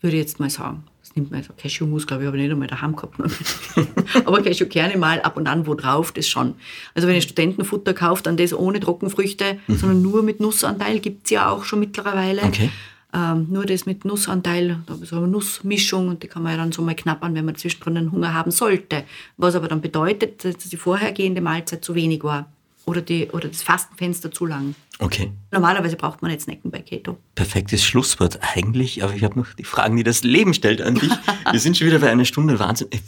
würde 0.00 0.16
ich 0.16 0.22
jetzt 0.22 0.40
mal 0.40 0.50
sagen. 0.50 0.84
Das 1.00 1.14
nimmt 1.16 1.30
man 1.30 1.42
so 1.42 1.52
Cashew-Mousse, 1.52 2.06
glaube 2.06 2.22
ich, 2.22 2.26
habe 2.26 2.38
ich 2.38 2.42
nicht 2.42 2.52
einmal 2.52 2.68
daheim 2.68 2.96
gehabt. 2.96 3.18
Aber 4.24 4.42
Cashewkerne 4.42 4.96
mal 4.96 5.20
ab 5.20 5.36
und 5.36 5.46
an 5.46 5.66
wo 5.66 5.74
drauf, 5.74 6.12
das 6.12 6.26
schon. 6.26 6.54
Also 6.94 7.06
wenn 7.06 7.14
ihr 7.14 7.20
Studentenfutter 7.20 7.92
kauft, 7.92 8.26
dann 8.26 8.38
das 8.38 8.54
ohne 8.54 8.80
Trockenfrüchte, 8.80 9.58
sondern 9.68 10.00
nur 10.00 10.22
mit 10.22 10.40
Nussanteil, 10.40 11.00
gibt's 11.00 11.30
ja 11.30 11.50
auch 11.50 11.64
schon 11.64 11.80
mittlerweile. 11.80 12.42
Okay. 12.42 12.70
Ähm, 13.14 13.46
nur 13.48 13.64
das 13.64 13.86
mit 13.86 14.04
Nussanteil, 14.04 14.80
da 14.86 14.94
ist 14.94 15.08
so 15.10 15.18
eine 15.18 15.28
Nussmischung 15.28 16.08
und 16.08 16.22
die 16.24 16.26
kann 16.26 16.42
man 16.42 16.52
ja 16.52 16.58
dann 16.58 16.72
so 16.72 16.82
mal 16.82 16.96
knappern, 16.96 17.34
wenn 17.34 17.44
man 17.44 17.54
zwischendrin 17.54 17.96
einen 17.96 18.10
Hunger 18.12 18.34
haben 18.34 18.50
sollte. 18.50 19.04
Was 19.36 19.54
aber 19.54 19.68
dann 19.68 19.80
bedeutet, 19.80 20.44
dass 20.44 20.56
die 20.58 20.76
vorhergehende 20.76 21.40
Mahlzeit 21.40 21.84
zu 21.84 21.94
wenig 21.94 22.24
war. 22.24 22.50
Oder, 22.86 23.00
die, 23.00 23.28
oder 23.30 23.48
das 23.48 23.62
Fastenfenster 23.62 24.30
zu 24.30 24.44
lang. 24.44 24.74
Okay. 24.98 25.32
Normalerweise 25.52 25.96
braucht 25.96 26.20
man 26.20 26.30
nicht 26.30 26.42
Snacken 26.42 26.70
bei 26.70 26.80
Keto. 26.80 27.16
Perfektes 27.34 27.82
Schlusswort 27.82 28.40
eigentlich, 28.42 29.02
aber 29.02 29.14
ich 29.14 29.24
habe 29.24 29.38
noch 29.38 29.54
die 29.54 29.64
Fragen, 29.64 29.96
die 29.96 30.02
das 30.02 30.22
Leben 30.22 30.52
stellt 30.52 30.82
an 30.82 30.96
dich. 30.96 31.10
Wir 31.50 31.60
sind 31.60 31.78
schon 31.78 31.86
wieder 31.86 32.00
bei 32.00 32.10
einer 32.10 32.26
Stunde 32.26 32.58
Wahnsinn. 32.58 32.88
Äh, 32.90 32.98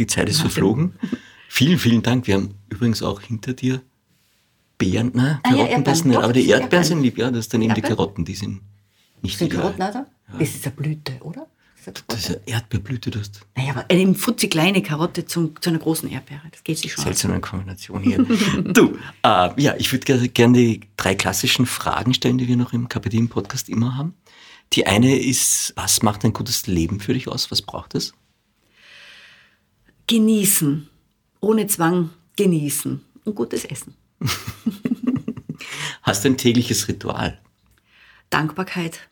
Die 0.00 0.06
Zeit 0.08 0.28
ist 0.28 0.40
verflogen. 0.40 0.94
Vielen, 1.48 1.78
vielen 1.78 2.02
Dank. 2.02 2.26
Wir 2.26 2.34
haben 2.34 2.54
übrigens 2.70 3.02
auch 3.02 3.20
hinter 3.20 3.52
dir 3.52 3.82
Beeren, 4.78 5.10
nein, 5.14 5.38
Ah 5.42 5.50
ja, 5.50 5.56
Karotten 5.56 5.72
Erdbeeren, 5.72 6.08
nicht, 6.08 6.18
aber 6.18 6.32
die 6.32 6.40
Erdbeeren 6.40 6.62
Erdbeeren. 6.62 6.84
sind 6.84 7.02
lieb, 7.02 7.18
ja, 7.18 7.30
das 7.30 7.40
ist 7.40 7.54
daneben 7.54 7.74
die 7.74 7.80
Erdbeeren? 7.80 7.96
Karotten, 7.96 8.24
die 8.24 8.34
sind 8.34 8.60
nicht 9.22 9.38
Sind 9.38 9.52
egal. 9.52 9.62
Karotten 9.62 9.82
auch 9.82 9.92
da? 9.92 10.06
Das 10.38 10.48
ist 10.54 10.66
eine 10.66 10.74
Blüte, 10.74 11.12
oder? 11.20 11.46
Das 11.76 11.80
ist 11.80 11.88
eine 11.88 12.04
Das 12.06 12.18
ist 12.18 12.30
eine 12.30 12.40
Erdbeerblüte, 12.46 13.10
das 13.10 13.22
ist 13.22 13.40
Naja, 13.56 13.70
aber 13.70 13.86
eine 13.88 14.14
futzi 14.14 14.48
kleine 14.48 14.82
Karotte 14.82 15.24
zum, 15.24 15.60
zu 15.60 15.70
einer 15.70 15.78
großen 15.78 16.10
Erdbeere, 16.10 16.42
das 16.50 16.64
geht 16.64 16.78
sich 16.78 16.92
schon 16.92 17.04
seltsame 17.04 17.40
Kombination 17.40 18.02
hier. 18.02 18.18
du, 18.64 18.98
äh, 19.22 19.62
ja, 19.62 19.74
ich 19.78 19.92
würde 19.92 20.04
gerne 20.04 20.28
gern 20.28 20.52
die 20.52 20.80
drei 20.96 21.14
klassischen 21.14 21.66
Fragen 21.66 22.14
stellen, 22.14 22.38
die 22.38 22.48
wir 22.48 22.56
noch 22.56 22.72
im 22.72 22.88
KPD-Podcast 22.88 23.68
immer 23.68 23.96
haben. 23.96 24.14
Die 24.74 24.86
eine 24.86 25.18
ist, 25.18 25.72
was 25.76 26.02
macht 26.02 26.24
ein 26.24 26.32
gutes 26.32 26.66
Leben 26.66 27.00
für 27.00 27.14
dich 27.14 27.28
aus? 27.28 27.50
Was 27.50 27.62
braucht 27.62 27.94
es? 27.94 28.12
Genießen, 30.06 30.88
ohne 31.40 31.66
Zwang 31.66 32.10
genießen 32.36 33.00
und 33.24 33.34
gutes 33.34 33.64
Essen. 33.64 33.94
Hast 36.02 36.24
du 36.24 36.28
ein 36.28 36.36
tägliches 36.36 36.88
Ritual? 36.88 37.40
Dankbarkeit. 38.30 39.08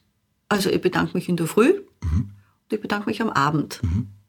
Also 0.49 0.71
ich 0.71 0.81
bedanke 0.81 1.13
mich 1.15 1.29
in 1.29 1.37
der 1.37 1.47
Früh 1.47 1.81
und 2.03 2.33
ich 2.71 2.81
bedanke 2.81 3.09
mich 3.09 3.21
am 3.23 3.31
Abend. 3.31 3.81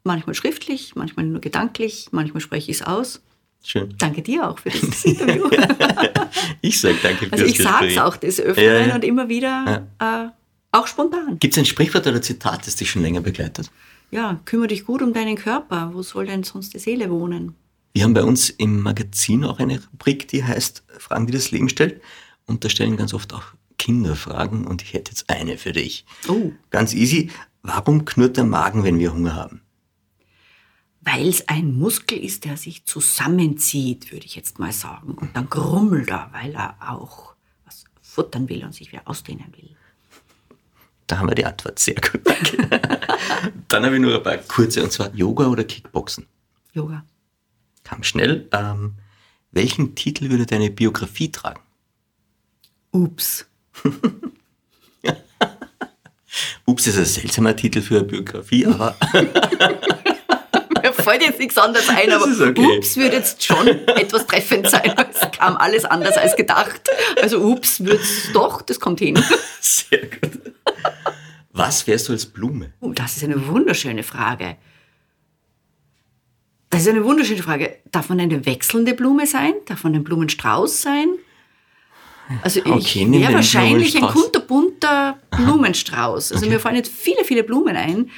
Manchmal 0.04 0.36
schriftlich, 0.36 0.96
manchmal 0.96 1.26
nur 1.26 1.42
gedanklich, 1.42 2.10
manchmal 2.12 2.42
spreche 2.42 2.72
ich 2.72 2.78
es 2.78 2.84
aus. 2.86 3.22
Schön. 3.64 3.94
Danke 3.98 4.22
dir 4.22 4.48
auch 4.50 4.60
für 4.60 4.70
dieses 4.70 5.06
Interview. 5.06 5.50
Ich 6.62 6.80
sage 6.82 6.98
danke 7.02 7.28
Also 7.32 7.46
fürs 7.46 7.58
ich 7.58 7.64
sage 7.64 7.88
es 7.88 7.98
auch 7.98 8.18
des 8.18 8.40
Öfteren 8.40 8.66
Ja, 8.66 8.88
ja. 8.88 8.96
und 8.96 9.04
immer 9.04 9.30
wieder, 9.30 9.88
äh, 10.00 10.28
auch 10.72 10.88
spontan. 10.88 11.40
Gibt 11.40 11.54
es 11.54 11.58
ein 11.58 11.66
Sprichwort 11.66 12.06
oder 12.08 12.22
Zitat, 12.22 12.68
das 12.68 12.76
dich 12.76 12.90
schon 12.90 13.02
länger 13.02 13.22
begleitet? 13.22 13.72
Ja, 14.12 14.40
kümmere 14.46 14.68
dich 14.70 14.86
gut 14.86 15.02
um 15.02 15.14
deinen 15.14 15.36
Körper. 15.36 15.92
Wo 15.94 16.02
soll 16.04 16.26
denn 16.26 16.44
sonst 16.44 16.74
die 16.74 16.80
Seele 16.80 17.10
wohnen? 17.10 17.56
Wir 17.94 18.04
haben 18.04 18.14
bei 18.14 18.24
uns 18.24 18.50
im 18.50 18.82
Magazin 18.82 19.44
auch 19.44 19.60
eine 19.60 19.82
Rubrik, 19.92 20.28
die 20.28 20.44
heißt 20.44 20.84
Fragen, 21.00 21.26
die 21.28 21.34
das 21.34 21.52
Leben 21.52 21.70
stellt. 21.70 22.02
Und 22.46 22.64
da 22.64 22.70
stellen 22.70 22.96
ganz 22.98 23.14
oft 23.14 23.34
auch 23.34 23.44
Kinder 23.78 24.16
Fragen 24.16 24.66
und 24.66 24.82
ich 24.82 24.94
hätte 24.94 25.12
jetzt 25.12 25.30
eine 25.30 25.58
für 25.58 25.72
dich. 25.72 26.06
Oh. 26.28 26.52
Ganz 26.70 26.94
easy. 26.94 27.32
Warum 27.62 28.06
knurrt 28.06 28.38
der 28.38 28.46
Magen, 28.46 28.84
wenn 28.84 29.00
wir 29.00 29.14
Hunger 29.14 29.36
haben? 29.36 29.62
Weil 31.02 31.28
es 31.28 31.48
ein 31.48 31.78
Muskel 31.78 32.18
ist, 32.18 32.46
der 32.46 32.58
sich 32.58 32.86
zusammenzieht, 32.86 34.12
würde 34.12 34.26
ich 34.26 34.36
jetzt 34.36 34.60
mal 34.60 34.72
sagen. 34.72 35.14
Und 35.14 35.36
dann 35.36 35.50
grummelt 35.50 36.10
er, 36.10 36.30
weil 36.34 36.54
er 36.54 36.76
auch 36.80 37.36
was 37.66 37.86
futtern 38.02 38.50
will 38.50 38.64
und 38.66 38.74
sich 38.74 38.92
wieder 38.92 39.04
ausdehnen 39.06 39.46
will. 39.56 39.76
Da 41.08 41.20
haben 41.20 41.30
wir 41.30 41.36
die 41.36 41.46
Antwort. 41.46 41.80
Sehr 41.80 41.96
gut, 41.96 42.22
danke. 42.26 42.58
Dann 43.70 43.86
habe 43.86 43.96
ich 43.96 44.02
nur 44.02 44.16
ein 44.16 44.24
paar 44.24 44.38
kurze, 44.38 44.84
und 44.84 44.92
zwar 44.92 45.14
Yoga 45.16 45.48
oder 45.48 45.64
Kickboxen. 45.64 46.28
Yoga. 46.74 47.06
Kam 47.86 48.04
schnell. 48.04 48.50
Ähm, 48.52 48.96
welchen 49.52 49.96
Titel 49.96 50.30
würde 50.30 50.46
deine 50.46 50.70
Biografie 50.70 51.32
tragen? 51.32 51.62
Ups. 52.92 53.47
Ups, 56.66 56.88
ist 56.88 56.98
ein 56.98 57.06
seltsamer 57.06 57.56
Titel 57.56 57.82
für 57.82 57.96
eine 58.00 58.04
Biografie, 58.06 58.66
aber 58.66 58.96
Mir 60.84 60.94
fällt 60.94 61.22
jetzt 61.22 61.40
nichts 61.40 61.58
anderes 61.58 61.88
ein, 61.90 62.10
Das 62.10 62.22
aber 62.22 62.50
okay. 62.50 62.78
Ups 62.78 62.98
wird 62.98 63.14
jetzt 63.14 63.44
schon 63.44 63.68
etwas 63.68 64.28
treffend 64.28 64.70
sein. 64.70 64.94
Es 65.14 65.32
kam 65.38 65.58
alles 65.58 65.86
anders 65.86 66.18
als 66.18 66.36
gedacht. 66.36 66.82
Also 67.22 67.40
Ups 67.40 67.84
wird's 67.84 68.32
doch, 68.34 68.62
das 68.62 68.80
kommt 68.80 69.00
hin. 69.00 69.18
sehr 69.62 70.08
gut. 70.08 70.54
Was 71.52 71.88
wärst 71.88 72.08
du 72.10 72.14
als 72.14 72.26
Blume? 72.26 72.74
Oh, 72.82 72.92
das 72.92 73.18
ist 73.18 73.24
eine 73.24 73.48
wunderschöne 73.48 74.04
Frage. 74.04 74.58
Das 76.70 76.82
ist 76.82 76.90
eine 76.90 77.04
wunderschöne 77.04 77.42
Frage. 77.42 77.78
Darf 77.92 78.10
man 78.10 78.20
eine 78.20 78.46
wechselnde 78.46 78.94
Blume 78.94 79.26
sein? 79.26 79.54
Darf 79.66 79.84
man 79.84 79.96
ein 79.96 80.04
Blumenstrauß 80.04 80.82
sein? 80.82 81.08
Also 82.44 82.60
ich 82.60 82.66
Okay, 82.72 83.08
wäre 83.12 83.34
wahrscheinlich 83.34 83.96
ein 83.96 84.08
kunterbunter 84.08 85.18
Blumenstrauß. 85.32 86.32
Also 86.32 86.46
Okay. 86.46 86.54
mir 86.54 86.60
fallen 86.60 86.76
jetzt 86.76 86.92
viele, 86.92 87.24
viele 87.24 87.44
Blumen 87.44 87.76
ein, 87.76 88.10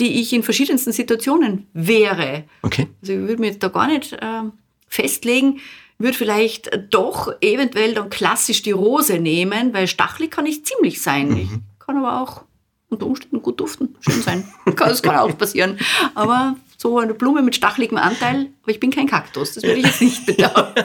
die 0.00 0.20
ich 0.20 0.32
in 0.32 0.42
verschiedensten 0.42 0.92
Situationen 0.92 1.66
wäre. 1.72 2.44
Okay. 2.62 2.88
Also 3.00 3.12
ich 3.12 3.18
würde 3.20 3.44
jetzt 3.44 3.62
da 3.62 3.68
gar 3.68 3.86
nicht 3.86 4.16
ähm, 4.20 4.52
festlegen. 4.88 5.60
Würde 5.98 6.16
vielleicht 6.16 6.70
doch 6.90 7.32
eventuell 7.40 7.94
dann 7.94 8.10
klassisch 8.10 8.62
die 8.62 8.72
Rose 8.72 9.18
nehmen, 9.20 9.72
weil 9.72 9.86
stachelig 9.86 10.32
kann 10.32 10.44
ich 10.46 10.64
ziemlich 10.64 11.00
sein. 11.00 11.36
Ich 11.36 11.48
kann 11.78 11.96
aber 11.96 12.20
auch 12.20 12.42
unter 12.88 13.06
Umständen 13.06 13.40
gut 13.42 13.60
duften, 13.60 13.96
schön 14.00 14.20
sein. 14.22 14.48
Das 14.76 15.02
kann 15.02 15.16
auch 15.16 15.36
passieren. 15.38 15.78
Aber 16.14 16.56
so 16.76 16.98
eine 16.98 17.14
Blume 17.14 17.42
mit 17.42 17.54
stacheligem 17.54 17.96
Anteil, 17.96 18.48
aber 18.62 18.72
ich 18.72 18.80
bin 18.80 18.90
kein 18.90 19.06
Kaktus, 19.06 19.54
das 19.54 19.62
würde 19.62 19.78
ich 19.80 19.86
jetzt 19.86 20.02
nicht 20.02 20.26
behaupten. 20.36 20.84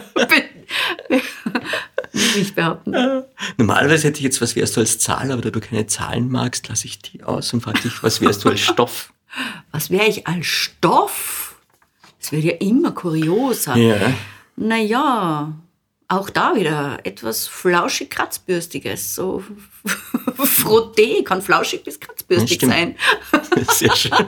Nicht 2.35 2.55
behaupten. 2.55 3.23
Normalerweise 3.57 4.07
hätte 4.07 4.17
ich 4.19 4.23
jetzt, 4.23 4.41
was 4.41 4.55
wärst 4.55 4.75
du 4.77 4.81
als 4.81 4.99
Zahl, 4.99 5.31
aber 5.31 5.41
da 5.41 5.49
du 5.49 5.59
keine 5.59 5.87
Zahlen 5.87 6.29
magst, 6.29 6.67
lasse 6.69 6.85
ich 6.85 6.99
die 6.99 7.23
aus 7.23 7.53
und 7.53 7.61
frage 7.61 7.81
dich, 7.81 8.03
was 8.03 8.21
wärst 8.21 8.43
du 8.43 8.49
als 8.49 8.59
Stoff? 8.61 9.13
Was 9.71 9.91
wäre 9.91 10.07
ich 10.07 10.25
als 10.25 10.47
Stoff? 10.47 11.55
Das 12.19 12.31
wird 12.31 12.43
ja 12.43 12.53
immer 12.53 12.91
kurioser. 12.93 13.75
Ja. 13.77 14.11
Naja, 14.55 15.53
auch 16.07 16.31
da 16.31 16.55
wieder 16.55 16.97
etwas 17.03 17.45
flauschig 17.47 18.09
kratzbürstiges. 18.09 19.13
So 19.13 19.43
Frotté 20.37 21.23
kann 21.23 21.43
flauschig 21.43 21.83
bis 21.83 21.99
kratzbürstig 21.99 22.59
Ja, 22.63 22.67
sein. 22.69 22.95
Sehr 23.69 23.95
schön. 23.95 24.13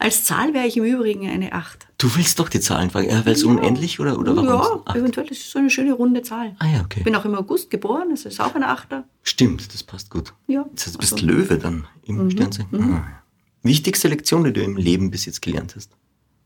Als 0.00 0.24
Zahl 0.24 0.52
wäre 0.52 0.66
ich 0.66 0.76
im 0.76 0.84
Übrigen 0.84 1.30
eine 1.30 1.52
8. 1.52 1.86
Du 2.04 2.14
willst 2.16 2.38
doch 2.38 2.50
die 2.50 2.60
Zahlen 2.60 2.90
fragen, 2.90 3.08
äh, 3.08 3.24
weil 3.24 3.32
es 3.32 3.44
unendlich 3.44 3.98
oder, 3.98 4.18
oder 4.18 4.36
warum? 4.36 4.46
Ja, 4.46 4.82
Acht. 4.84 4.94
eventuell 4.96 5.26
ist 5.28 5.40
es 5.40 5.50
so 5.52 5.58
eine 5.58 5.70
schöne 5.70 5.94
runde 5.94 6.20
Zahl. 6.20 6.54
Ah 6.58 6.66
ja, 6.66 6.80
okay. 6.82 6.98
Ich 6.98 7.04
bin 7.04 7.16
auch 7.16 7.24
im 7.24 7.34
August 7.34 7.70
geboren, 7.70 8.10
das 8.10 8.26
ist 8.26 8.40
auch 8.42 8.54
eine 8.54 8.68
Achter. 8.68 9.08
Stimmt, 9.22 9.72
das 9.72 9.82
passt 9.82 10.10
gut. 10.10 10.34
Ja, 10.46 10.66
Das 10.74 10.84
heißt, 10.84 10.96
du 10.96 10.98
bist 10.98 11.14
also- 11.14 11.24
Löwe 11.24 11.56
dann 11.56 11.86
im 12.02 12.30
Sternzeichen. 12.30 12.78
Ah, 12.78 12.88
ja. 12.88 13.22
Wichtigste 13.62 14.08
Lektion, 14.08 14.44
die 14.44 14.52
du 14.52 14.62
im 14.62 14.76
Leben 14.76 15.10
bis 15.10 15.24
jetzt 15.24 15.40
gelernt 15.40 15.76
hast? 15.76 15.92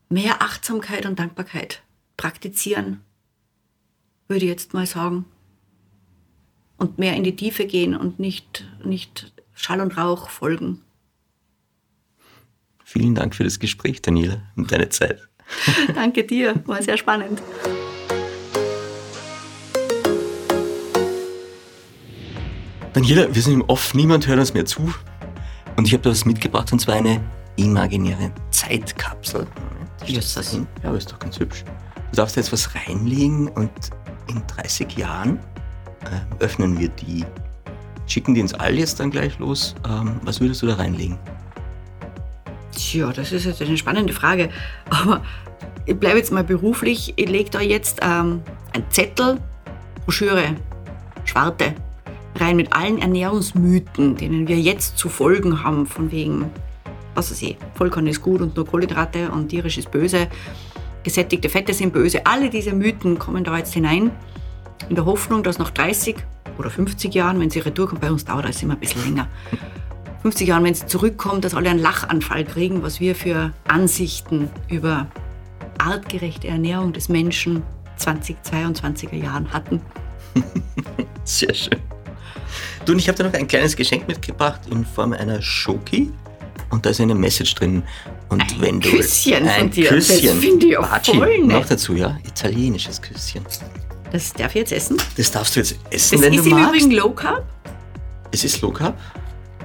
Mehr 0.07 0.41
Achtsamkeit 0.41 1.05
und 1.05 1.19
Dankbarkeit 1.19 1.83
praktizieren, 2.15 3.01
würde 4.29 4.45
ich 4.45 4.49
jetzt 4.49 4.73
mal 4.73 4.85
sagen. 4.85 5.25
Und 6.77 6.99
mehr 6.99 7.17
in 7.17 7.25
die 7.25 7.35
Tiefe 7.35 7.65
gehen 7.65 7.97
und 7.97 8.17
nicht, 8.17 8.65
nicht 8.85 9.33
Schall 9.53 9.81
und 9.81 9.97
Rauch 9.97 10.29
folgen. 10.29 10.79
Vielen 12.85 13.13
Dank 13.13 13.35
für 13.35 13.43
das 13.43 13.59
Gespräch, 13.59 14.01
Daniela, 14.01 14.41
und 14.55 14.71
deine 14.71 14.87
Zeit. 14.87 15.28
Danke 15.95 16.23
dir, 16.23 16.55
war 16.65 16.81
sehr 16.81 16.97
spannend. 16.97 17.41
Daniela, 22.93 23.33
wir 23.33 23.41
sind 23.41 23.53
im 23.53 23.61
Off, 23.61 23.93
niemand 23.93 24.27
hört 24.27 24.39
uns 24.39 24.53
mehr 24.53 24.65
zu. 24.65 24.93
Und 25.77 25.87
ich 25.87 25.93
habe 25.93 26.03
da 26.03 26.09
was 26.09 26.25
mitgebracht, 26.25 26.71
und 26.73 26.79
zwar 26.79 26.95
eine 26.95 27.21
imaginäre 27.55 28.31
Zeitkapsel. 28.51 29.47
Jesus. 30.05 30.53
Ja, 30.53 30.89
aber 30.89 30.97
ist 30.97 31.11
doch 31.11 31.19
ganz 31.19 31.39
hübsch. 31.39 31.63
du 32.11 32.15
darfst 32.17 32.35
jetzt 32.35 32.51
was 32.51 32.73
reinlegen 32.75 33.47
und 33.49 33.71
in 34.27 34.41
30 34.47 34.97
Jahren 34.97 35.39
äh, 36.03 36.43
öffnen 36.43 36.79
wir 36.79 36.89
die, 36.89 37.25
schicken 38.07 38.33
die 38.33 38.41
ins 38.41 38.53
All 38.53 38.77
jetzt 38.77 38.99
dann 38.99 39.11
gleich 39.11 39.37
los. 39.39 39.75
Ähm, 39.87 40.19
was 40.23 40.39
würdest 40.41 40.61
du 40.61 40.67
da 40.67 40.75
reinlegen? 40.75 41.17
Tja, 42.75 43.11
das 43.11 43.31
ist 43.31 43.45
jetzt 43.45 43.61
eine 43.61 43.77
spannende 43.77 44.13
Frage. 44.13 44.49
Aber 44.89 45.23
ich 45.85 45.95
bleibe 45.95 46.17
jetzt 46.17 46.31
mal 46.31 46.43
beruflich. 46.43 47.13
Ich 47.15 47.29
lege 47.29 47.49
da 47.49 47.61
jetzt 47.61 47.99
ähm, 48.01 48.41
einen 48.73 48.89
Zettel, 48.89 49.39
Broschüre, 50.05 50.55
Schwarte, 51.25 51.73
rein 52.35 52.55
mit 52.55 52.73
allen 52.73 52.99
Ernährungsmythen, 52.99 54.15
denen 54.15 54.47
wir 54.47 54.59
jetzt 54.59 54.97
zu 54.97 55.09
folgen 55.09 55.63
haben, 55.63 55.85
von 55.85 56.11
wegen, 56.11 56.49
was 57.15 57.31
weiß 57.31 57.41
ich, 57.41 57.57
Vollkorn 57.75 58.07
ist 58.07 58.21
gut 58.21 58.41
und 58.41 58.55
nur 58.55 58.65
Kohlenhydrate 58.65 59.31
und 59.31 59.49
tierisch 59.49 59.77
ist 59.77 59.91
böse, 59.91 60.27
gesättigte 61.03 61.49
Fette 61.49 61.73
sind 61.73 61.93
böse. 61.93 62.25
Alle 62.25 62.49
diese 62.49 62.73
Mythen 62.73 63.19
kommen 63.19 63.43
da 63.43 63.57
jetzt 63.57 63.73
hinein, 63.73 64.11
in 64.87 64.95
der 64.95 65.05
Hoffnung, 65.05 65.43
dass 65.43 65.59
nach 65.59 65.71
30 65.71 66.15
oder 66.57 66.69
50 66.69 67.13
Jahren, 67.13 67.39
wenn 67.39 67.49
sie 67.49 67.59
retour 67.59 67.87
kommt, 67.87 68.01
bei 68.01 68.11
uns 68.11 68.25
dauert 68.25 68.45
das 68.45 68.61
immer 68.63 68.73
ein 68.73 68.79
bisschen 68.79 69.03
länger, 69.03 69.27
50 70.21 70.47
Jahren, 70.47 70.63
wenn 70.63 70.73
sie 70.75 70.85
zurückkommt, 70.85 71.45
dass 71.45 71.53
alle 71.53 71.69
einen 71.69 71.79
Lachanfall 71.79 72.43
kriegen, 72.43 72.83
was 72.83 72.99
wir 72.99 73.15
für 73.15 73.53
Ansichten 73.67 74.49
über 74.69 75.07
artgerechte 75.77 76.47
Ernährung 76.47 76.91
des 76.91 77.07
Menschen 77.09 77.63
2022er 77.99 79.15
Jahren 79.15 79.51
hatten. 79.53 79.81
Sehr 81.23 81.53
schön. 81.53 81.79
Du, 82.85 82.93
und 82.93 82.99
ich 82.99 83.07
habe 83.07 83.17
dir 83.17 83.23
noch 83.25 83.33
ein 83.33 83.47
kleines 83.47 83.75
Geschenk 83.75 84.07
mitgebracht 84.07 84.61
in 84.71 84.85
Form 84.85 85.13
einer 85.13 85.41
Schoki. 85.41 86.11
Und 86.69 86.85
da 86.85 86.91
ist 86.91 87.01
eine 87.01 87.15
Message 87.15 87.55
drin. 87.55 87.83
Und 88.29 88.41
Ein 88.41 88.61
wenn 88.61 88.79
du 88.79 88.89
Küsschen 88.89 89.47
ein 89.47 89.59
von 89.61 89.69
dir, 89.71 89.89
das 89.91 90.07
Küsschen, 90.07 90.39
finde 90.39 90.67
ich 90.67 90.77
auch 90.77 90.87
Baci, 90.87 91.15
voll 91.15 91.37
nett. 91.39 91.47
noch 91.47 91.65
dazu, 91.65 91.95
ja, 91.95 92.17
italienisches 92.27 93.01
Küsschen. 93.01 93.43
Das 94.11 94.33
darf 94.33 94.49
ich 94.49 94.55
jetzt 94.55 94.71
essen. 94.71 94.97
Das 95.17 95.31
darfst 95.31 95.55
du 95.55 95.61
jetzt 95.61 95.75
essen, 95.89 96.15
Das 96.17 96.21
wenn 96.25 96.33
ist 96.33 96.45
du 96.45 96.49
im 96.49 96.55
magst. 96.55 96.75
Übrigen 96.75 96.91
Low 96.91 97.09
Carb. 97.11 97.43
Es 98.31 98.43
ist 98.43 98.61
Low 98.61 98.71
Carb. 98.71 98.97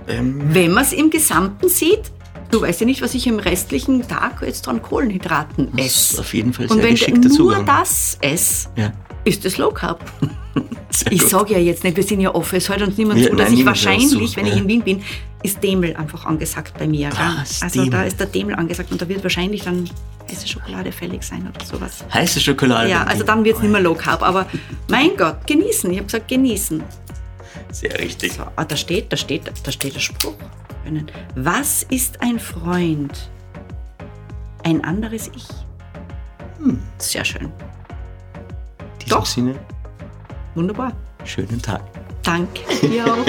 Ähm, 0.08 0.40
Wenn 0.48 0.72
man 0.72 0.84
es 0.84 0.92
im 0.92 1.10
Gesamten 1.10 1.68
sieht, 1.68 2.12
du 2.50 2.60
weißt 2.60 2.80
ja 2.80 2.86
nicht, 2.86 3.02
was 3.02 3.14
ich 3.14 3.26
im 3.26 3.38
restlichen 3.38 4.06
Tag 4.06 4.42
jetzt 4.42 4.66
an 4.68 4.82
Kohlenhydraten 4.82 5.70
das 5.76 5.86
esse. 5.86 6.14
ist 6.14 6.20
auf 6.20 6.34
jeden 6.34 6.52
Fall 6.52 6.68
sehr 6.68 6.76
Und 6.76 6.82
wenn 6.82 6.94
ich 6.94 7.08
nur 7.08 7.30
Zugang. 7.30 7.66
das 7.66 8.18
esse, 8.20 8.68
Ja, 8.76 8.92
ist 9.24 9.44
es 9.44 9.56
Low 9.58 9.70
Carb. 9.70 10.04
sehr 10.90 11.12
Ich 11.12 11.22
sage 11.22 11.54
ja 11.54 11.58
jetzt 11.58 11.82
nicht, 11.84 11.96
wir 11.96 12.04
sind 12.04 12.20
ja 12.20 12.34
offen, 12.34 12.56
es 12.56 12.68
hört 12.68 12.82
uns 12.82 12.96
niemand 12.98 13.20
Ja, 13.20 13.30
zu, 13.30 13.36
dass 13.36 13.48
nein, 13.50 13.58
ich 13.58 13.66
wahrscheinlich, 13.66 14.08
zu, 14.10 14.36
wenn 14.36 14.46
ich 14.46 14.54
ja. 14.54 14.60
in 14.60 14.68
Wien 14.68 14.82
bin, 14.82 15.02
ist 15.42 15.62
Demel 15.62 15.94
einfach 15.96 16.24
angesagt 16.26 16.74
bei 16.78 16.86
mir. 16.86 17.10
Ah, 17.16 17.36
also 17.60 17.84
da 17.84 17.90
Demel. 17.90 18.06
ist 18.06 18.20
der 18.20 18.26
Demel 18.26 18.54
angesagt 18.54 18.90
und 18.92 19.00
da 19.02 19.08
wird 19.08 19.22
wahrscheinlich 19.22 19.62
dann 19.62 19.88
heiße 20.30 20.46
Schokolade 20.48 20.90
fällig 20.92 21.22
sein 21.22 21.46
oder 21.54 21.64
sowas. 21.66 22.04
Heiße 22.12 22.40
Schokolade. 22.40 22.88
Ja, 22.90 23.04
also 23.04 23.24
dann 23.24 23.44
wird 23.44 23.56
es 23.56 23.62
nicht 23.62 23.70
mehr 23.72 23.80
Low 23.82 23.94
Carb, 23.94 24.22
aber 24.22 24.46
mein 24.88 25.16
Gott, 25.16 25.46
genießen. 25.46 25.90
Ich 25.90 25.98
habe 25.98 26.06
gesagt, 26.06 26.28
genießen. 26.28 26.82
Sehr 27.74 27.98
richtig. 27.98 28.34
So, 28.34 28.44
ah, 28.54 28.64
da 28.64 28.76
steht, 28.76 29.12
da 29.12 29.16
steht, 29.16 29.50
da 29.64 29.72
steht 29.72 29.96
der 29.96 30.00
Spruch. 30.00 30.34
Was 31.34 31.82
ist 31.90 32.22
ein 32.22 32.38
Freund? 32.38 33.30
Ein 34.62 34.84
anderes 34.84 35.28
Ich. 35.34 35.48
Hm. 36.58 36.80
Sehr 36.98 37.24
schön. 37.24 37.46
In 37.46 37.50
diesem 39.00 39.18
Doch. 39.18 39.26
Sinne, 39.26 39.54
Wunderbar. 40.54 40.92
schönen 41.24 41.60
Tag. 41.60 41.82
Danke 42.22 42.60
dir 42.86 43.06
auch. 43.12 43.26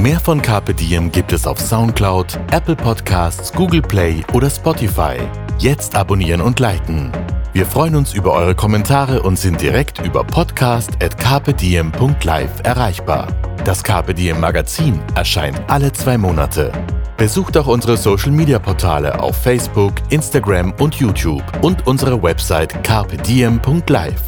Mehr 0.00 0.20
von 0.20 0.40
Carpe 0.40 0.74
Diem 0.74 1.10
gibt 1.10 1.32
es 1.32 1.44
auf 1.46 1.60
Soundcloud, 1.60 2.38
Apple 2.52 2.76
Podcasts, 2.76 3.52
Google 3.52 3.82
Play 3.82 4.22
oder 4.32 4.48
Spotify. 4.48 5.16
Jetzt 5.58 5.96
abonnieren 5.96 6.40
und 6.40 6.60
liken. 6.60 7.10
Wir 7.54 7.66
freuen 7.66 7.96
uns 7.96 8.14
über 8.14 8.32
eure 8.32 8.54
Kommentare 8.54 9.22
und 9.22 9.38
sind 9.38 9.60
direkt 9.60 10.00
über 10.00 10.24
podcast.carpediem.live 10.24 12.50
erreichbar. 12.62 13.28
Das 13.66 13.82
Diem 13.82 14.40
Magazin 14.40 14.98
erscheint 15.14 15.60
alle 15.66 15.92
zwei 15.92 16.16
Monate. 16.16 16.72
Besucht 17.18 17.58
auch 17.58 17.66
unsere 17.66 17.98
Social 17.98 18.30
Media 18.30 18.58
Portale 18.58 19.20
auf 19.20 19.36
Facebook, 19.36 19.92
Instagram 20.08 20.72
und 20.80 20.94
YouTube 20.94 21.42
und 21.60 21.86
unsere 21.86 22.22
Website 22.22 22.82
carpediem.live. 22.82 24.22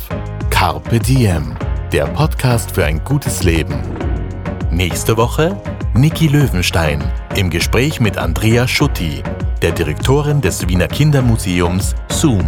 Carpe 0.50 0.98
Diem, 0.98 1.54
der 1.92 2.04
Podcast 2.08 2.72
für 2.72 2.84
ein 2.84 3.02
gutes 3.04 3.42
Leben. 3.42 3.80
Nächste 4.70 5.16
Woche 5.16 5.58
Niki 5.94 6.26
Löwenstein 6.26 7.02
im 7.36 7.48
Gespräch 7.48 8.00
mit 8.00 8.18
Andrea 8.18 8.68
Schutti, 8.68 9.22
der 9.62 9.72
Direktorin 9.72 10.42
des 10.42 10.68
Wiener 10.68 10.88
Kindermuseums 10.88 11.94
Zoom. 12.10 12.44